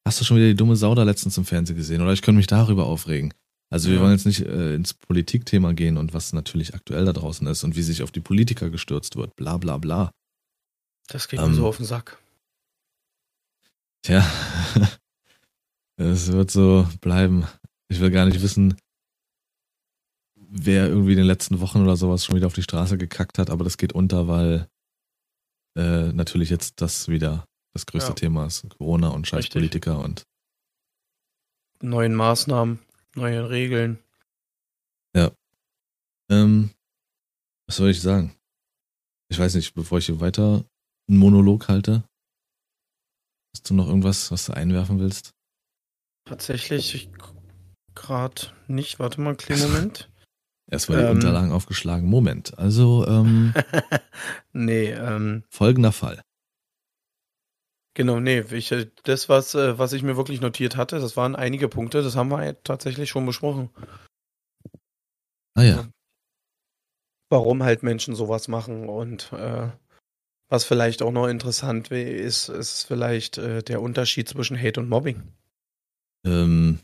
Hast 0.06 0.20
du 0.20 0.24
schon 0.24 0.36
wieder 0.38 0.46
die 0.48 0.54
dumme 0.56 0.76
Sau 0.76 0.94
da 0.94 1.02
letztens 1.02 1.36
im 1.36 1.44
Fernsehen 1.44 1.76
gesehen? 1.76 2.00
Oder 2.00 2.12
ich 2.12 2.22
könnte 2.22 2.38
mich 2.38 2.46
darüber 2.46 2.86
aufregen. 2.86 3.34
Also 3.70 3.88
wir 3.90 3.96
Ja. 3.96 4.02
wollen 4.02 4.12
jetzt 4.12 4.24
nicht 4.24 4.40
äh, 4.40 4.74
ins 4.74 4.94
Politikthema 4.94 5.72
gehen 5.72 5.98
und 5.98 6.14
was 6.14 6.32
natürlich 6.32 6.74
aktuell 6.74 7.04
da 7.04 7.12
draußen 7.12 7.46
ist 7.46 7.64
und 7.64 7.76
wie 7.76 7.82
sich 7.82 8.02
auf 8.02 8.10
die 8.10 8.20
Politiker 8.20 8.70
gestürzt 8.70 9.16
wird. 9.16 9.36
Bla 9.36 9.58
bla 9.58 9.76
bla. 9.78 10.10
Das 11.08 11.28
geht 11.28 11.38
Ähm, 11.40 11.50
mir 11.50 11.54
so 11.56 11.66
auf 11.66 11.76
den 11.76 11.84
Sack. 11.86 12.18
Tja, 14.02 14.24
es 15.96 16.32
wird 16.32 16.50
so 16.50 16.88
bleiben. 17.00 17.46
Ich 17.88 18.00
will 18.00 18.10
gar 18.10 18.24
nicht 18.26 18.40
wissen, 18.42 18.76
wer 20.36 20.86
irgendwie 20.88 21.12
in 21.12 21.18
den 21.18 21.26
letzten 21.26 21.60
Wochen 21.60 21.82
oder 21.82 21.96
sowas 21.96 22.24
schon 22.24 22.36
wieder 22.36 22.46
auf 22.46 22.54
die 22.54 22.62
Straße 22.62 22.96
gekackt 22.96 23.38
hat, 23.38 23.50
aber 23.50 23.64
das 23.64 23.76
geht 23.76 23.92
unter, 23.92 24.28
weil 24.28 24.68
äh, 25.78 26.12
natürlich 26.12 26.50
jetzt 26.50 26.80
das 26.82 27.08
wieder 27.08 27.46
das 27.72 27.86
größte 27.86 28.10
Ja. 28.10 28.14
Thema 28.14 28.46
ist. 28.46 28.68
Corona 28.76 29.08
und 29.08 29.26
scheiß. 29.26 29.48
Politiker 29.48 30.00
und 30.00 30.24
Neuen 31.80 32.14
Maßnahmen, 32.14 32.80
neue 33.14 33.48
Regeln. 33.50 33.98
ähm, 36.30 36.70
was 37.66 37.76
soll 37.76 37.88
ich 37.88 38.02
sagen? 38.02 38.34
Ich 39.30 39.38
weiß 39.38 39.54
nicht, 39.54 39.72
bevor 39.72 39.96
ich 39.96 40.06
hier 40.06 40.20
weiter 40.20 40.62
einen 41.08 41.18
Monolog 41.18 41.68
halte. 41.68 42.04
Hast 43.54 43.70
du 43.70 43.74
noch 43.74 43.86
irgendwas, 43.88 44.30
was 44.30 44.44
du 44.44 44.52
einwerfen 44.52 44.98
willst? 45.00 45.30
Tatsächlich, 46.26 46.94
ich 46.94 47.08
gerade 47.94 48.52
nicht. 48.66 48.98
Warte 48.98 49.22
mal, 49.22 49.36
kleinen 49.36 49.62
Moment. 49.72 50.10
Erstmal 50.70 50.98
die 50.98 51.04
Ähm. 51.04 51.10
Unterlagen 51.12 51.52
aufgeschlagen. 51.52 52.08
Moment, 52.08 52.58
also 52.58 53.06
ähm, 53.06 53.54
nee, 54.52 54.90
ähm, 54.90 55.44
folgender 55.48 55.92
Fall. 55.92 56.20
genau, 57.94 58.20
nee. 58.20 58.40
Ich, 58.50 58.70
äh, 58.72 58.90
das, 59.04 59.28
was, 59.28 59.54
äh, 59.54 59.78
was 59.78 59.92
ich 59.92 60.02
mir 60.02 60.16
wirklich 60.16 60.40
notiert 60.40 60.76
hatte, 60.76 60.98
das 61.00 61.16
waren 61.16 61.34
einige 61.36 61.68
Punkte, 61.68 62.02
das 62.02 62.16
haben 62.16 62.30
wir 62.30 62.44
ja 62.44 62.52
tatsächlich 62.64 63.08
schon 63.10 63.26
besprochen. 63.26 63.70
Ah 65.54 65.62
ja. 65.64 65.88
Warum 67.30 67.62
halt 67.62 67.82
Menschen 67.82 68.14
sowas 68.14 68.48
machen 68.48 68.88
und 68.88 69.32
äh, 69.32 69.68
was 70.50 70.64
vielleicht 70.64 71.02
auch 71.02 71.10
noch 71.12 71.26
interessant 71.26 71.90
ist, 71.90 72.48
ist 72.48 72.84
vielleicht 72.84 73.36
äh, 73.38 73.62
der 73.62 73.82
Unterschied 73.82 74.28
zwischen 74.28 74.58
Hate 74.60 74.80
und 74.80 74.88
Mobbing. 74.88 75.22
Ähm, 76.24 76.78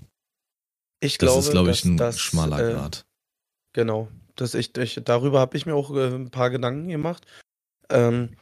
Ich 1.00 1.16
das 1.18 1.28
glaube, 1.28 1.40
ist, 1.40 1.50
glaube 1.50 1.70
ich, 1.70 1.84
ein 1.84 1.96
das, 1.96 2.20
schmaler 2.20 2.58
äh, 2.58 2.72
Grad. 2.72 3.06
Genau. 3.74 4.08
Das 4.36 4.54
ich, 4.54 4.74
ich, 4.78 5.00
darüber 5.04 5.38
habe 5.40 5.56
ich 5.56 5.66
mir 5.66 5.74
auch 5.74 5.90
äh, 5.94 6.14
ein 6.14 6.30
paar 6.30 6.48
Gedanken 6.50 6.88
gemacht. 6.88 7.26
Ähm, 7.90 8.36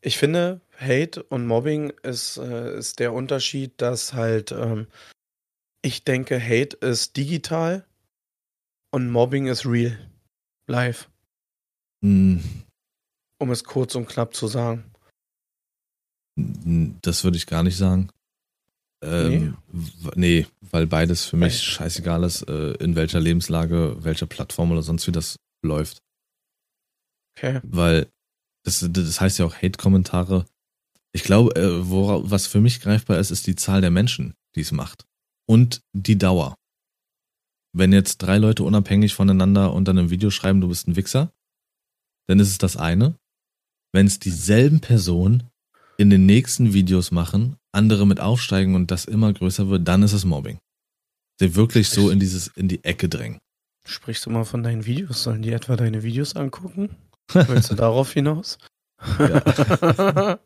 ich 0.00 0.16
finde, 0.16 0.60
Hate 0.78 1.22
und 1.24 1.46
Mobbing 1.46 1.90
ist, 2.04 2.36
äh, 2.36 2.78
ist 2.78 3.00
der 3.00 3.12
Unterschied, 3.12 3.72
dass 3.82 4.12
halt, 4.14 4.52
ähm, 4.52 4.86
ich 5.82 6.04
denke, 6.04 6.40
Hate 6.40 6.76
ist 6.76 7.16
digital 7.16 7.84
und 8.92 9.10
Mobbing 9.10 9.46
ist 9.46 9.66
real. 9.66 9.98
Live. 10.68 11.10
Hm, 12.04 12.42
Um 13.40 13.50
es 13.50 13.64
kurz 13.64 13.94
und 13.94 14.06
knapp 14.08 14.34
zu 14.34 14.46
sagen. 14.46 14.84
n- 16.38 16.98
Das 17.02 17.24
würde 17.24 17.36
ich 17.38 17.46
gar 17.46 17.62
nicht 17.62 17.76
sagen. 17.76 18.10
Ähm, 19.00 19.56
w- 19.68 20.10
nee. 20.16 20.46
weil 20.72 20.86
beides 20.86 21.24
für 21.24 21.36
mich 21.36 21.62
scheißegal 21.62 22.24
ist, 22.24 22.42
äh, 22.48 22.72
in 22.74 22.96
welcher 22.96 23.20
Lebenslage, 23.20 23.96
welcher 24.00 24.26
Plattform 24.26 24.72
oder 24.72 24.82
sonst 24.82 25.06
wie 25.06 25.12
das 25.12 25.36
läuft. 25.64 25.98
Okay. 27.36 27.60
Weil 27.62 28.08
das, 28.64 28.84
das 28.90 29.20
heißt 29.20 29.38
ja 29.38 29.44
auch 29.44 29.54
Hate-Kommentare. 29.54 30.46
Ich 31.12 31.22
glaube, 31.22 31.54
äh, 31.54 31.88
wora, 31.88 32.28
was 32.28 32.46
für 32.46 32.60
mich 32.60 32.80
greifbar 32.80 33.18
ist, 33.18 33.30
ist 33.30 33.46
die 33.46 33.54
Zahl 33.54 33.80
der 33.80 33.90
Menschen, 33.90 34.34
die 34.56 34.60
es 34.60 34.72
macht. 34.72 35.06
Und 35.48 35.80
die 35.92 36.18
Dauer. 36.18 36.56
Wenn 37.72 37.92
jetzt 37.92 38.18
drei 38.18 38.38
Leute 38.38 38.64
unabhängig 38.64 39.14
voneinander 39.14 39.72
unter 39.72 39.92
einem 39.92 40.10
Video 40.10 40.30
schreiben, 40.30 40.60
du 40.60 40.68
bist 40.68 40.88
ein 40.88 40.96
Wichser, 40.96 41.32
dann 42.28 42.40
ist 42.40 42.50
es 42.50 42.58
das 42.58 42.76
eine. 42.76 43.16
Wenn 43.94 44.06
es 44.06 44.18
dieselben 44.18 44.80
Personen 44.80 45.47
in 45.98 46.10
den 46.10 46.24
nächsten 46.26 46.72
Videos 46.72 47.10
machen, 47.10 47.56
andere 47.72 48.06
mit 48.06 48.20
aufsteigen 48.20 48.74
und 48.74 48.90
das 48.90 49.04
immer 49.04 49.32
größer 49.32 49.68
wird, 49.68 49.86
dann 49.86 50.02
ist 50.02 50.12
es 50.12 50.24
Mobbing. 50.24 50.58
Sie 51.40 51.54
wirklich 51.54 51.90
so 51.90 52.08
in 52.10 52.20
dieses, 52.20 52.46
in 52.48 52.68
die 52.68 52.82
Ecke 52.84 53.08
drängen. 53.08 53.40
Sprichst 53.84 54.24
du 54.26 54.30
mal 54.30 54.44
von 54.44 54.62
deinen 54.62 54.86
Videos? 54.86 55.22
Sollen 55.24 55.42
die 55.42 55.52
etwa 55.52 55.76
deine 55.76 56.02
Videos 56.02 56.36
angucken? 56.36 56.96
Willst 57.32 57.70
du 57.70 57.74
darauf 57.74 58.12
hinaus? 58.12 58.58
Ja. 59.18 60.38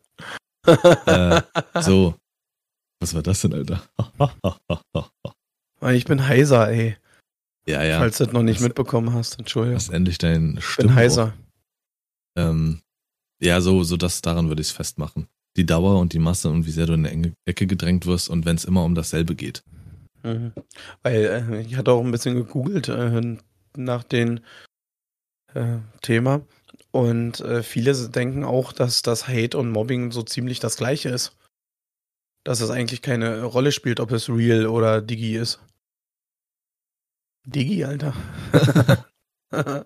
äh, 1.05 1.41
so. 1.81 2.15
Was 2.99 3.13
war 3.13 3.21
das 3.21 3.41
denn, 3.41 3.53
Alter? 3.53 3.83
ich 5.91 6.05
bin 6.05 6.27
heiser, 6.27 6.69
ey. 6.69 6.97
Ja, 7.67 7.83
ja. 7.83 7.99
Falls 7.99 8.17
du 8.17 8.25
das 8.25 8.33
noch 8.33 8.43
nicht 8.43 8.59
das, 8.59 8.67
mitbekommen 8.67 9.13
hast, 9.13 9.39
Entschuldigung. 9.39 9.75
Das 9.75 9.85
ist 9.85 9.93
endlich 9.93 10.17
dein 10.17 10.57
Stimmbruch. 10.59 10.67
Ich 10.67 10.77
bin 10.77 10.95
heiser. 10.95 11.33
Ähm, 12.35 12.81
ja, 13.39 13.61
so, 13.61 13.83
so 13.83 13.97
das, 13.97 14.21
daran 14.21 14.47
würde 14.47 14.61
ich 14.61 14.67
es 14.67 14.73
festmachen. 14.73 15.27
Die 15.55 15.65
Dauer 15.65 15.99
und 15.99 16.13
die 16.13 16.19
Masse 16.19 16.49
und 16.49 16.65
wie 16.65 16.71
sehr 16.71 16.87
du 16.87 16.93
in 16.93 17.05
eine 17.05 17.33
Ecke 17.45 17.67
gedrängt 17.67 18.05
wirst 18.05 18.29
und 18.29 18.45
wenn 18.45 18.55
es 18.55 18.65
immer 18.65 18.83
um 18.83 18.95
dasselbe 18.95 19.35
geht. 19.35 19.63
Mhm. 20.23 20.53
Weil 21.01 21.25
äh, 21.25 21.61
ich 21.61 21.75
hatte 21.75 21.91
auch 21.91 22.03
ein 22.03 22.11
bisschen 22.11 22.35
gegoogelt 22.35 22.89
äh, 22.89 23.37
nach 23.75 24.03
dem 24.03 24.39
äh, 25.53 25.79
Thema 26.01 26.41
und 26.91 27.39
äh, 27.41 27.63
viele 27.63 27.93
denken 28.09 28.43
auch, 28.43 28.71
dass 28.71 29.01
das 29.01 29.27
Hate 29.27 29.57
und 29.57 29.71
Mobbing 29.71 30.11
so 30.11 30.23
ziemlich 30.23 30.59
das 30.59 30.77
gleiche 30.77 31.09
ist. 31.09 31.35
Dass 32.43 32.61
es 32.61 32.69
eigentlich 32.69 33.01
keine 33.01 33.43
Rolle 33.43 33.71
spielt, 33.71 33.99
ob 33.99 34.11
es 34.11 34.29
real 34.29 34.67
oder 34.67 35.01
Digi 35.01 35.35
ist. 35.37 35.59
Digi, 37.45 37.83
Alter. 37.83 38.13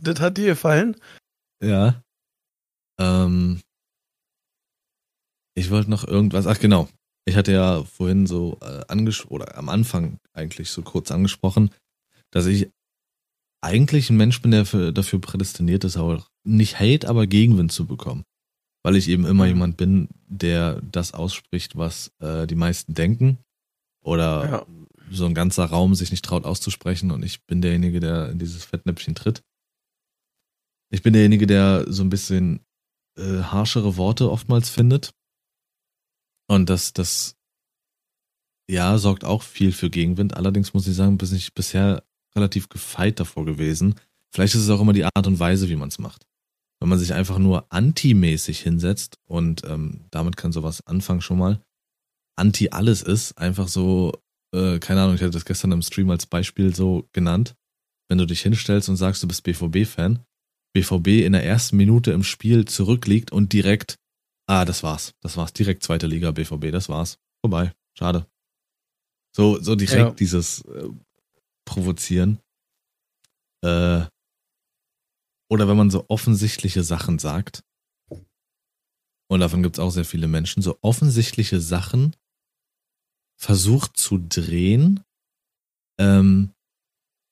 das 0.00 0.20
hat 0.20 0.36
dir 0.36 0.46
gefallen? 0.46 0.96
Ja. 1.62 2.02
Ähm, 2.98 3.60
ich 5.54 5.70
wollte 5.70 5.90
noch 5.90 6.06
irgendwas. 6.06 6.46
Ach 6.46 6.58
genau. 6.58 6.88
Ich 7.24 7.36
hatte 7.36 7.52
ja 7.52 7.84
vorhin 7.84 8.26
so 8.26 8.58
äh, 8.62 8.82
anges 8.88 9.26
oder 9.30 9.56
am 9.56 9.68
Anfang 9.68 10.18
eigentlich 10.32 10.70
so 10.70 10.82
kurz 10.82 11.10
angesprochen, 11.10 11.70
dass 12.30 12.46
ich 12.46 12.68
eigentlich 13.60 14.10
ein 14.10 14.16
Mensch 14.16 14.42
bin, 14.42 14.50
der 14.50 14.66
für, 14.66 14.92
dafür 14.92 15.20
prädestiniert 15.20 15.84
ist, 15.84 15.96
auch 15.96 16.26
nicht 16.44 16.80
Hate, 16.80 17.08
aber 17.08 17.26
Gegenwind 17.26 17.70
zu 17.70 17.86
bekommen. 17.86 18.24
Weil 18.82 18.96
ich 18.96 19.08
eben 19.08 19.24
immer 19.24 19.44
mhm. 19.44 19.50
jemand 19.50 19.76
bin, 19.76 20.08
der 20.26 20.80
das 20.82 21.14
ausspricht, 21.14 21.76
was 21.76 22.10
äh, 22.18 22.48
die 22.48 22.56
meisten 22.56 22.94
denken. 22.94 23.38
Oder 24.02 24.50
ja. 24.50 24.66
so 25.10 25.26
ein 25.26 25.34
ganzer 25.34 25.66
Raum 25.66 25.94
sich 25.94 26.10
nicht 26.10 26.24
traut 26.24 26.44
auszusprechen 26.44 27.12
und 27.12 27.22
ich 27.24 27.44
bin 27.46 27.62
derjenige, 27.62 28.00
der 28.00 28.30
in 28.30 28.40
dieses 28.40 28.64
Fettnäpfchen 28.64 29.14
tritt. 29.14 29.42
Ich 30.90 31.02
bin 31.02 31.12
derjenige, 31.12 31.46
der 31.46 31.84
so 31.88 32.02
ein 32.02 32.10
bisschen 32.10 32.60
äh, 33.16 33.42
harschere 33.42 33.96
Worte 33.96 34.28
oftmals 34.28 34.68
findet. 34.68 35.14
Und 36.52 36.68
das, 36.68 36.92
das, 36.92 37.34
ja, 38.68 38.98
sorgt 38.98 39.24
auch 39.24 39.42
viel 39.42 39.72
für 39.72 39.88
Gegenwind. 39.88 40.36
Allerdings 40.36 40.74
muss 40.74 40.86
ich 40.86 40.94
sagen, 40.94 41.16
bin 41.16 41.34
ich 41.34 41.54
bisher 41.54 42.04
relativ 42.36 42.68
gefeit 42.68 43.20
davor 43.20 43.46
gewesen. 43.46 43.94
Vielleicht 44.30 44.54
ist 44.54 44.64
es 44.64 44.68
auch 44.68 44.82
immer 44.82 44.92
die 44.92 45.06
Art 45.06 45.26
und 45.26 45.40
Weise, 45.40 45.70
wie 45.70 45.76
man 45.76 45.88
es 45.88 45.98
macht. 45.98 46.26
Wenn 46.78 46.90
man 46.90 46.98
sich 46.98 47.14
einfach 47.14 47.38
nur 47.38 47.72
anti-mäßig 47.72 48.60
hinsetzt 48.60 49.18
und 49.26 49.64
ähm, 49.64 50.04
damit 50.10 50.36
kann 50.36 50.52
sowas 50.52 50.86
anfangen 50.86 51.22
schon 51.22 51.38
mal, 51.38 51.62
anti 52.36 52.68
alles 52.68 53.00
ist, 53.00 53.38
einfach 53.38 53.68
so, 53.68 54.12
äh, 54.54 54.78
keine 54.78 55.00
Ahnung, 55.00 55.14
ich 55.14 55.22
hatte 55.22 55.30
das 55.30 55.46
gestern 55.46 55.72
im 55.72 55.80
Stream 55.80 56.10
als 56.10 56.26
Beispiel 56.26 56.74
so 56.74 57.08
genannt. 57.12 57.54
Wenn 58.10 58.18
du 58.18 58.26
dich 58.26 58.42
hinstellst 58.42 58.90
und 58.90 58.96
sagst, 58.96 59.22
du 59.22 59.28
bist 59.28 59.42
BVB-Fan, 59.44 60.18
BVB 60.74 61.24
in 61.24 61.32
der 61.32 61.46
ersten 61.46 61.78
Minute 61.78 62.12
im 62.12 62.22
Spiel 62.22 62.66
zurückliegt 62.66 63.32
und 63.32 63.54
direkt, 63.54 63.96
ah, 64.52 64.64
das 64.64 64.82
war's. 64.82 65.14
Das 65.20 65.36
war's. 65.36 65.52
Direkt 65.52 65.82
zweite 65.82 66.06
Liga 66.06 66.30
BVB, 66.30 66.70
das 66.70 66.88
war's. 66.88 67.18
Vorbei. 67.40 67.72
Schade. 67.98 68.26
So, 69.34 69.60
so 69.60 69.74
direkt 69.74 69.98
ja. 69.98 70.10
dieses 70.10 70.62
äh, 70.66 70.88
Provozieren. 71.64 72.38
Äh, 73.64 74.04
oder 75.50 75.68
wenn 75.68 75.76
man 75.76 75.90
so 75.90 76.04
offensichtliche 76.08 76.82
Sachen 76.82 77.18
sagt. 77.18 77.64
Und 79.28 79.40
davon 79.40 79.62
gibt's 79.62 79.78
auch 79.78 79.90
sehr 79.90 80.04
viele 80.04 80.28
Menschen, 80.28 80.62
so 80.62 80.78
offensichtliche 80.82 81.60
Sachen 81.60 82.14
versucht 83.38 83.96
zu 83.96 84.18
drehen, 84.18 85.00
ähm, 85.98 86.52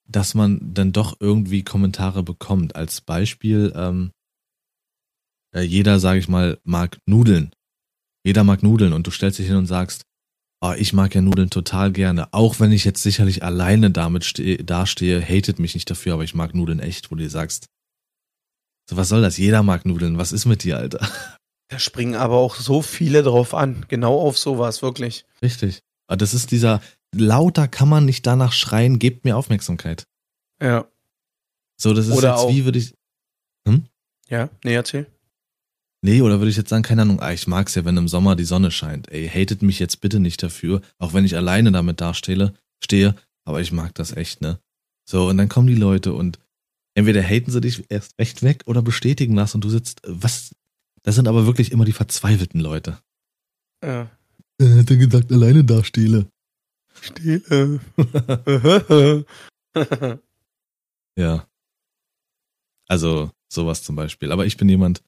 dass 0.09 0.35
man 0.35 0.73
dann 0.73 0.93
doch 0.93 1.21
irgendwie 1.21 1.62
Kommentare 1.62 2.23
bekommt. 2.23 2.75
Als 2.77 3.03
Beispiel, 3.03 3.73
ähm, 3.77 4.12
äh, 5.55 5.63
jeder, 5.63 6.01
sage 6.01 6.19
ich 6.19 6.29
mal, 6.29 6.59
mag 6.65 6.99
Nudeln. 7.07 7.53
Jeder 8.25 8.45
mag 8.45 8.63
Nudeln 8.63 8.93
und 8.93 9.07
du 9.07 9.11
stellst 9.11 9.39
dich 9.39 9.47
hin 9.47 9.57
und 9.57 9.67
sagst, 9.67 10.03
oh, 10.61 10.75
ich 10.77 10.93
mag 10.93 11.15
ja 11.15 11.21
Nudeln 11.21 11.51
total 11.51 11.93
gerne. 11.93 12.33
Auch 12.33 12.61
wenn 12.61 12.73
ich 12.73 12.85
jetzt 12.85 13.03
sicherlich 13.03 13.43
alleine 13.43 13.91
damit 13.91 14.25
stehe, 14.25 14.63
dastehe, 14.63 15.23
hatet 15.23 15.59
mich 15.59 15.75
nicht 15.75 15.91
dafür, 15.91 16.15
aber 16.15 16.25
ich 16.25 16.35
mag 16.35 16.55
Nudeln 16.55 16.81
echt, 16.81 17.11
wo 17.11 17.15
du 17.15 17.23
dir 17.23 17.31
sagst, 17.31 17.67
so 18.89 18.97
was 18.97 19.09
soll 19.09 19.23
das? 19.23 19.39
Jeder 19.39 19.63
mag 19.63 19.87
Nudeln. 19.87 20.19
Was 20.19 20.33
ist 20.33 20.47
mit 20.47 20.65
dir, 20.65 20.77
Alter? 20.77 21.07
Da 21.69 21.79
springen 21.79 22.17
aber 22.17 22.37
auch 22.37 22.57
so 22.57 22.83
viele 22.83 23.23
drauf 23.23 23.55
an. 23.55 23.87
Genau 23.87 24.21
auf 24.21 24.37
sowas, 24.37 24.83
wirklich. 24.83 25.25
Richtig. 25.41 25.79
Aber 26.09 26.17
das 26.17 26.35
ist 26.35 26.51
dieser, 26.51 26.83
lauter 27.15 27.69
kann 27.69 27.89
man 27.89 28.05
nicht 28.05 28.27
danach 28.27 28.53
schreien, 28.53 28.99
gebt 28.99 29.25
mir 29.25 29.37
Aufmerksamkeit. 29.37 30.03
Ja. 30.61 30.91
So, 31.81 31.95
das 31.95 32.09
ist 32.09 32.17
oder 32.17 32.31
jetzt 32.31 32.39
auch, 32.41 32.51
wie 32.51 32.65
würde 32.65 32.81
ich. 32.81 32.95
Hm? 33.69 33.85
Ja, 34.29 34.51
nee, 34.65 34.75
erzähl. 34.75 35.07
Nee, 36.03 36.23
oder 36.23 36.39
würde 36.39 36.51
ich 36.51 36.57
jetzt 36.57 36.71
sagen, 36.71 36.83
keine 36.83 37.03
Ahnung, 37.03 37.21
ah, 37.21 37.33
ich 37.33 37.47
mag's 37.47 37.75
ja, 37.75 37.85
wenn 37.85 37.97
im 37.97 38.09
Sommer 38.09 38.35
die 38.35 38.45
Sonne 38.45 38.71
scheint. 38.71 39.11
Ey, 39.13 39.29
hatet 39.29 39.63
mich 39.63 39.79
jetzt 39.79 40.01
bitte 40.01 40.19
nicht 40.19 40.43
dafür, 40.43 40.81
auch 40.99 41.13
wenn 41.13 41.27
ich 41.27 41.37
alleine 41.37 41.73
damit 41.73 42.01
dastehe, 42.01 42.55
stehe, 42.83 43.15
aber 43.45 43.61
ich 43.61 43.71
mag 43.73 43.95
das 43.95 44.17
echt, 44.17 44.41
ne? 44.41 44.59
So, 45.09 45.29
und 45.29 45.37
dann 45.37 45.49
kommen 45.49 45.67
die 45.67 45.75
Leute 45.75 46.15
und 46.15 46.39
entweder 46.95 47.23
haten 47.23 47.51
sie 47.51 47.61
dich 47.61 47.85
erst 47.91 48.19
recht 48.19 48.43
weg 48.43 48.63
oder 48.67 48.81
bestätigen 48.81 49.37
das 49.37 49.55
und 49.55 49.63
du 49.63 49.69
sitzt, 49.69 50.01
was? 50.07 50.55
Das 51.03 51.15
sind 51.15 51.29
aber 51.29 51.47
wirklich 51.47 51.73
immer 51.73 51.85
die 51.85 51.93
verzweifelten 51.93 52.61
Leute. 52.61 52.99
Ja. 53.83 54.11
Er 54.59 54.77
hätte 54.77 54.99
gesagt, 54.99 55.33
alleine 55.33 55.65
dastehle. 55.65 56.27
Stehle. 57.01 57.81
ja. 61.17 61.47
Also 62.87 63.31
sowas 63.49 63.83
zum 63.83 63.97
Beispiel. 63.97 64.33
Aber 64.33 64.45
ich 64.45 64.59
bin 64.59 64.69
jemand, 64.69 65.03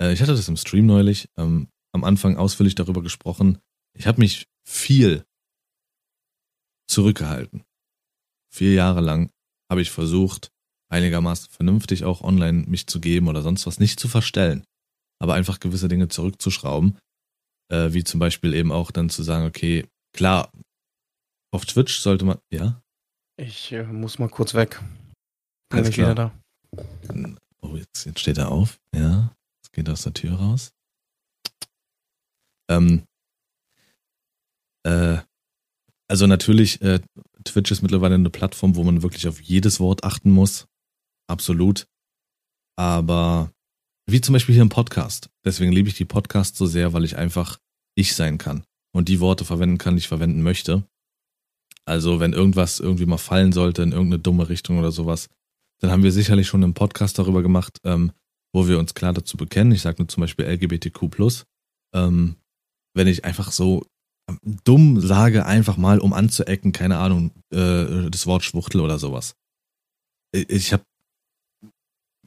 äh, 0.00 0.12
ich 0.12 0.20
hatte 0.20 0.32
das 0.32 0.48
im 0.48 0.56
Stream 0.56 0.86
neulich, 0.86 1.28
ähm, 1.36 1.68
am 1.92 2.04
Anfang 2.04 2.36
ausführlich 2.36 2.74
darüber 2.74 3.02
gesprochen. 3.02 3.58
Ich 3.96 4.06
habe 4.06 4.20
mich 4.20 4.48
viel 4.66 5.24
zurückgehalten. 6.88 7.64
Vier 8.52 8.74
Jahre 8.74 9.00
lang 9.00 9.30
habe 9.70 9.82
ich 9.82 9.90
versucht, 9.90 10.50
einigermaßen 10.90 11.50
vernünftig 11.50 12.04
auch 12.04 12.22
online 12.22 12.66
mich 12.66 12.86
zu 12.86 13.00
geben 13.00 13.28
oder 13.28 13.42
sonst 13.42 13.66
was 13.66 13.78
nicht 13.78 14.00
zu 14.00 14.08
verstellen, 14.08 14.64
aber 15.20 15.34
einfach 15.34 15.60
gewisse 15.60 15.88
Dinge 15.88 16.08
zurückzuschrauben, 16.08 16.98
äh, 17.70 17.92
wie 17.92 18.04
zum 18.04 18.18
Beispiel 18.18 18.54
eben 18.54 18.72
auch 18.72 18.90
dann 18.90 19.10
zu 19.10 19.22
sagen, 19.22 19.46
okay, 19.46 19.86
klar, 20.12 20.50
auf 21.52 21.64
Twitch 21.64 21.98
sollte 21.98 22.24
man, 22.24 22.38
ja? 22.52 22.82
Ich 23.36 23.72
äh, 23.72 23.84
muss 23.84 24.18
mal 24.18 24.28
kurz 24.28 24.54
weg. 24.54 24.80
Bin 25.70 25.80
Alles 25.80 25.94
klar. 25.94 26.10
wieder 26.10 26.32
da. 26.72 27.36
Oh, 27.62 27.76
jetzt, 27.76 28.04
jetzt 28.04 28.20
steht 28.20 28.38
er 28.38 28.50
auf. 28.50 28.80
Ja, 28.94 29.32
geht 29.72 29.88
aus 29.88 30.02
der 30.02 30.14
Tür 30.14 30.34
raus. 30.34 30.72
Ähm, 32.70 33.04
äh, 34.84 35.18
also 36.08 36.26
natürlich, 36.26 36.80
äh, 36.82 37.00
Twitch 37.44 37.70
ist 37.70 37.82
mittlerweile 37.82 38.14
eine 38.14 38.30
Plattform, 38.30 38.76
wo 38.76 38.84
man 38.84 39.02
wirklich 39.02 39.28
auf 39.28 39.40
jedes 39.40 39.80
Wort 39.80 40.04
achten 40.04 40.30
muss. 40.30 40.66
Absolut. 41.28 41.86
Aber 42.76 43.52
wie 44.06 44.20
zum 44.20 44.32
Beispiel 44.32 44.54
hier 44.54 44.62
im 44.62 44.68
Podcast. 44.68 45.30
Deswegen 45.44 45.72
liebe 45.72 45.88
ich 45.88 45.94
die 45.94 46.04
Podcasts 46.04 46.58
so 46.58 46.66
sehr, 46.66 46.92
weil 46.92 47.04
ich 47.04 47.16
einfach 47.16 47.58
ich 47.94 48.14
sein 48.14 48.38
kann 48.38 48.64
und 48.92 49.08
die 49.08 49.20
Worte 49.20 49.44
verwenden 49.44 49.78
kann, 49.78 49.94
die 49.94 50.00
ich 50.00 50.08
verwenden 50.08 50.42
möchte. 50.42 50.84
Also 51.84 52.20
wenn 52.20 52.32
irgendwas 52.32 52.80
irgendwie 52.80 53.06
mal 53.06 53.18
fallen 53.18 53.52
sollte 53.52 53.82
in 53.82 53.92
irgendeine 53.92 54.22
dumme 54.22 54.48
Richtung 54.48 54.78
oder 54.78 54.92
sowas, 54.92 55.28
dann 55.78 55.90
haben 55.90 56.02
wir 56.02 56.12
sicherlich 56.12 56.46
schon 56.46 56.62
einen 56.62 56.74
Podcast 56.74 57.18
darüber 57.18 57.42
gemacht, 57.42 57.78
ähm, 57.84 58.12
wo 58.52 58.68
wir 58.68 58.78
uns 58.78 58.94
klar 58.94 59.12
dazu 59.12 59.36
bekennen. 59.36 59.72
Ich 59.72 59.82
sage 59.82 59.96
nur 59.98 60.08
zum 60.08 60.22
Beispiel 60.22 60.46
LGBTQ+. 60.46 61.44
Ähm, 61.94 62.36
wenn 62.94 63.06
ich 63.06 63.24
einfach 63.24 63.52
so 63.52 63.86
ähm, 64.28 64.38
dumm 64.64 65.00
sage, 65.00 65.46
einfach 65.46 65.76
mal 65.76 65.98
um 65.98 66.12
anzuecken, 66.12 66.72
keine 66.72 66.98
Ahnung, 66.98 67.32
äh, 67.52 68.10
das 68.10 68.26
Wort 68.26 68.44
Schwuchtel 68.44 68.80
oder 68.80 68.98
sowas. 68.98 69.34
Ich 70.32 70.72
habe, 70.72 70.84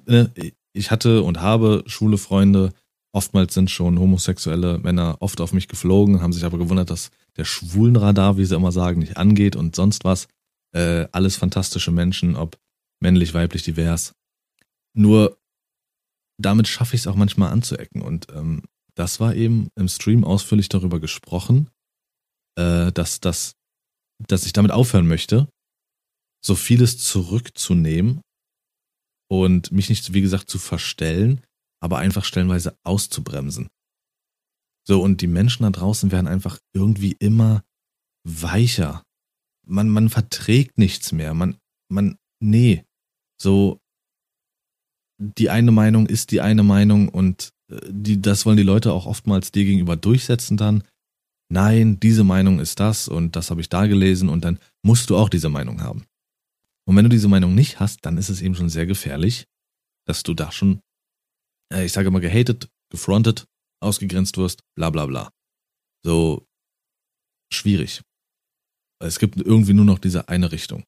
äh, 0.07 0.51
ich 0.73 0.91
hatte 0.91 1.23
und 1.23 1.41
habe 1.41 1.83
schwule 1.87 2.17
Freunde. 2.17 2.73
Oftmals 3.15 3.53
sind 3.53 3.69
schon 3.69 3.99
homosexuelle 3.99 4.79
Männer 4.79 5.17
oft 5.19 5.39
auf 5.39 5.53
mich 5.53 5.67
geflogen, 5.67 6.21
haben 6.21 6.33
sich 6.33 6.45
aber 6.45 6.57
gewundert, 6.57 6.89
dass 6.89 7.11
der 7.37 7.45
Schwulenradar, 7.45 8.37
wie 8.37 8.45
sie 8.45 8.55
immer 8.55 8.71
sagen, 8.71 8.99
nicht 8.99 9.17
angeht 9.17 9.55
und 9.55 9.75
sonst 9.75 10.03
was. 10.03 10.27
Äh, 10.73 11.07
alles 11.11 11.35
fantastische 11.35 11.91
Menschen, 11.91 12.35
ob 12.35 12.57
männlich, 12.99 13.35
weiblich, 13.35 13.61
divers. 13.61 14.15
Nur 14.95 15.37
damit 16.39 16.67
schaffe 16.67 16.95
ich 16.95 17.01
es 17.01 17.07
auch 17.07 17.15
manchmal 17.15 17.51
anzuecken. 17.51 18.01
Und 18.01 18.27
ähm, 18.31 18.63
das 18.95 19.19
war 19.19 19.35
eben 19.35 19.69
im 19.75 19.87
Stream 19.87 20.23
ausführlich 20.23 20.69
darüber 20.69 20.99
gesprochen, 20.99 21.69
äh, 22.57 22.91
dass, 22.91 23.19
dass, 23.19 23.55
dass 24.27 24.45
ich 24.45 24.53
damit 24.53 24.71
aufhören 24.71 25.07
möchte, 25.07 25.47
so 26.43 26.55
vieles 26.55 26.97
zurückzunehmen 26.97 28.21
und 29.29 29.71
mich 29.71 29.89
nicht, 29.89 30.13
wie 30.13 30.21
gesagt, 30.21 30.49
zu 30.49 30.59
verstellen, 30.59 31.41
aber 31.81 31.97
einfach 31.97 32.25
stellenweise 32.25 32.77
auszubremsen. 32.83 33.69
So, 34.85 35.01
und 35.01 35.21
die 35.21 35.27
Menschen 35.27 35.63
da 35.63 35.69
draußen 35.69 36.11
werden 36.11 36.27
einfach 36.27 36.59
irgendwie 36.73 37.15
immer 37.19 37.63
weicher. 38.27 39.03
Man, 39.65 39.89
man 39.89 40.09
verträgt 40.09 40.77
nichts 40.77 41.11
mehr. 41.13 41.33
Man, 41.33 41.57
man, 41.89 42.17
nee. 42.41 42.83
So, 43.41 43.79
die 45.17 45.49
eine 45.49 45.71
Meinung 45.71 46.07
ist 46.07 46.31
die 46.31 46.41
eine 46.41 46.63
Meinung 46.63 47.09
und 47.09 47.53
äh, 47.69 47.79
die, 47.89 48.21
das 48.21 48.45
wollen 48.45 48.57
die 48.57 48.63
Leute 48.63 48.91
auch 48.93 49.05
oftmals 49.05 49.51
dir 49.51 49.65
gegenüber 49.65 49.95
durchsetzen 49.95 50.57
dann. 50.57 50.83
Nein, 51.49 51.99
diese 51.99 52.23
Meinung 52.23 52.59
ist 52.59 52.79
das 52.79 53.07
und 53.07 53.35
das 53.35 53.51
habe 53.51 53.61
ich 53.61 53.69
da 53.69 53.85
gelesen 53.85 54.29
und 54.29 54.43
dann 54.43 54.59
musst 54.81 55.09
du 55.09 55.17
auch 55.17 55.29
diese 55.29 55.49
Meinung 55.49 55.81
haben. 55.81 56.05
Und 56.85 56.95
wenn 56.95 57.03
du 57.03 57.09
diese 57.09 57.27
Meinung 57.27 57.55
nicht 57.55 57.79
hast, 57.79 58.05
dann 58.05 58.17
ist 58.17 58.29
es 58.29 58.41
eben 58.41 58.55
schon 58.55 58.69
sehr 58.69 58.85
gefährlich, 58.85 59.45
dass 60.05 60.23
du 60.23 60.33
da 60.33 60.51
schon, 60.51 60.81
äh, 61.71 61.85
ich 61.85 61.93
sage 61.93 62.11
mal, 62.11 62.19
gehatet, 62.19 62.69
gefrontet, 62.89 63.45
ausgegrenzt 63.81 64.37
wirst, 64.37 64.61
bla 64.75 64.89
bla 64.89 65.05
bla. 65.05 65.31
So 66.03 66.45
schwierig. 67.51 68.01
Es 68.99 69.19
gibt 69.19 69.37
irgendwie 69.37 69.73
nur 69.73 69.85
noch 69.85 69.99
diese 69.99 70.29
eine 70.29 70.51
Richtung. 70.51 70.83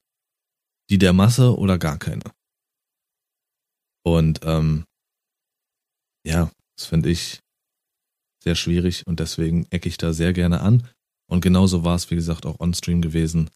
Die 0.89 0.97
der 0.97 1.13
Masse 1.13 1.57
oder 1.57 1.77
gar 1.77 1.97
keine. 1.97 2.23
Und 4.05 4.41
ähm, 4.43 4.85
ja, 6.25 6.51
das 6.77 6.87
finde 6.87 7.09
ich 7.09 7.39
sehr 8.43 8.55
schwierig 8.55 9.05
und 9.07 9.19
deswegen 9.19 9.65
ecke 9.71 9.89
ich 9.89 9.97
da 9.97 10.13
sehr 10.13 10.33
gerne 10.33 10.61
an. 10.61 10.87
Und 11.27 11.41
genauso 11.41 11.83
war 11.83 11.95
es, 11.95 12.11
wie 12.11 12.15
gesagt, 12.15 12.45
auch 12.45 12.59
on-stream 12.59 13.01
gewesen, 13.01 13.49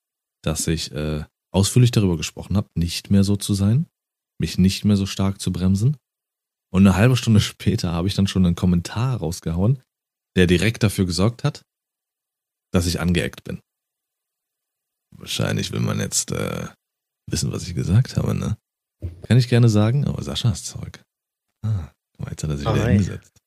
dass 0.44 0.68
ich 0.68 0.92
äh, 0.92 1.24
ausführlich 1.52 1.92
darüber 1.92 2.18
gesprochen 2.18 2.58
habe, 2.58 2.68
nicht 2.76 3.12
mehr 3.12 3.24
so 3.24 3.36
zu 3.36 3.54
sein, 3.54 3.88
mich 4.40 4.58
nicht 4.58 4.86
mehr 4.86 4.98
so 4.98 5.06
stark 5.06 5.40
zu 5.40 5.52
bremsen. 5.52 5.98
Und 6.72 6.88
eine 6.88 6.96
halbe 6.96 7.16
Stunde 7.16 7.40
später 7.42 7.92
habe 7.92 8.08
ich 8.08 8.16
dann 8.16 8.28
schon 8.28 8.46
einen 8.46 8.56
Kommentar 8.56 9.18
rausgehauen, 9.18 9.82
der 10.36 10.48
direkt 10.48 10.82
dafür 10.82 11.06
gesorgt 11.06 11.44
hat, 11.44 11.64
dass 12.72 12.88
ich 12.88 13.00
angeeckt 13.00 13.44
bin. 13.44 13.62
Wahrscheinlich 15.16 15.72
will 15.72 15.80
man 15.80 16.00
jetzt 16.00 16.32
äh, 16.32 16.70
wissen, 17.30 17.52
was 17.52 17.68
ich 17.68 17.76
gesagt 17.76 18.18
habe, 18.18 18.34
ne? 18.34 18.58
Kann 19.24 19.38
ich 19.38 19.48
gerne 19.48 19.70
sagen, 19.70 20.06
aber 20.06 20.22
Sascha 20.24 20.52
ist 20.52 20.66
Zeug. 20.66 21.04
Ah, 21.66 21.90
jetzt 22.30 22.44
hat 22.44 22.50
er 22.50 22.58
sich 22.58 22.68
wieder 22.68 22.88
hingesetzt. 22.88 23.40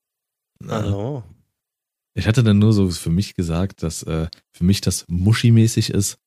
Hallo. 0.66 1.24
Ich 2.14 2.26
hatte 2.26 2.42
dann 2.42 2.58
nur 2.58 2.72
so 2.72 2.90
für 2.90 3.10
mich 3.10 3.34
gesagt, 3.34 3.82
dass 3.82 4.02
äh, 4.02 4.28
für 4.52 4.64
mich 4.64 4.80
das 4.80 5.06
Muschi-mäßig 5.08 5.90
ist, 5.90 6.18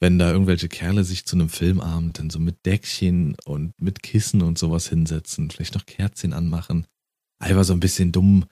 wenn 0.00 0.18
da 0.18 0.30
irgendwelche 0.30 0.68
Kerle 0.68 1.04
sich 1.04 1.26
zu 1.26 1.36
einem 1.36 1.48
Filmabend 1.48 2.18
dann 2.18 2.30
so 2.30 2.38
mit 2.38 2.64
Deckchen 2.64 3.36
und 3.44 3.80
mit 3.80 4.02
Kissen 4.02 4.42
und 4.42 4.58
sowas 4.58 4.88
hinsetzen, 4.88 5.50
vielleicht 5.50 5.74
noch 5.74 5.86
Kerzchen 5.86 6.32
anmachen, 6.32 6.86
einfach 7.40 7.64
so 7.64 7.72
ein 7.72 7.80
bisschen 7.80 8.12
dumm, 8.12 8.46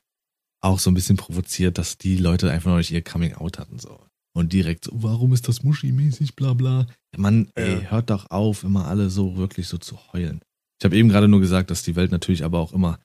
auch 0.61 0.79
so 0.79 0.91
ein 0.91 0.95
bisschen 0.95 1.17
provoziert, 1.17 1.79
dass 1.79 1.99
die 1.99 2.17
Leute 2.17 2.51
einfach 2.51 2.71
noch 2.71 2.79
nicht 2.79 2.91
ihr 2.91 3.03
Coming 3.03 3.35
Out 3.35 3.59
hatten 3.59 3.79
so. 3.79 4.01
Und 4.37 4.53
direkt 4.53 4.84
so, 4.84 4.93
warum 4.95 5.32
ist 5.32 5.49
das 5.49 5.62
Muschi-mäßig, 5.62 6.37
bla 6.37 6.53
bla. 6.53 6.87
Mann, 7.16 7.51
ja. 7.57 7.64
ey, 7.64 7.80
hört 7.89 8.11
doch 8.11 8.30
auf, 8.30 8.64
immer 8.64 8.87
alle 8.87 9.09
so 9.09 9.37
wirklich 9.37 9.68
so 9.68 9.78
zu 9.78 9.99
heulen. 10.12 10.41
Ich 10.78 10.84
habe 10.84 10.97
eben 10.97 11.09
gerade 11.09 11.28
nur 11.28 11.41
gesagt, 11.41 11.70
dass 11.70 11.82
die 11.82 11.97
Welt 11.97 12.12
natürlich 12.12 12.45
aber 12.45 12.59
auch 12.59 12.72
immer 12.72 12.99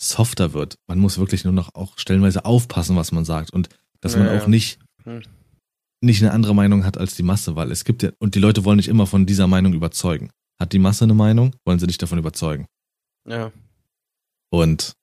softer 0.00 0.52
wird. 0.52 0.78
Man 0.86 0.98
muss 0.98 1.18
wirklich 1.18 1.44
nur 1.44 1.54
noch 1.54 1.74
auch 1.74 1.98
stellenweise 1.98 2.44
aufpassen, 2.44 2.94
was 2.94 3.10
man 3.10 3.24
sagt 3.24 3.52
und 3.52 3.70
dass 4.00 4.16
man 4.16 4.26
ja, 4.26 4.38
auch 4.38 4.46
nicht 4.46 4.78
hm 5.04 5.22
nicht 6.00 6.22
eine 6.22 6.32
andere 6.32 6.54
Meinung 6.54 6.84
hat 6.84 6.98
als 6.98 7.16
die 7.16 7.22
Masse, 7.22 7.56
weil 7.56 7.70
es 7.70 7.84
gibt 7.84 8.02
ja, 8.02 8.10
und 8.18 8.34
die 8.34 8.40
Leute 8.40 8.64
wollen 8.64 8.76
nicht 8.76 8.88
immer 8.88 9.06
von 9.06 9.26
dieser 9.26 9.46
Meinung 9.46 9.72
überzeugen. 9.72 10.30
Hat 10.60 10.72
die 10.72 10.78
Masse 10.78 11.04
eine 11.04 11.14
Meinung, 11.14 11.54
wollen 11.64 11.78
sie 11.78 11.86
dich 11.86 11.98
davon 11.98 12.18
überzeugen. 12.18 12.66
Ja. 13.26 13.52
Und 14.50 14.94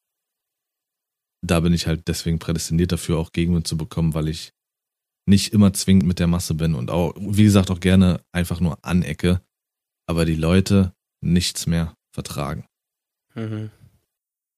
da 1.41 1.59
bin 1.59 1.73
ich 1.73 1.87
halt 1.87 2.07
deswegen 2.07 2.39
prädestiniert 2.39 2.91
dafür, 2.91 3.17
auch 3.17 3.31
Gegenwind 3.31 3.67
zu 3.67 3.77
bekommen, 3.77 4.13
weil 4.13 4.27
ich 4.27 4.51
nicht 5.25 5.53
immer 5.53 5.73
zwingend 5.73 6.05
mit 6.05 6.19
der 6.19 6.27
Masse 6.27 6.53
bin 6.53 6.75
und 6.75 6.91
auch, 6.91 7.13
wie 7.17 7.43
gesagt, 7.43 7.71
auch 7.71 7.79
gerne 7.79 8.21
einfach 8.31 8.59
nur 8.59 8.77
anecke, 8.83 9.41
aber 10.05 10.25
die 10.25 10.35
Leute 10.35 10.93
nichts 11.21 11.67
mehr 11.67 11.95
vertragen. 12.11 12.65
Mhm. 13.33 13.71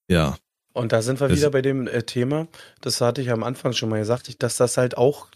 Ja. 0.09 0.38
Und 0.74 0.91
da 0.91 1.01
sind 1.01 1.20
wir 1.20 1.28
das 1.28 1.38
wieder 1.38 1.49
bei 1.49 1.61
dem 1.61 1.88
äh, 1.88 2.03
Thema, 2.03 2.47
das 2.82 3.01
hatte 3.01 3.22
ich 3.22 3.32
am 3.32 3.43
Anfang 3.43 3.74
schon 3.74 3.89
mal 3.89 3.99
gesagt, 3.99 4.43
dass 4.43 4.57
das 4.57 4.78
halt 4.78 4.97
auch 4.97 5.30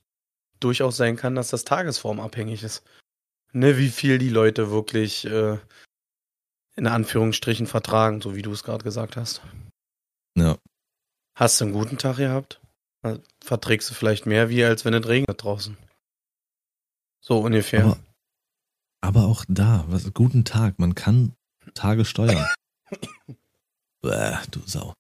durchaus 0.59 0.97
sein 0.97 1.15
kann, 1.15 1.35
dass 1.35 1.49
das 1.49 1.63
tagesformabhängig 1.65 2.63
ist. 2.63 2.83
Ne, 3.53 3.77
wie 3.77 3.89
viel 3.89 4.17
die 4.17 4.29
Leute 4.29 4.71
wirklich 4.71 5.25
äh, 5.25 5.57
in 6.75 6.87
Anführungsstrichen 6.87 7.67
vertragen, 7.67 8.21
so 8.21 8.35
wie 8.35 8.41
du 8.41 8.51
es 8.51 8.63
gerade 8.63 8.83
gesagt 8.83 9.17
hast. 9.17 9.41
Ja. 10.37 10.57
Hast 11.35 11.59
du 11.59 11.65
einen 11.65 11.73
guten 11.73 11.97
Tag 11.97 12.17
gehabt? 12.17 12.60
Verträgst 13.43 13.89
du 13.89 13.93
vielleicht 13.93 14.25
mehr, 14.25 14.49
wie 14.49 14.63
als 14.63 14.85
wenn 14.85 14.93
es 14.93 15.07
regnet 15.07 15.43
draußen. 15.43 15.77
So 17.23 17.39
ungefähr. 17.39 17.83
Aber, 17.85 17.99
aber 19.01 19.25
auch 19.25 19.45
da, 19.47 19.85
was, 19.87 20.11
guten 20.13 20.45
Tag, 20.45 20.79
man 20.79 20.95
kann 20.95 21.33
Tage 21.73 22.05
steuern. 22.05 22.45
Bäh, 24.01 24.37
du 24.51 24.61
Sau. 24.65 24.93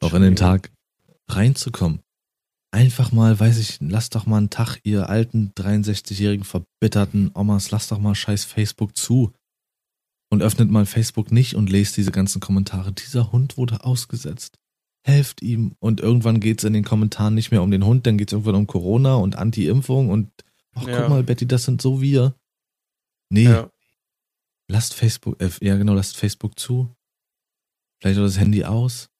Auch 0.00 0.14
in 0.14 0.22
den 0.22 0.36
Tag 0.36 0.70
reinzukommen 1.28 2.04
einfach 2.74 3.12
mal, 3.12 3.38
weiß 3.38 3.58
ich, 3.58 3.78
lass 3.80 4.10
doch 4.10 4.26
mal 4.26 4.38
einen 4.38 4.50
Tag 4.50 4.80
ihr 4.82 5.08
alten 5.08 5.52
63-jährigen 5.56 6.44
verbitterten 6.44 7.30
Omas, 7.34 7.70
lass 7.70 7.88
doch 7.88 7.98
mal 7.98 8.14
scheiß 8.14 8.44
Facebook 8.44 8.96
zu. 8.96 9.32
Und 10.30 10.42
öffnet 10.42 10.70
mal 10.70 10.84
Facebook 10.84 11.30
nicht 11.30 11.54
und 11.54 11.70
lest 11.70 11.96
diese 11.96 12.10
ganzen 12.10 12.40
Kommentare. 12.40 12.92
Dieser 12.92 13.30
Hund 13.30 13.56
wurde 13.56 13.84
ausgesetzt. 13.84 14.58
Helft 15.06 15.42
ihm. 15.42 15.76
Und 15.80 16.00
irgendwann 16.00 16.40
geht's 16.40 16.64
in 16.64 16.72
den 16.72 16.84
Kommentaren 16.84 17.34
nicht 17.34 17.50
mehr 17.50 17.62
um 17.62 17.70
den 17.70 17.84
Hund, 17.84 18.06
dann 18.06 18.16
geht's 18.16 18.32
irgendwann 18.32 18.54
um 18.54 18.66
Corona 18.66 19.16
und 19.16 19.36
Anti-Impfung 19.36 20.08
und 20.08 20.30
ach, 20.74 20.86
ja. 20.86 21.00
guck 21.00 21.10
mal, 21.10 21.22
Betty, 21.22 21.46
das 21.46 21.64
sind 21.64 21.82
so 21.82 22.00
wir. 22.00 22.34
Nee. 23.28 23.44
Ja. 23.44 23.70
Lasst 24.68 24.94
Facebook, 24.94 25.40
äh, 25.42 25.50
ja 25.60 25.76
genau, 25.76 25.92
lasst 25.94 26.16
Facebook 26.16 26.58
zu. 26.58 26.94
Vielleicht 28.00 28.18
auch 28.18 28.24
das 28.24 28.38
Handy 28.38 28.64
aus. 28.64 29.10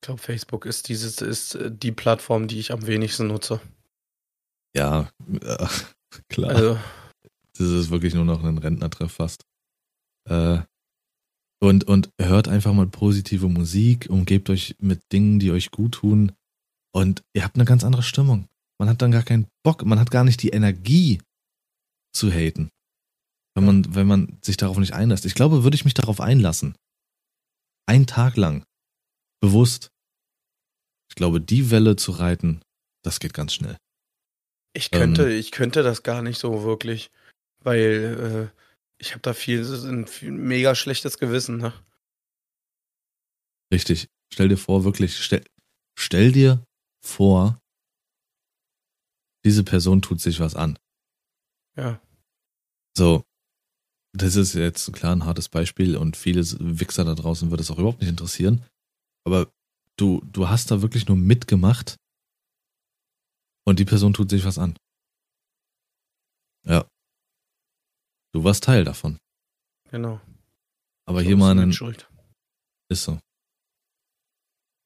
Ich 0.00 0.06
glaube, 0.06 0.20
Facebook 0.20 0.66
ist 0.66 0.88
dieses 0.88 1.20
ist 1.20 1.54
äh, 1.54 1.70
die 1.72 1.92
Plattform, 1.92 2.48
die 2.48 2.58
ich 2.58 2.72
am 2.72 2.86
wenigsten 2.86 3.28
nutze. 3.28 3.60
Ja, 4.74 5.10
äh, 5.40 5.66
klar. 6.28 6.50
Also. 6.50 6.78
Das 7.56 7.66
ist 7.66 7.90
wirklich 7.90 8.14
nur 8.14 8.24
noch 8.24 8.44
ein 8.44 8.58
Rentnertreff 8.58 9.12
fast. 9.12 9.44
Äh, 10.28 10.60
und, 11.60 11.84
und 11.84 12.10
hört 12.20 12.48
einfach 12.48 12.72
mal 12.72 12.86
positive 12.86 13.48
Musik, 13.48 14.06
umgebt 14.08 14.50
euch 14.50 14.76
mit 14.78 15.00
Dingen, 15.12 15.38
die 15.38 15.50
euch 15.50 15.70
gut 15.70 15.92
tun. 15.92 16.32
Und 16.92 17.22
ihr 17.34 17.44
habt 17.44 17.56
eine 17.56 17.64
ganz 17.64 17.84
andere 17.84 18.02
Stimmung. 18.02 18.48
Man 18.78 18.88
hat 18.88 19.02
dann 19.02 19.10
gar 19.10 19.24
keinen 19.24 19.46
Bock, 19.64 19.84
man 19.84 19.98
hat 19.98 20.10
gar 20.10 20.24
nicht 20.24 20.42
die 20.42 20.50
Energie 20.50 21.20
zu 22.12 22.30
haten. 22.30 22.70
Wenn 23.54 23.64
man, 23.64 23.94
wenn 23.94 24.06
man 24.06 24.38
sich 24.40 24.56
darauf 24.56 24.78
nicht 24.78 24.92
einlässt. 24.92 25.26
Ich 25.26 25.34
glaube, 25.34 25.64
würde 25.64 25.74
ich 25.74 25.84
mich 25.84 25.94
darauf 25.94 26.20
einlassen. 26.20 26.76
Ein 27.86 28.06
Tag 28.06 28.36
lang 28.36 28.64
bewusst. 29.40 29.90
Ich 31.10 31.16
glaube, 31.16 31.40
die 31.40 31.70
Welle 31.70 31.96
zu 31.96 32.12
reiten, 32.12 32.60
das 33.02 33.18
geht 33.18 33.34
ganz 33.34 33.54
schnell. 33.54 33.76
Ich 34.74 34.90
könnte, 34.90 35.30
ähm, 35.30 35.38
ich 35.38 35.50
könnte 35.50 35.82
das 35.82 36.04
gar 36.04 36.22
nicht 36.22 36.38
so 36.38 36.62
wirklich, 36.62 37.10
weil 37.64 38.52
äh, 38.52 38.58
ich 38.98 39.12
habe 39.12 39.20
da 39.20 39.32
viel, 39.32 39.64
ein, 39.64 40.06
viel, 40.06 40.32
mega 40.32 40.74
schlechtes 40.74 41.18
Gewissen. 41.18 41.58
Ne? 41.58 41.72
Richtig. 43.72 44.08
Stell 44.32 44.48
dir 44.48 44.58
vor, 44.58 44.84
wirklich, 44.84 45.16
stell, 45.18 45.44
stell 45.98 46.32
dir 46.32 46.64
vor, 47.04 47.60
diese 49.44 49.64
Person 49.64 50.02
tut 50.02 50.20
sich 50.20 50.40
was 50.40 50.54
an. 50.54 50.78
Ja. 51.76 52.02
So, 52.96 53.24
das 54.12 54.36
ist 54.36 54.54
jetzt 54.54 54.92
klar 54.92 55.14
ein 55.14 55.24
hartes 55.24 55.48
Beispiel 55.48 55.96
und 55.96 56.16
viele 56.16 56.40
Wichser 56.58 57.04
da 57.04 57.14
draußen 57.14 57.50
wird 57.50 57.60
es 57.60 57.70
auch 57.70 57.78
überhaupt 57.78 58.00
nicht 58.00 58.10
interessieren. 58.10 58.64
Aber 59.24 59.50
du, 59.96 60.20
du 60.32 60.48
hast 60.48 60.70
da 60.70 60.82
wirklich 60.82 61.06
nur 61.06 61.16
mitgemacht 61.16 61.96
und 63.64 63.78
die 63.78 63.84
Person 63.84 64.12
tut 64.12 64.30
sich 64.30 64.44
was 64.44 64.58
an. 64.58 64.76
Ja. 66.64 66.88
Du 68.32 68.44
warst 68.44 68.64
Teil 68.64 68.84
davon. 68.84 69.18
Genau. 69.90 70.20
Aber 71.06 71.22
hier 71.22 71.36
mal 71.36 71.52
einen. 71.52 71.70
Ist 72.90 73.04
so. 73.04 73.18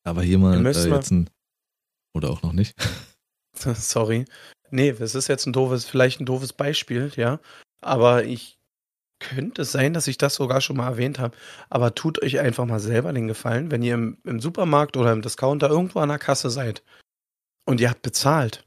Aber 0.05 0.23
hier 0.23 0.39
mal 0.39 0.65
äh, 0.65 0.89
jetzt 0.89 1.11
ein. 1.11 1.31
Oder 2.15 2.31
auch 2.31 2.43
noch 2.43 2.53
nicht. 2.53 2.75
Sorry. 3.57 4.25
Nee, 4.71 4.91
es 4.91 5.15
ist 5.15 5.29
jetzt 5.29 5.47
ein 5.47 5.53
doofes, 5.53 5.85
vielleicht 5.85 6.21
ein 6.21 6.27
doofes 6.27 6.53
Beispiel, 6.53 7.13
ja. 7.17 7.41
Aber 7.81 8.25
ich 8.25 8.59
könnte 9.19 9.63
es 9.63 9.73
sein, 9.73 9.93
dass 9.93 10.09
ich 10.09 10.19
das 10.19 10.35
sogar 10.35 10.61
schon 10.61 10.77
mal 10.77 10.89
erwähnt 10.89 11.19
habe. 11.19 11.37
Aber 11.71 11.95
tut 11.95 12.23
euch 12.23 12.41
einfach 12.41 12.65
mal 12.65 12.81
selber 12.81 13.13
den 13.13 13.29
Gefallen, 13.29 13.71
wenn 13.71 13.83
ihr 13.83 13.95
im, 13.95 14.19
im 14.25 14.41
Supermarkt 14.41 14.97
oder 14.97 15.13
im 15.13 15.23
Discounter 15.23 15.69
irgendwo 15.69 16.01
an 16.01 16.09
der 16.09 16.19
Kasse 16.19 16.51
seid 16.51 16.83
und 17.67 17.81
ihr 17.81 17.91
habt 17.91 18.03
bezahlt. 18.03 18.65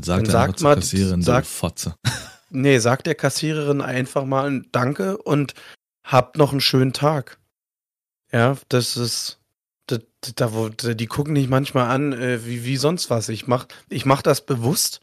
Sagt 0.00 0.26
Dann 0.26 0.32
sagt 0.32 0.60
mal- 0.62 0.74
Kassiererin, 0.76 1.22
sagt- 1.22 1.46
Fotze. 1.46 1.96
Nee, 2.50 2.78
sagt 2.78 3.06
der 3.06 3.14
Kassiererin 3.14 3.80
einfach 3.80 4.24
mal 4.24 4.62
Danke 4.72 5.18
und 5.18 5.54
habt 6.04 6.36
noch 6.36 6.52
einen 6.52 6.60
schönen 6.60 6.92
Tag. 6.92 7.38
Ja, 8.32 8.56
das 8.68 8.96
ist. 8.96 9.38
Da, 9.86 9.98
da, 10.36 10.52
wo, 10.52 10.68
die 10.68 11.06
gucken 11.06 11.34
dich 11.34 11.48
manchmal 11.48 11.88
an, 11.88 12.12
äh, 12.12 12.44
wie, 12.44 12.64
wie 12.64 12.76
sonst 12.76 13.08
was. 13.08 13.30
Ich 13.30 13.46
mach, 13.46 13.66
ich 13.88 14.04
mach 14.04 14.20
das 14.20 14.44
bewusst, 14.44 15.00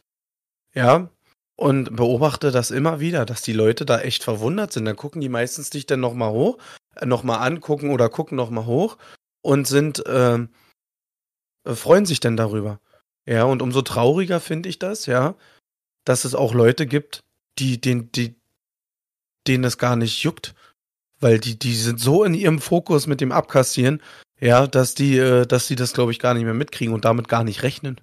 ja, 0.74 1.10
und 1.56 1.96
beobachte 1.96 2.52
das 2.52 2.70
immer 2.70 3.00
wieder, 3.00 3.24
dass 3.26 3.42
die 3.42 3.52
Leute 3.52 3.84
da 3.84 4.00
echt 4.00 4.22
verwundert 4.22 4.72
sind. 4.72 4.84
Dann 4.84 4.94
gucken 4.94 5.20
die 5.20 5.28
meistens 5.28 5.70
dich 5.70 5.86
dann 5.86 6.00
nochmal 6.00 6.30
hoch, 6.30 6.58
äh, 6.94 7.06
nochmal 7.06 7.44
angucken 7.46 7.90
oder 7.90 8.08
gucken 8.08 8.36
nochmal 8.36 8.66
hoch 8.66 8.98
und 9.42 9.66
sind, 9.66 10.04
ähm, 10.06 10.50
äh, 11.64 11.74
freuen 11.74 12.06
sich 12.06 12.20
dann 12.20 12.36
darüber. 12.36 12.80
Ja, 13.26 13.44
und 13.44 13.62
umso 13.62 13.82
trauriger 13.82 14.38
finde 14.38 14.68
ich 14.68 14.78
das, 14.78 15.06
ja, 15.06 15.34
dass 16.04 16.24
es 16.24 16.34
auch 16.36 16.54
Leute 16.54 16.86
gibt, 16.86 17.24
die, 17.58 17.80
den, 17.80 18.10
die, 18.12 18.34
denen 19.46 19.62
das 19.62 19.78
gar 19.78 19.96
nicht 19.96 20.22
juckt. 20.22 20.54
Weil 21.18 21.38
die, 21.40 21.58
die 21.58 21.74
sind 21.74 21.98
so 21.98 22.24
in 22.24 22.34
ihrem 22.34 22.60
Fokus 22.60 23.06
mit 23.06 23.20
dem 23.22 23.32
Abkassieren, 23.32 24.02
ja, 24.38 24.66
dass 24.66 24.94
die, 24.94 25.16
äh, 25.16 25.46
dass 25.46 25.66
die 25.66 25.76
das, 25.76 25.94
glaube 25.94 26.12
ich, 26.12 26.18
gar 26.18 26.34
nicht 26.34 26.44
mehr 26.44 26.52
mitkriegen 26.54 26.92
und 26.92 27.06
damit 27.06 27.28
gar 27.28 27.42
nicht 27.42 27.62
rechnen. 27.62 28.00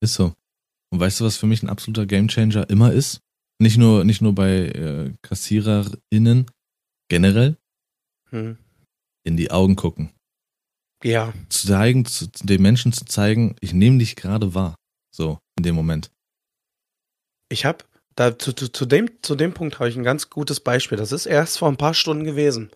Ist 0.00 0.14
so. 0.14 0.32
Und 0.92 1.00
weißt 1.00 1.20
du, 1.20 1.24
was 1.24 1.36
für 1.36 1.46
mich 1.46 1.62
ein 1.62 1.68
absoluter 1.68 2.06
Gamechanger 2.06 2.68
immer 2.70 2.92
ist? 2.92 3.20
Nicht 3.60 3.78
nur, 3.78 4.04
nicht 4.04 4.20
nur 4.20 4.34
bei 4.34 4.66
äh, 4.66 5.12
KassiererInnen, 5.22 6.50
generell 7.08 7.56
Hm. 8.30 8.58
in 9.24 9.36
die 9.36 9.50
Augen 9.52 9.76
gucken. 9.76 10.10
Ja, 11.04 11.32
Zu 11.50 11.68
zeigen, 11.68 12.04
zu, 12.04 12.28
den 12.42 12.62
Menschen 12.62 12.92
zu 12.92 13.04
zeigen, 13.04 13.56
ich 13.60 13.72
nehme 13.74 13.98
dich 13.98 14.16
gerade 14.16 14.54
wahr. 14.54 14.74
So, 15.14 15.38
in 15.56 15.62
dem 15.62 15.74
Moment. 15.74 16.10
Ich 17.54 17.64
habe 17.64 17.78
da 18.16 18.38
zu, 18.38 18.52
zu, 18.52 18.68
zu 18.68 18.84
dem 18.84 19.08
zu 19.22 19.34
dem 19.34 19.54
Punkt 19.54 19.78
habe 19.78 19.88
ich 19.88 19.96
ein 19.96 20.04
ganz 20.04 20.28
gutes 20.30 20.60
Beispiel. 20.60 20.98
Das 20.98 21.10
ist 21.12 21.26
erst 21.26 21.58
vor 21.58 21.68
ein 21.68 21.76
paar 21.78 21.94
Stunden 21.94 22.24
gewesen. 22.24 22.70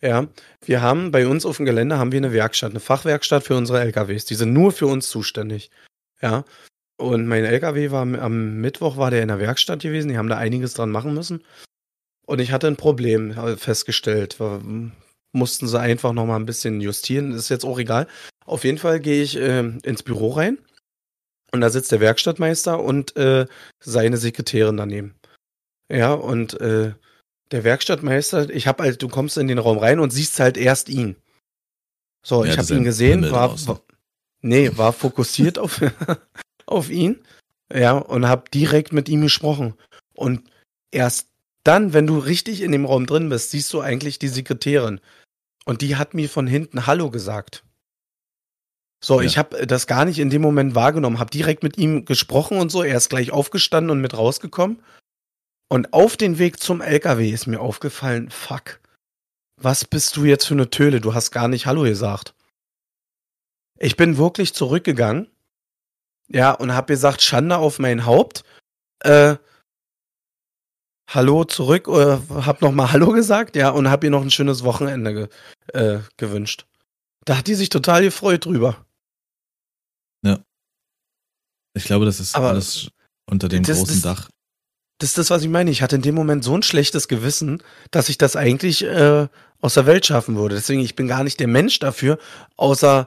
Ja, 0.00 0.28
wir 0.64 0.80
haben 0.82 1.10
bei 1.10 1.26
uns 1.26 1.44
auf 1.44 1.56
dem 1.56 1.66
Gelände 1.66 1.98
haben 1.98 2.12
wir 2.12 2.18
eine 2.18 2.32
Werkstatt, 2.32 2.70
eine 2.70 2.78
Fachwerkstatt 2.80 3.42
für 3.42 3.56
unsere 3.56 3.80
LKWs. 3.80 4.26
Die 4.26 4.36
sind 4.36 4.52
nur 4.52 4.70
für 4.70 4.86
uns 4.86 5.08
zuständig. 5.08 5.70
Ja. 6.22 6.44
Und 7.00 7.26
mein 7.26 7.44
LKW 7.44 7.90
war 7.90 8.02
am- 8.02 8.60
Mittwoch 8.60 8.96
war 8.96 9.10
der 9.10 9.22
in 9.22 9.28
der 9.28 9.38
Werkstatt 9.40 9.80
gewesen. 9.82 10.08
Die 10.08 10.18
haben 10.18 10.28
da 10.28 10.36
einiges 10.36 10.74
dran 10.74 10.90
machen 10.90 11.14
müssen. 11.14 11.42
Und 12.26 12.40
ich 12.40 12.52
hatte 12.52 12.66
ein 12.68 12.76
Problem 12.76 13.30
äh, 13.32 13.56
festgestellt. 13.56 14.38
War- 14.38 14.60
Mussten 15.32 15.66
sie 15.68 15.78
einfach 15.80 16.12
noch 16.12 16.26
mal 16.26 16.36
ein 16.36 16.46
bisschen 16.46 16.80
justieren. 16.80 17.32
Ist 17.32 17.48
jetzt 17.50 17.64
auch 17.64 17.78
egal. 17.78 18.06
Auf 18.46 18.64
jeden 18.64 18.78
Fall 18.78 18.98
gehe 19.00 19.22
ich 19.22 19.36
ähm, 19.36 19.78
ins 19.82 20.02
Büro 20.02 20.30
rein. 20.30 20.58
Und 21.52 21.60
da 21.60 21.70
sitzt 21.70 21.92
der 21.92 22.00
Werkstattmeister 22.00 22.82
und 22.82 23.16
äh, 23.16 23.46
seine 23.80 24.16
Sekretärin 24.18 24.76
daneben. 24.76 25.14
Ja, 25.90 26.12
und 26.12 26.60
äh, 26.60 26.92
der 27.50 27.64
Werkstattmeister, 27.64 28.50
ich 28.50 28.66
hab 28.66 28.80
halt, 28.80 29.00
du 29.02 29.08
kommst 29.08 29.38
in 29.38 29.48
den 29.48 29.58
Raum 29.58 29.78
rein 29.78 30.00
und 30.00 30.10
siehst 30.10 30.38
halt 30.40 30.58
erst 30.58 30.88
ihn. 30.88 31.16
So, 32.22 32.44
Ja, 32.44 32.50
ich 32.50 32.58
habe 32.58 32.62
ist 32.62 32.70
ihn 32.70 32.84
gesehen, 32.84 33.30
war, 33.30 33.58
war 33.66 33.80
nee, 34.42 34.70
war 34.74 34.92
fokussiert 34.92 35.58
auf 35.58 35.80
auf 36.66 36.90
ihn. 36.90 37.20
Ja, 37.72 37.92
und 37.98 38.28
hab 38.28 38.50
direkt 38.50 38.92
mit 38.92 39.08
ihm 39.08 39.22
gesprochen. 39.22 39.74
Und 40.14 40.42
erst 40.90 41.28
dann, 41.64 41.92
wenn 41.92 42.06
du 42.06 42.18
richtig 42.18 42.62
in 42.62 42.72
dem 42.72 42.86
Raum 42.86 43.06
drin 43.06 43.28
bist, 43.28 43.50
siehst 43.50 43.72
du 43.72 43.80
eigentlich 43.80 44.18
die 44.18 44.28
Sekretärin. 44.28 45.00
Und 45.64 45.82
die 45.82 45.96
hat 45.96 46.14
mir 46.14 46.28
von 46.28 46.46
hinten 46.46 46.86
Hallo 46.86 47.10
gesagt. 47.10 47.64
So, 49.02 49.20
Ja. 49.20 49.26
ich 49.26 49.38
habe 49.38 49.66
das 49.66 49.86
gar 49.86 50.04
nicht 50.04 50.18
in 50.18 50.30
dem 50.30 50.42
Moment 50.42 50.74
wahrgenommen, 50.74 51.18
habe 51.18 51.30
direkt 51.30 51.62
mit 51.62 51.78
ihm 51.78 52.04
gesprochen 52.04 52.58
und 52.58 52.70
so. 52.70 52.82
Er 52.82 52.96
ist 52.96 53.10
gleich 53.10 53.30
aufgestanden 53.30 53.90
und 53.90 54.00
mit 54.00 54.16
rausgekommen. 54.16 54.82
Und 55.70 55.92
auf 55.92 56.16
den 56.16 56.38
Weg 56.38 56.60
zum 56.60 56.80
LKW 56.80 57.30
ist 57.30 57.46
mir 57.46 57.60
aufgefallen, 57.60 58.30
fuck, 58.30 58.80
was 59.60 59.84
bist 59.84 60.16
du 60.16 60.24
jetzt 60.24 60.46
für 60.46 60.54
eine 60.54 60.70
Töle? 60.70 61.00
Du 61.00 61.14
hast 61.14 61.30
gar 61.30 61.46
nicht 61.48 61.66
Hallo 61.66 61.82
gesagt. 61.82 62.34
Ich 63.78 63.96
bin 63.96 64.16
wirklich 64.16 64.54
zurückgegangen, 64.54 65.28
ja, 66.28 66.52
und 66.52 66.74
hab 66.74 66.86
gesagt, 66.88 67.22
Schande 67.22 67.56
auf 67.56 67.78
mein 67.78 68.04
Haupt. 68.06 68.44
Äh, 69.00 69.36
Hallo 71.10 71.44
zurück, 71.44 71.88
äh, 71.88 72.18
hab 72.34 72.60
noch 72.60 72.72
mal 72.72 72.92
Hallo 72.92 73.12
gesagt, 73.12 73.56
ja, 73.56 73.70
und 73.70 73.90
hab 73.90 74.04
ihr 74.04 74.10
noch 74.10 74.22
ein 74.22 74.30
schönes 74.30 74.62
Wochenende 74.64 75.14
ge 75.14 75.28
äh, 75.72 76.00
gewünscht. 76.16 76.66
Da 77.24 77.38
hat 77.38 77.46
die 77.46 77.54
sich 77.54 77.68
total 77.68 78.02
gefreut 78.02 78.44
drüber. 78.44 78.84
Ich 81.74 81.84
glaube, 81.84 82.04
das 82.04 82.20
ist 82.20 82.34
Aber 82.34 82.50
alles 82.50 82.88
unter 83.30 83.48
dem 83.48 83.62
das- 83.62 83.78
großen 83.78 83.94
das- 83.94 84.02
Dach. 84.02 84.28
Das 85.00 85.10
ist 85.10 85.18
das, 85.18 85.30
was 85.30 85.42
ich 85.42 85.48
meine. 85.48 85.70
Ich 85.70 85.80
hatte 85.80 85.94
in 85.94 86.02
dem 86.02 86.16
Moment 86.16 86.42
so 86.42 86.56
ein 86.56 86.64
schlechtes 86.64 87.06
Gewissen, 87.06 87.62
dass 87.92 88.08
ich 88.08 88.18
das 88.18 88.34
eigentlich 88.34 88.82
äh, 88.84 89.28
aus 89.60 89.74
der 89.74 89.86
Welt 89.86 90.04
schaffen 90.04 90.34
würde. 90.36 90.56
Deswegen, 90.56 90.80
ich 90.80 90.96
bin 90.96 91.06
gar 91.06 91.22
nicht 91.22 91.38
der 91.38 91.46
Mensch 91.46 91.78
dafür, 91.78 92.18
außer 92.56 93.06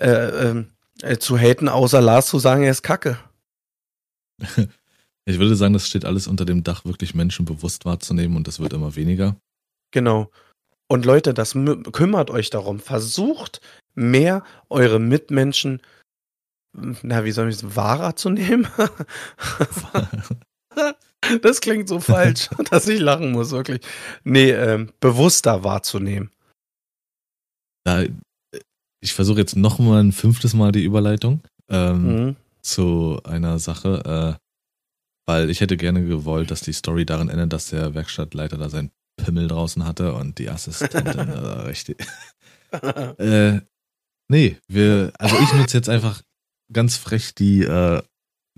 äh, 0.00 0.08
ähm, 0.08 0.66
äh, 1.02 1.18
zu 1.18 1.38
haten, 1.38 1.68
außer 1.68 2.00
Lars 2.00 2.26
zu 2.26 2.40
sagen, 2.40 2.64
er 2.64 2.72
ist 2.72 2.82
kacke. 2.82 3.18
Ich 5.24 5.38
würde 5.38 5.56
sagen, 5.56 5.74
das 5.74 5.86
steht 5.86 6.06
alles 6.06 6.26
unter 6.26 6.46
dem 6.46 6.64
Dach, 6.64 6.86
wirklich 6.86 7.14
Menschen 7.14 7.44
bewusst 7.44 7.84
wahrzunehmen 7.84 8.34
und 8.34 8.48
das 8.48 8.60
wird 8.60 8.72
immer 8.72 8.96
weniger. 8.96 9.36
Genau. 9.90 10.30
Und 10.86 11.04
Leute, 11.04 11.34
das 11.34 11.52
kümmert 11.92 12.30
euch 12.30 12.48
darum. 12.48 12.80
Versucht 12.80 13.60
mehr 13.94 14.42
eure 14.70 14.98
Mitmenschen, 14.98 15.82
na, 17.02 17.24
wie 17.24 17.32
soll 17.32 17.48
ich 17.48 17.56
es, 17.56 17.76
wahrer 17.76 18.16
zu 18.16 18.30
nehmen? 18.30 18.66
das 21.42 21.60
klingt 21.60 21.88
so 21.88 22.00
falsch, 22.00 22.48
dass 22.70 22.88
ich 22.88 23.00
lachen 23.00 23.32
muss, 23.32 23.50
wirklich. 23.50 23.80
Nee, 24.24 24.50
ähm, 24.50 24.92
bewusster 25.00 25.64
wahrzunehmen. 25.64 26.30
Da, 27.84 28.04
ich 29.00 29.14
versuche 29.14 29.38
jetzt 29.38 29.56
noch 29.56 29.78
mal 29.78 30.02
ein 30.02 30.12
fünftes 30.12 30.54
Mal 30.54 30.72
die 30.72 30.84
Überleitung 30.84 31.40
ähm, 31.68 32.26
Mhm. 32.26 32.36
zu 32.62 33.20
einer 33.24 33.58
Sache, 33.58 34.36
äh, 34.38 34.42
weil 35.26 35.50
ich 35.50 35.60
hätte 35.60 35.76
gerne 35.76 36.04
gewollt, 36.04 36.50
dass 36.50 36.60
die 36.62 36.72
Story 36.72 37.04
darin 37.06 37.28
endet, 37.28 37.52
dass 37.52 37.70
der 37.70 37.94
Werkstattleiter 37.94 38.56
da 38.56 38.68
seinen 38.68 38.90
Pimmel 39.16 39.48
draußen 39.48 39.84
hatte 39.84 40.14
und 40.14 40.38
die 40.38 40.48
Assistentin 40.48 41.18
äh, 41.28 41.38
richtig. 41.66 41.98
Äh, 42.72 43.60
nee, 44.28 44.56
wir, 44.68 45.12
also 45.18 45.36
ich 45.38 45.52
nutze 45.54 45.76
jetzt 45.78 45.88
einfach 45.88 46.22
ganz 46.72 46.96
frech 46.96 47.34
die, 47.34 47.62
äh, 47.62 48.02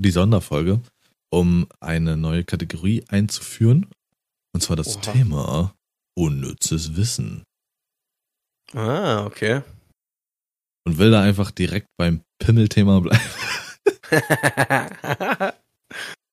die 0.00 0.10
Sonderfolge, 0.10 0.80
um 1.32 1.66
eine 1.80 2.16
neue 2.16 2.44
Kategorie 2.44 3.04
einzuführen. 3.08 3.86
Und 4.52 4.62
zwar 4.62 4.76
das 4.76 4.96
Oha. 4.96 5.12
Thema 5.12 5.74
unnützes 6.18 6.96
Wissen. 6.96 7.44
Ah, 8.72 9.24
okay. 9.26 9.62
Und 10.86 10.98
will 10.98 11.10
da 11.10 11.22
einfach 11.22 11.50
direkt 11.50 11.86
beim 11.98 12.22
Pimmelthema 12.38 13.00
bleiben. 13.00 13.22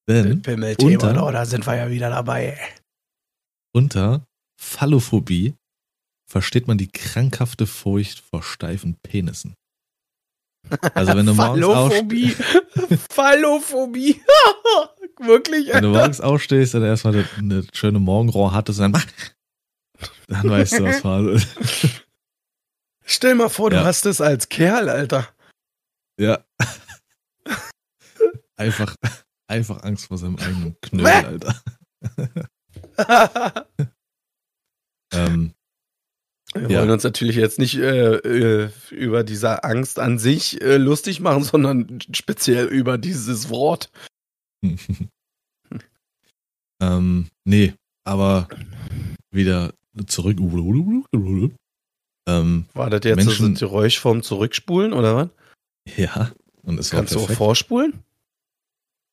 Denn 0.10 0.42
Pimmelthema, 0.42 1.10
unter- 1.10 1.28
oh, 1.28 1.32
da 1.32 1.46
sind 1.46 1.66
wir 1.68 1.76
ja 1.76 1.90
wieder 1.90 2.10
dabei. 2.10 2.58
unter 3.76 4.26
Phallophobie 4.60 5.54
versteht 6.30 6.68
man 6.68 6.78
die 6.78 6.88
krankhafte 6.88 7.68
Furcht 7.68 8.20
vor 8.20 8.42
steifen 8.44 8.96
Penissen. 9.04 9.54
Also 10.94 11.16
wenn 11.16 11.26
du 11.26 11.34
morgens 11.34 11.66
Phallophobie. 11.66 12.36
Phallophobie. 13.10 14.22
Wirklich? 15.20 15.70
Wenn 15.74 15.84
du 15.84 15.90
morgens 15.90 16.22
aufstehst 16.22 16.76
und 16.76 16.84
erstmal 16.84 17.26
eine, 17.38 17.66
schöne 17.74 18.00
Morgenrohr 18.00 18.54
hattest, 18.54 18.80
dann, 18.80 18.92
dann 20.28 20.50
weißt 20.50 20.80
du, 20.80 20.84
was 20.84 21.00
Phase 21.00 21.32
ist. 21.32 21.48
Stell 23.06 23.36
mal 23.36 23.50
vor, 23.50 23.70
du 23.70 23.78
Ja. 23.78 23.86
hast 23.86 24.06
es 24.06 24.22
als 24.22 24.50
Kerl, 24.50 24.90
Alter. 24.90 25.28
Ja. 26.20 26.44
Einfach, 28.58 28.96
einfach 29.48 29.84
Angst 29.84 30.08
vor 30.08 30.18
seinem 30.18 30.36
eigenen 30.38 30.76
Knödel. 30.82 31.08
Alter. 31.08 31.62
Ähm, 35.14 35.54
Wir 36.62 36.70
Ja. 36.70 36.80
wollen 36.82 36.92
uns 36.92 37.04
natürlich 37.04 37.36
jetzt 37.36 37.60
nicht 37.60 37.76
äh, 37.76 38.16
äh, 38.16 38.70
über 38.92 39.24
diese 39.24 39.64
Angst 39.64 40.00
an 40.00 40.20
sich 40.20 40.62
äh, 40.62 40.78
lustig 40.78 41.20
machen, 41.20 41.44
sondern 41.44 42.00
speziell 42.14 42.66
über 42.68 42.98
dieses 42.98 43.50
Wort. 43.50 43.90
ähm, 46.82 47.28
nee, 47.46 47.74
aber 48.04 48.48
wieder 49.32 49.74
zurück. 50.08 50.38
Ähm, 52.28 52.66
War 52.74 52.90
das 52.90 53.02
jetzt 53.04 53.22
so 53.24 53.30
Menschen- 53.30 53.46
ein 53.48 53.56
Geräusch 53.56 54.00
vom 54.00 54.22
Zurückspulen 54.24 54.94
oder 54.94 55.16
was? 55.16 55.30
ja, 55.98 56.32
Und 56.64 56.80
es 56.80 56.92
war 56.92 57.00
Kannst 57.00 57.14
du 57.14 57.20
auch 57.20 57.22
perfekt. 57.22 57.38
vorspulen? 57.38 58.04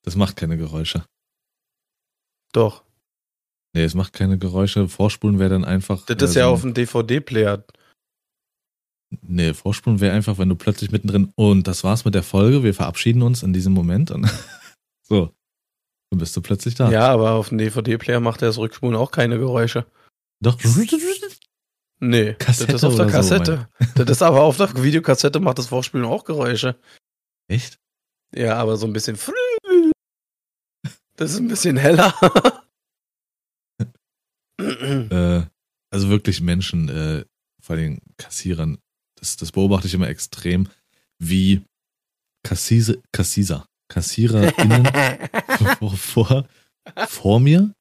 Das 0.02 0.16
macht 0.16 0.36
keine 0.36 0.56
Geräusche. 0.56 1.04
Doch. 2.52 2.82
Nee, 3.74 3.82
es 3.84 3.94
macht 3.94 4.12
keine 4.12 4.38
Geräusche. 4.38 4.88
Vorspulen 4.88 5.38
wäre 5.38 5.50
dann 5.50 5.64
einfach. 5.64 6.06
Das 6.06 6.30
ist 6.30 6.36
äh, 6.36 6.40
ja 6.40 6.44
so 6.44 6.50
ein- 6.50 6.54
auf 6.54 6.60
dem 6.62 6.74
DVD-Player. 6.74 7.64
Nee, 9.22 9.54
Vorspulen 9.54 10.00
wäre 10.00 10.14
einfach, 10.14 10.38
wenn 10.38 10.48
du 10.48 10.54
plötzlich 10.56 10.90
mittendrin. 10.90 11.32
Und 11.36 11.66
das 11.68 11.84
war's 11.84 12.04
mit 12.04 12.14
der 12.14 12.22
Folge. 12.22 12.62
Wir 12.62 12.74
verabschieden 12.74 13.22
uns 13.22 13.42
in 13.42 13.52
diesem 13.52 13.72
Moment. 13.72 14.10
Und 14.10 14.24
so. 15.02 15.32
Dann 16.10 16.18
bist 16.18 16.36
du 16.36 16.42
plötzlich 16.42 16.74
da. 16.76 16.90
Ja, 16.90 17.08
aber 17.08 17.32
auf 17.32 17.48
dem 17.48 17.58
DVD-Player 17.58 18.20
macht 18.20 18.42
das 18.42 18.58
Rückspulen 18.58 18.96
auch 18.96 19.10
keine 19.10 19.38
Geräusche. 19.38 19.86
Doch. 20.40 20.58
Nee, 22.00 22.34
Kassette 22.34 22.72
das 22.72 22.82
ist 22.82 22.84
auf 22.84 22.96
der 22.96 23.06
oder 23.06 23.22
so, 23.22 23.34
Kassette. 23.36 23.68
das 23.96 24.10
ist 24.10 24.22
aber 24.22 24.42
auf 24.42 24.56
der 24.56 24.82
Videokassette 24.82 25.40
macht 25.40 25.58
das 25.58 25.68
Vorspulen 25.68 26.04
auch 26.06 26.24
Geräusche. 26.24 26.76
Echt? 27.48 27.78
Ja, 28.34 28.56
aber 28.56 28.76
so 28.76 28.86
ein 28.86 28.92
bisschen. 28.92 29.16
Das 31.16 31.30
ist 31.30 31.38
ein 31.38 31.46
bisschen 31.48 31.76
heller. 31.76 32.12
Äh, 34.84 35.46
also 35.90 36.08
wirklich 36.08 36.40
Menschen, 36.40 36.88
äh, 36.88 37.24
vor 37.62 37.76
allem 37.76 38.00
Kassierern, 38.16 38.78
das, 39.16 39.36
das 39.36 39.52
beobachte 39.52 39.86
ich 39.86 39.94
immer 39.94 40.08
extrem, 40.08 40.68
wie 41.18 41.62
Kassise, 42.42 43.02
Kassieser, 43.12 43.66
KassiererInnen 43.88 44.86
vor, 45.78 45.96
vor, 45.96 46.48
vor 47.06 47.40
mir 47.40 47.72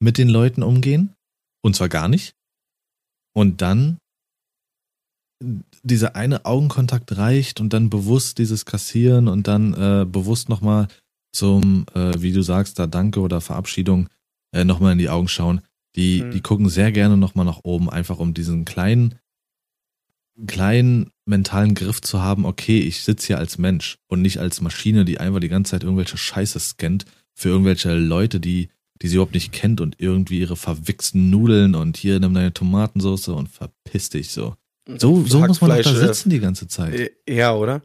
mit 0.00 0.18
den 0.18 0.28
Leuten 0.28 0.62
umgehen. 0.62 1.14
Und 1.62 1.76
zwar 1.76 1.88
gar 1.88 2.08
nicht. 2.08 2.34
Und 3.34 3.62
dann 3.62 3.98
dieser 5.82 6.16
eine 6.16 6.44
Augenkontakt 6.44 7.16
reicht 7.16 7.60
und 7.60 7.72
dann 7.72 7.90
bewusst 7.90 8.38
dieses 8.38 8.66
Kassieren 8.66 9.28
und 9.28 9.48
dann 9.48 9.72
äh, 9.74 10.04
bewusst 10.04 10.48
nochmal 10.48 10.88
zum, 11.32 11.86
äh, 11.94 12.20
wie 12.20 12.32
du 12.32 12.42
sagst, 12.42 12.78
da 12.78 12.86
Danke 12.86 13.20
oder 13.20 13.40
Verabschiedung 13.40 14.08
äh, 14.54 14.64
nochmal 14.64 14.92
in 14.92 14.98
die 14.98 15.08
Augen 15.08 15.28
schauen. 15.28 15.62
Die, 15.96 16.20
Hm. 16.20 16.30
die 16.30 16.40
gucken 16.40 16.68
sehr 16.68 16.92
gerne 16.92 17.16
nochmal 17.16 17.44
nach 17.44 17.60
oben, 17.64 17.90
einfach 17.90 18.18
um 18.18 18.32
diesen 18.34 18.64
kleinen, 18.64 19.18
kleinen 20.46 21.10
mentalen 21.26 21.74
Griff 21.74 22.00
zu 22.00 22.22
haben, 22.22 22.44
okay, 22.44 22.80
ich 22.80 23.02
sitze 23.02 23.28
hier 23.28 23.38
als 23.38 23.58
Mensch 23.58 23.98
und 24.08 24.22
nicht 24.22 24.38
als 24.38 24.60
Maschine, 24.60 25.04
die 25.04 25.18
einfach 25.18 25.40
die 25.40 25.48
ganze 25.48 25.72
Zeit 25.72 25.82
irgendwelche 25.84 26.16
Scheiße 26.16 26.58
scannt 26.58 27.04
für 27.34 27.48
irgendwelche 27.50 27.94
Leute, 27.94 28.40
die, 28.40 28.70
die 29.02 29.08
sie 29.08 29.16
überhaupt 29.16 29.34
nicht 29.34 29.52
kennt 29.52 29.80
und 29.80 29.96
irgendwie 29.98 30.40
ihre 30.40 30.56
verwichsten 30.56 31.30
Nudeln 31.30 31.74
und 31.74 31.96
hier 31.96 32.18
nimm 32.20 32.34
deine 32.34 32.52
Tomatensauce 32.52 33.28
und 33.28 33.48
verpiss 33.48 34.10
dich 34.10 34.30
so. 34.30 34.54
So, 34.86 35.24
so 35.24 35.40
muss 35.40 35.60
man 35.60 35.70
doch 35.70 35.82
da 35.82 35.90
äh, 35.92 36.06
sitzen 36.06 36.30
die 36.30 36.40
ganze 36.40 36.66
Zeit. 36.68 36.94
Äh, 36.94 37.10
Ja, 37.28 37.54
oder? 37.54 37.82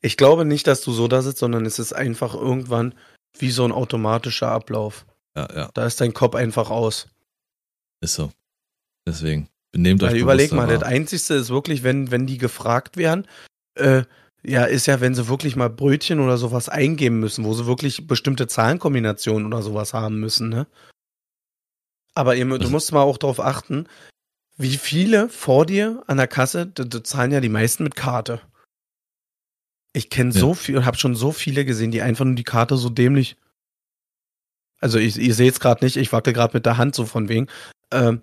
Ich 0.00 0.16
glaube 0.16 0.44
nicht, 0.44 0.66
dass 0.66 0.80
du 0.82 0.92
so 0.92 1.08
da 1.08 1.22
sitzt, 1.22 1.38
sondern 1.38 1.66
es 1.66 1.78
ist 1.78 1.92
einfach 1.92 2.34
irgendwann 2.34 2.94
wie 3.38 3.50
so 3.50 3.64
ein 3.64 3.72
automatischer 3.72 4.48
Ablauf. 4.50 5.06
Ja, 5.36 5.48
ja, 5.54 5.70
Da 5.74 5.86
ist 5.86 6.00
dein 6.00 6.14
Kopf 6.14 6.34
einfach 6.34 6.70
aus. 6.70 7.08
Ist 8.04 8.14
so. 8.14 8.30
Deswegen, 9.06 9.48
benehmt 9.72 10.02
euch 10.02 10.12
Weil 10.12 10.18
überleg 10.18 10.52
mal, 10.52 10.66
das 10.68 10.82
wahr. 10.82 10.88
Einzigste 10.88 11.34
ist 11.34 11.50
wirklich, 11.50 11.82
wenn, 11.82 12.10
wenn 12.10 12.26
die 12.26 12.38
gefragt 12.38 12.96
werden, 12.96 13.26
äh, 13.74 14.04
ja, 14.42 14.64
ist 14.64 14.86
ja, 14.86 15.00
wenn 15.00 15.14
sie 15.14 15.28
wirklich 15.28 15.56
mal 15.56 15.70
Brötchen 15.70 16.20
oder 16.20 16.36
sowas 16.36 16.68
eingeben 16.68 17.18
müssen, 17.18 17.44
wo 17.44 17.54
sie 17.54 17.66
wirklich 17.66 18.06
bestimmte 18.06 18.46
Zahlenkombinationen 18.46 19.46
oder 19.46 19.62
sowas 19.62 19.94
haben 19.94 20.20
müssen, 20.20 20.48
ne? 20.48 20.66
Aber 22.14 22.36
eben, 22.36 22.50
du 22.60 22.68
musst 22.68 22.92
mal 22.92 23.02
auch 23.02 23.18
darauf 23.18 23.40
achten, 23.40 23.88
wie 24.56 24.76
viele 24.76 25.28
vor 25.28 25.66
dir 25.66 26.04
an 26.06 26.16
der 26.16 26.28
Kasse, 26.28 26.66
da, 26.66 26.84
da 26.84 27.02
zahlen 27.02 27.32
ja 27.32 27.40
die 27.40 27.48
meisten 27.48 27.82
mit 27.82 27.96
Karte. 27.96 28.40
Ich 29.92 30.10
kenne 30.10 30.32
Ja. 30.32 30.40
so 30.40 30.54
viel 30.54 30.76
und 30.76 30.84
habe 30.86 30.96
schon 30.96 31.16
so 31.16 31.32
viele 31.32 31.64
gesehen, 31.64 31.90
die 31.90 32.02
einfach 32.02 32.24
nur 32.24 32.36
die 32.36 32.44
Karte 32.44 32.76
so 32.76 32.88
dämlich. 32.88 33.36
Also 34.80 34.98
ich, 34.98 35.16
ihr 35.16 35.34
seht 35.34 35.54
es 35.54 35.60
gerade 35.60 35.84
nicht, 35.84 35.96
ich 35.96 36.12
wackel 36.12 36.32
gerade 36.32 36.56
mit 36.56 36.66
der 36.66 36.76
Hand 36.76 36.94
so 36.94 37.06
von 37.06 37.28
wegen. 37.28 37.48
Ähm, 37.94 38.22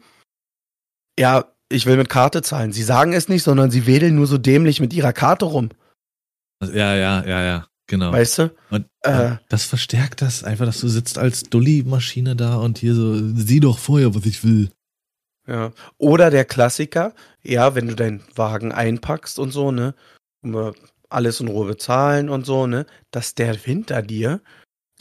ja, 1.18 1.46
ich 1.70 1.86
will 1.86 1.98
mit 1.98 2.10
Karte 2.10 2.42
zahlen. 2.42 2.74
Sie 2.74 2.84
sagen 2.84 3.14
es 3.14 3.30
nicht, 3.30 3.44
sondern 3.44 3.72
sie 3.72 3.88
wedeln 3.88 4.16
nur 4.16 4.28
so 4.28 4.38
dämlich 4.38 4.80
mit 4.80 4.94
ihrer 4.94 5.14
Karte 5.14 5.46
rum. 5.46 5.70
Ja, 6.62 6.96
ja, 6.96 7.26
ja, 7.26 7.44
ja, 7.44 7.68
genau. 7.88 8.12
Weißt 8.12 8.38
du? 8.40 8.56
Und, 8.70 8.86
Äh. 9.02 9.38
das 9.50 9.66
verstärkt 9.66 10.22
das 10.22 10.44
einfach, 10.44 10.66
dass 10.66 10.80
du 10.82 10.88
sitzt 10.88 11.18
als 11.18 11.44
Dulli-Maschine 11.44 12.36
da 12.36 12.58
und 12.58 12.78
hier 12.78 12.94
so, 12.94 13.16
sieh 13.36 13.60
doch 13.60 13.80
vorher, 13.80 14.14
was 14.14 14.26
ich 14.26 14.44
will. 14.44 14.70
Ja. 15.48 15.72
Oder 15.98 16.30
der 16.30 16.46
Klassiker, 16.46 17.16
ja, 17.42 17.74
wenn 17.74 17.88
du 17.88 17.96
deinen 17.96 18.22
Wagen 18.36 18.72
einpackst 18.72 19.40
und 19.40 19.52
so, 19.52 19.72
ne? 19.72 19.96
wir 20.44 20.76
Alles 21.10 21.40
in 21.40 21.48
Ruhe 21.48 21.68
bezahlen 21.68 22.30
und 22.30 22.46
so, 22.46 22.68
ne? 22.68 22.86
Dass 23.10 23.34
der 23.34 23.56
hinter 23.56 24.02
dir 24.02 24.42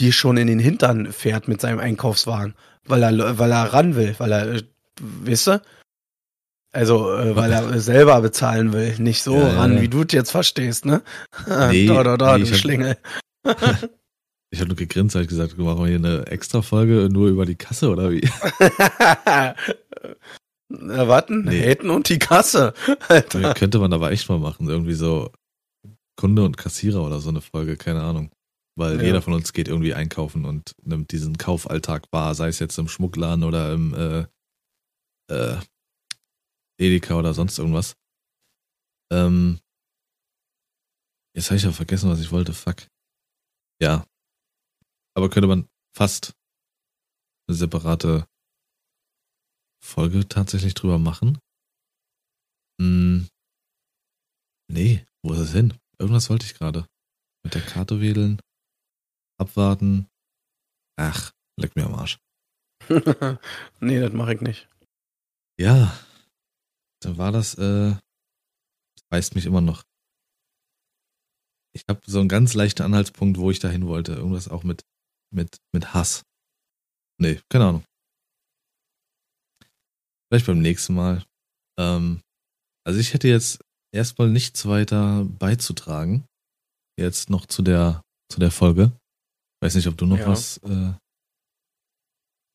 dir 0.01 0.13
schon 0.13 0.39
in 0.39 0.47
den 0.47 0.59
Hintern 0.59 1.13
fährt 1.13 1.47
mit 1.47 1.61
seinem 1.61 1.79
Einkaufswagen, 1.79 2.55
weil 2.91 3.03
er, 3.03 3.39
weil 3.39 3.53
er 3.53 3.73
ran 3.73 3.95
will, 3.97 4.15
weil 4.19 4.33
er, 4.33 4.55
äh, 4.57 4.63
wisst 5.01 5.49
ihr? 5.49 5.63
Also, 6.73 7.11
äh, 7.13 7.35
weil 7.35 7.51
er 7.53 7.81
selber 7.81 8.21
bezahlen 8.21 8.73
will, 8.73 8.95
nicht 8.99 9.23
so 9.23 9.37
Ja, 9.37 9.55
ran, 9.55 9.75
ja. 9.77 9.83
wie 9.83 9.89
du 9.89 10.03
es 10.03 10.13
jetzt 10.13 10.31
verstehst, 10.31 10.85
ne? 10.85 11.03
Nee, 11.71 11.87
da, 11.87 12.03
da, 12.05 12.17
da, 12.17 12.33
nee, 12.39 12.45
du 12.45 12.49
ich 12.49 12.53
hab- 12.53 12.59
Schlingel. 12.59 12.97
Ich 14.53 14.59
habe 14.59 14.67
nur 14.67 14.77
gegrinst, 14.77 15.15
hab 15.15 15.23
ich 15.23 15.29
gesagt, 15.29 15.57
machen 15.59 15.79
wir 15.79 15.87
hier 15.87 15.95
eine 15.99 16.27
extra 16.27 16.61
Folge 16.61 17.09
nur 17.09 17.29
über 17.29 17.47
die 17.47 17.55
Kasse 17.55 17.89
oder 17.89 18.11
wie? 18.11 18.21
Na, 20.69 21.07
warten, 21.09 21.45
Nee. 21.45 21.61
Häten 21.61 21.91
und 21.91 22.09
die 22.09 22.19
Kasse. 22.19 22.75
Alter. 23.09 23.55
Könnte 23.55 23.79
man 23.79 23.93
aber 23.93 24.11
echt 24.11 24.29
mal 24.29 24.39
machen, 24.41 24.69
irgendwie 24.69 24.95
so 24.95 25.31
Kunde 26.17 26.43
und 26.45 26.57
Kassierer 26.57 27.03
oder 27.05 27.21
so 27.21 27.29
eine 27.31 27.41
Folge, 27.41 27.77
keine 27.77 28.03
Ahnung. 28.03 28.31
Weil 28.77 28.97
Ja. 28.99 29.03
jeder 29.03 29.23
von 29.23 29.35
uns 29.35 29.53
geht 29.53 29.69
irgendwie 29.69 29.95
einkaufen 29.95 30.45
und 30.45 30.75
nimmt 30.83 31.13
diesen 31.13 31.37
Kaufalltag 31.39 32.07
wahr, 32.13 32.35
sei 32.35 32.49
es 32.49 32.59
jetzt 32.61 32.79
im 32.79 32.89
Schmuckladen 32.89 33.45
oder 33.45 33.73
im 33.73 33.95
äh, 33.95 34.27
äh, 35.31 35.61
Edeka 36.79 37.19
oder 37.19 37.35
sonst 37.35 37.59
irgendwas. 37.59 37.97
Ähm, 39.13 39.61
jetzt 41.35 41.47
habe 41.51 41.57
ich 41.57 41.65
ja 41.65 41.73
vergessen, 41.73 42.09
was 42.09 42.21
ich 42.21 42.31
wollte. 42.33 42.53
Fuck. 42.55 42.87
Ja. 43.83 44.07
Aber 45.17 45.29
könnte 45.29 45.49
man 45.49 45.69
fast 45.95 46.33
eine 47.49 47.57
separate 47.57 48.27
Folge 49.83 50.29
tatsächlich 50.29 50.75
drüber 50.75 50.99
machen? 50.99 51.39
Hm. 52.81 53.29
Nee, 54.71 55.05
wo 55.23 55.33
ist 55.33 55.41
es 55.41 55.53
hin? 55.53 55.75
Irgendwas 55.99 56.31
wollte 56.31 56.47
ich 56.47 56.55
gerade. 56.55 56.87
Mit 57.45 57.55
der 57.55 57.63
Karte 57.63 58.01
wedeln. 58.01 58.41
Abwarten. 59.41 60.07
Ach, 60.97 61.33
leck 61.59 61.75
mir 61.77 61.87
am 61.87 61.95
Arsch. 61.95 62.19
nee, 63.81 64.01
das 64.01 64.13
mache 64.13 64.35
ich 64.35 64.41
nicht. 64.41 64.69
Ja. 65.59 65.99
Dann 67.03 67.17
war 67.17 67.33
das, 67.33 67.55
äh, 67.55 67.97
reißt 69.11 69.35
mich 69.35 69.47
immer 69.47 69.61
noch. 69.63 69.83
Ich 71.75 71.85
habe 71.89 72.01
so 72.07 72.21
einen 72.21 72.29
ganz 72.29 72.55
leichten 72.55 72.83
Anhaltspunkt, 72.83 73.39
wo 73.39 73.51
ich 73.51 73.61
dahin 73.61 73.87
wollte. 73.87 74.13
Irgendwas 74.13 74.49
auch 74.49 74.65
mit, 74.65 74.83
mit, 75.33 75.59
mit 75.73 75.95
Hass. 75.95 76.23
Nee, 77.19 77.41
keine 77.49 77.67
Ahnung. 77.67 77.85
Vielleicht 80.29 80.47
beim 80.47 80.61
nächsten 80.61 80.95
Mal. 80.95 81.25
Ähm, 81.79 82.21
also 82.85 82.99
ich 82.99 83.15
hätte 83.15 83.29
jetzt 83.29 83.61
erstmal 83.93 84.29
nichts 84.29 84.67
weiter 84.67 85.25
beizutragen. 85.25 86.27
Jetzt 86.99 87.31
noch 87.31 87.47
zu 87.47 87.63
der, 87.63 88.03
zu 88.31 88.41
der 88.41 88.51
Folge. 88.51 88.93
Weiß 89.61 89.75
nicht, 89.75 89.87
ob 89.89 89.97
du 89.97 90.07
noch 90.07 90.19
Ja. 90.19 90.27
was, 90.29 90.59
äh, 90.65 90.93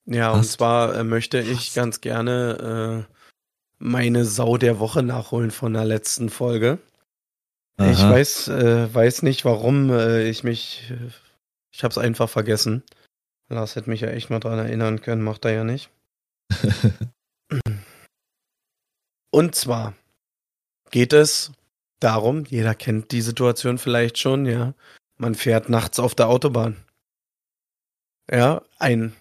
Ja, 0.08 0.32
und 0.32 0.40
Passt. 0.40 0.52
zwar 0.54 0.96
äh, 0.96 1.04
möchte 1.04 1.40
ich 1.40 1.74
ganz 1.74 2.00
gerne 2.02 3.08
äh, 3.10 3.14
meine 3.80 4.26
Sau 4.26 4.58
der 4.58 4.80
Woche 4.80 5.02
nachholen 5.04 5.52
von 5.52 5.74
der 5.74 5.86
letzten 5.86 6.30
Folge. 6.30 6.80
Ich 7.80 8.00
aha. 8.00 8.12
weiß, 8.12 8.48
äh, 8.50 8.94
weiß 8.94 9.24
nicht, 9.24 9.44
warum 9.46 9.90
äh, 9.90 10.30
ich 10.30 10.44
mich. 10.44 10.94
Ich 11.74 11.84
hab's 11.84 11.98
einfach 11.98 12.30
vergessen. 12.30 12.84
Lars 13.50 13.76
hätte 13.76 13.90
mich 13.90 14.02
ja 14.02 14.08
echt 14.10 14.30
mal 14.30 14.40
dran 14.40 14.60
erinnern 14.60 15.02
können, 15.02 15.22
macht 15.24 15.44
er 15.46 15.52
ja 15.52 15.64
nicht. 15.64 15.90
Und 19.32 19.56
zwar 19.56 19.94
geht 20.92 21.12
es 21.14 21.52
darum, 22.00 22.46
jeder 22.46 22.76
kennt 22.76 23.12
die 23.12 23.22
Situation 23.22 23.78
vielleicht 23.78 24.18
schon, 24.20 24.46
ja. 24.46 24.74
Man 25.18 25.36
fährt 25.36 25.68
nachts 25.70 26.00
auf 26.00 26.16
der 26.16 26.28
Autobahn. 26.30 26.78
Ja, 28.32 28.64
ein 28.80 29.16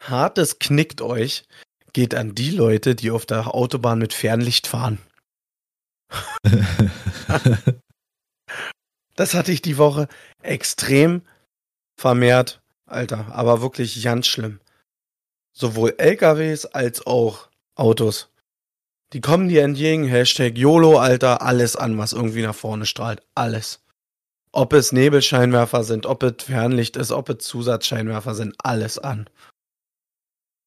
hartes 0.00 0.58
Knickt 0.58 1.00
euch 1.00 1.44
geht 1.92 2.14
an 2.14 2.34
die 2.34 2.50
Leute, 2.50 2.94
die 2.94 3.10
auf 3.10 3.26
der 3.26 3.54
Autobahn 3.54 3.98
mit 3.98 4.14
Fernlicht 4.14 4.66
fahren. 4.66 4.98
Das 9.14 9.34
hatte 9.34 9.52
ich 9.52 9.60
die 9.60 9.76
Woche 9.76 10.08
extrem 10.42 11.22
vermehrt, 11.96 12.62
Alter, 12.86 13.26
aber 13.32 13.60
wirklich 13.60 14.02
ganz 14.02 14.26
schlimm. 14.26 14.60
Sowohl 15.52 15.94
LKWs 15.98 16.64
als 16.66 17.06
auch 17.06 17.48
Autos. 17.74 18.30
Die 19.12 19.20
kommen 19.20 19.48
dir 19.48 19.62
entgegen, 19.64 20.04
Hashtag 20.04 20.56
YOLO, 20.56 20.98
Alter, 20.98 21.42
alles 21.42 21.76
an, 21.76 21.98
was 21.98 22.14
irgendwie 22.14 22.42
nach 22.42 22.54
vorne 22.54 22.86
strahlt. 22.86 23.22
Alles. 23.34 23.81
Ob 24.52 24.72
es 24.74 24.92
Nebelscheinwerfer 24.92 25.82
sind, 25.82 26.04
ob 26.06 26.22
es 26.22 26.44
Fernlicht 26.44 26.96
ist, 26.96 27.10
ob 27.10 27.28
es 27.30 27.38
Zusatzscheinwerfer 27.38 28.34
sind, 28.34 28.54
alles 28.58 28.98
an. 28.98 29.28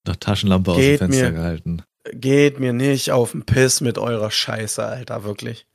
Doch 0.05 0.15
Taschenlampe 0.15 0.71
aus 0.71 0.77
dem 0.77 0.83
Geht 0.83 0.99
Fenster 0.99 1.25
mir. 1.29 1.31
gehalten. 1.37 1.83
Geht 2.11 2.59
mir 2.59 2.73
nicht 2.73 3.11
auf 3.11 3.31
den 3.31 3.45
Piss 3.45 3.81
mit 3.81 3.97
eurer 3.97 4.31
Scheiße, 4.31 4.83
Alter, 4.83 5.23
wirklich. 5.23 5.65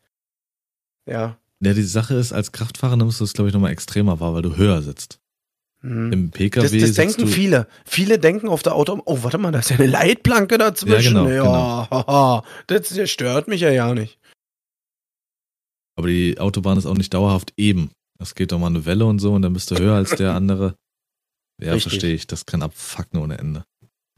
Ja. 1.07 1.39
Ja, 1.61 1.73
die 1.75 1.83
Sache 1.83 2.15
ist, 2.15 2.33
als 2.33 2.53
Kraftfahrer 2.53 2.97
nimmst 2.97 3.21
du 3.21 3.25
es, 3.25 3.33
glaube 3.33 3.49
ich, 3.49 3.55
nochmal 3.55 3.73
extremer 3.73 4.19
wahr, 4.21 4.35
weil 4.35 4.43
du 4.43 4.57
höher 4.57 4.83
sitzt. 4.83 5.21
Hm. 5.83 6.13
Im 6.13 6.31
PKW 6.31 6.63
Das, 6.63 6.73
das 6.89 6.93
denken 6.97 7.27
viele. 7.27 7.67
Viele 7.85 8.19
denken 8.19 8.49
auf 8.49 8.63
der 8.63 8.75
Auto, 8.75 9.01
oh, 9.07 9.23
warte 9.23 9.39
mal, 9.39 9.51
da 9.51 9.61
ist 9.61 9.71
ja 9.71 9.77
eine 9.77 9.87
Leitplanke 9.87 10.59
dazwischen. 10.59 11.17
Ja, 11.17 11.25
genau, 11.25 11.45
ja 11.45 11.89
haha, 11.91 12.45
das, 12.67 12.89
das 12.91 13.11
stört 13.11 13.49
mich 13.49 13.61
ja 13.63 13.71
ja 13.71 13.93
nicht. 13.95 14.19
aber 15.97 16.09
die 16.09 16.39
Autobahn 16.39 16.79
ist 16.79 16.87
auch 16.87 16.97
nicht 16.97 17.13
dauerhaft 17.15 17.53
eben. 17.57 17.91
Es 18.21 18.35
geht 18.35 18.53
doch 18.53 18.59
mal 18.59 18.67
eine 18.67 18.85
Welle 18.85 19.07
und 19.07 19.19
so 19.19 19.33
und 19.33 19.43
dann 19.43 19.53
bist 19.55 19.71
du 19.71 19.77
höher 19.79 19.97
als 19.97 20.11
der 20.11 20.35
andere. 20.35 20.77
Ja, 21.61 21.79
verstehe 21.79 22.15
ich. 22.15 22.27
Das 22.27 22.47
kann 22.47 22.63
abfucken 22.63 23.21
ohne 23.21 23.39
Ende. 23.39 23.65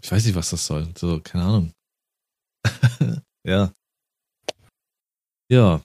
Ich 0.03 0.11
weiß 0.11 0.25
nicht, 0.27 0.35
was 0.35 0.51
das 0.51 0.67
soll. 0.67 0.93
So, 0.97 1.21
keine 1.21 1.45
Ahnung. 1.45 1.73
ja. 3.47 3.73
Ja. 5.49 5.83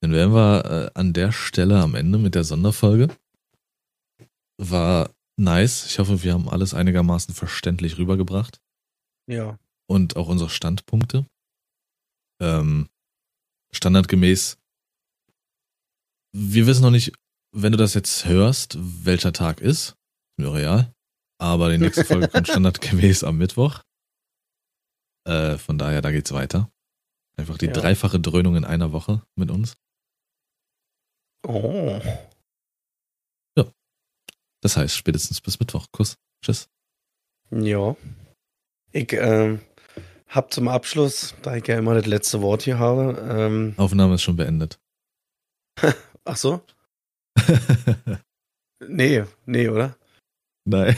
Dann 0.00 0.12
wären 0.12 0.32
wir 0.32 0.64
äh, 0.64 0.98
an 0.98 1.12
der 1.12 1.32
Stelle 1.32 1.80
am 1.80 1.94
Ende 1.94 2.18
mit 2.18 2.34
der 2.34 2.44
Sonderfolge. 2.44 3.08
War 4.58 5.10
nice. 5.36 5.86
Ich 5.86 5.98
hoffe, 5.98 6.22
wir 6.22 6.32
haben 6.32 6.48
alles 6.48 6.74
einigermaßen 6.74 7.34
verständlich 7.34 7.98
rübergebracht. 7.98 8.60
Ja. 9.28 9.58
und 9.86 10.16
auch 10.16 10.28
unsere 10.28 10.50
Standpunkte. 10.50 11.26
Ähm, 12.40 12.88
standardgemäß. 13.72 14.58
Wir 16.32 16.66
wissen 16.66 16.82
noch 16.82 16.90
nicht, 16.90 17.12
wenn 17.54 17.72
du 17.72 17.78
das 17.78 17.94
jetzt 17.94 18.24
hörst, 18.24 18.76
welcher 19.04 19.32
Tag 19.32 19.60
ist. 19.60 19.96
Mir 20.38 20.52
real. 20.52 20.92
Aber 21.38 21.70
die 21.70 21.78
nächste 21.78 22.04
Folge 22.04 22.28
kommt 22.28 22.48
standardgemäß 22.48 23.24
am 23.24 23.36
Mittwoch. 23.36 23.82
Äh, 25.24 25.58
von 25.58 25.78
daher, 25.78 26.02
da 26.02 26.10
geht's 26.10 26.32
weiter. 26.32 26.70
Einfach 27.36 27.58
die 27.58 27.66
Ja. 27.66 27.72
dreifache 27.72 28.20
Dröhnung 28.20 28.56
in 28.56 28.64
einer 28.64 28.92
Woche 28.92 29.22
mit 29.36 29.50
uns. 29.50 29.76
Oh. 31.46 32.00
Das 34.62 34.76
heißt, 34.76 34.96
spätestens 34.96 35.40
bis 35.40 35.58
Mittwoch. 35.58 35.86
Kuss. 35.90 36.16
Tschüss. 36.40 36.68
Ja. 37.50 37.96
Ich 38.92 39.12
ähm, 39.12 39.60
hab 40.28 40.52
zum 40.52 40.68
Abschluss, 40.68 41.34
da 41.42 41.56
ich 41.56 41.66
ja 41.66 41.76
immer 41.78 41.94
das 41.94 42.06
letzte 42.06 42.40
Wort 42.42 42.62
hier 42.62 42.78
habe, 42.78 43.18
ähm, 43.28 43.74
Aufnahme 43.76 44.14
ist 44.14 44.22
schon 44.22 44.36
beendet. 44.36 44.78
ach 46.24 46.36
so? 46.36 46.64
Nee, 48.88 49.24
nee, 49.46 49.68
oder? 49.68 49.96
Nein. 50.64 50.96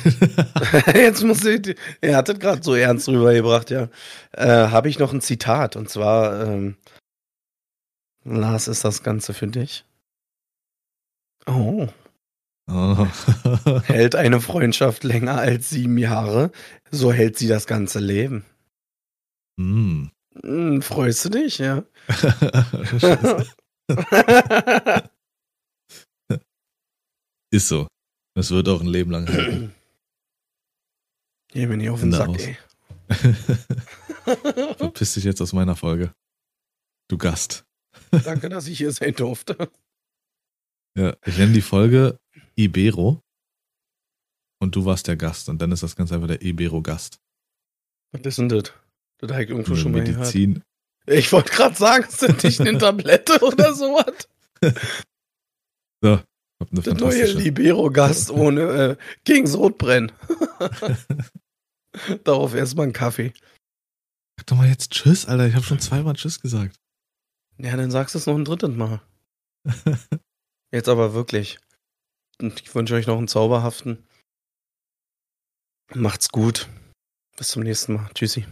Jetzt 0.94 1.22
muss 1.22 1.44
ich, 1.44 1.76
er 2.02 2.16
hat 2.18 2.28
das 2.28 2.38
gerade 2.38 2.62
so 2.62 2.74
ernst 2.74 3.08
rübergebracht, 3.08 3.70
ja. 3.70 3.88
Äh, 4.32 4.68
habe 4.68 4.90
ich 4.90 4.98
noch 4.98 5.12
ein 5.12 5.22
Zitat 5.22 5.76
und 5.76 5.88
zwar, 5.88 6.46
ähm, 6.46 6.76
Lars, 8.24 8.68
ist 8.68 8.84
das 8.84 9.02
Ganze 9.02 9.32
für 9.32 9.46
dich? 9.46 9.86
Oh. 11.46 11.88
oh. 12.70 13.06
Hält 13.84 14.16
eine 14.16 14.40
Freundschaft 14.40 15.02
länger 15.02 15.38
als 15.38 15.70
sieben 15.70 15.96
Jahre, 15.96 16.50
so 16.90 17.12
hält 17.12 17.38
sie 17.38 17.48
das 17.48 17.66
ganze 17.66 18.00
Leben. 18.00 18.44
mm. 19.56 20.08
Hm, 20.42 20.82
freust 20.82 21.24
du 21.24 21.28
dich, 21.30 21.58
ja? 21.58 21.84
Ist 27.54 27.68
so. 27.68 27.86
Es 28.36 28.50
wird 28.50 28.68
auch 28.68 28.80
ein 28.80 28.88
Leben 28.88 29.12
lang 29.12 29.28
halten. 29.28 29.72
Geh 31.52 31.68
mir 31.68 31.76
nicht 31.76 31.88
auf 31.88 32.00
den 32.00 32.10
Sack, 32.10 32.30
aus. 32.30 32.40
ey. 32.40 32.56
Verpiss 34.76 35.14
dich 35.14 35.22
jetzt 35.22 35.40
aus 35.40 35.52
meiner 35.52 35.76
Folge. 35.76 36.12
Du 37.06 37.16
Gast. 37.16 37.64
Danke, 38.10 38.48
dass 38.48 38.66
ich 38.66 38.78
hier 38.78 38.90
sein 38.90 39.14
durfte. 39.14 39.70
Ja, 40.98 41.16
ich 41.24 41.38
nenne 41.38 41.52
die 41.52 41.62
Folge 41.62 42.18
Ibero. 42.56 43.22
Und 44.60 44.74
du 44.74 44.84
warst 44.84 45.06
der 45.06 45.16
Gast. 45.16 45.48
Und 45.48 45.62
dann 45.62 45.70
ist 45.70 45.84
das 45.84 45.94
Ganze 45.94 46.16
einfach 46.16 46.26
der 46.26 46.42
Ibero-Gast. 46.42 47.20
Was 48.10 48.22
ist 48.22 48.38
denn 48.38 48.48
das? 48.48 48.72
Das 49.18 49.30
habe 49.30 49.44
ich 49.44 49.50
irgendwo 49.50 49.76
schon 49.76 49.92
mal 49.92 50.02
gehört. 50.02 50.34
Medizin. 50.34 50.64
Ich 51.06 51.30
wollte 51.30 51.52
gerade 51.52 51.76
sagen, 51.76 52.04
das 52.18 52.42
nicht 52.42 52.60
eine 52.60 52.78
Tablette 52.78 53.38
oder 53.44 53.72
sowas? 53.74 54.28
So, 56.02 56.20
Der 56.60 56.94
neue. 56.94 57.26
Libero-Gast 57.32 58.30
ohne 58.30 58.60
äh, 58.60 58.96
gegen 59.24 59.46
Sodbrennen. 59.46 60.12
Darauf 62.24 62.54
erstmal 62.54 62.84
einen 62.84 62.92
Kaffee. 62.92 63.32
Sag 64.36 64.46
doch 64.46 64.56
mal 64.56 64.68
jetzt 64.68 64.90
Tschüss, 64.90 65.26
Alter. 65.26 65.46
Ich 65.46 65.54
habe 65.54 65.64
schon 65.64 65.80
zweimal 65.80 66.14
Tschüss 66.14 66.40
gesagt. 66.40 66.76
Ja, 67.58 67.76
dann 67.76 67.90
sagst 67.90 68.14
du 68.14 68.18
es 68.18 68.26
noch 68.26 68.34
ein 68.34 68.44
drittes 68.44 68.70
Mal. 68.70 69.00
Jetzt 70.72 70.88
aber 70.88 71.14
wirklich. 71.14 71.58
Und 72.40 72.60
ich 72.60 72.74
wünsche 72.74 72.94
euch 72.94 73.06
noch 73.06 73.16
einen 73.16 73.28
zauberhaften. 73.28 74.04
Macht's 75.94 76.30
gut. 76.30 76.68
Bis 77.36 77.48
zum 77.48 77.62
nächsten 77.62 77.94
Mal. 77.94 78.10
Tschüssi. 78.14 78.44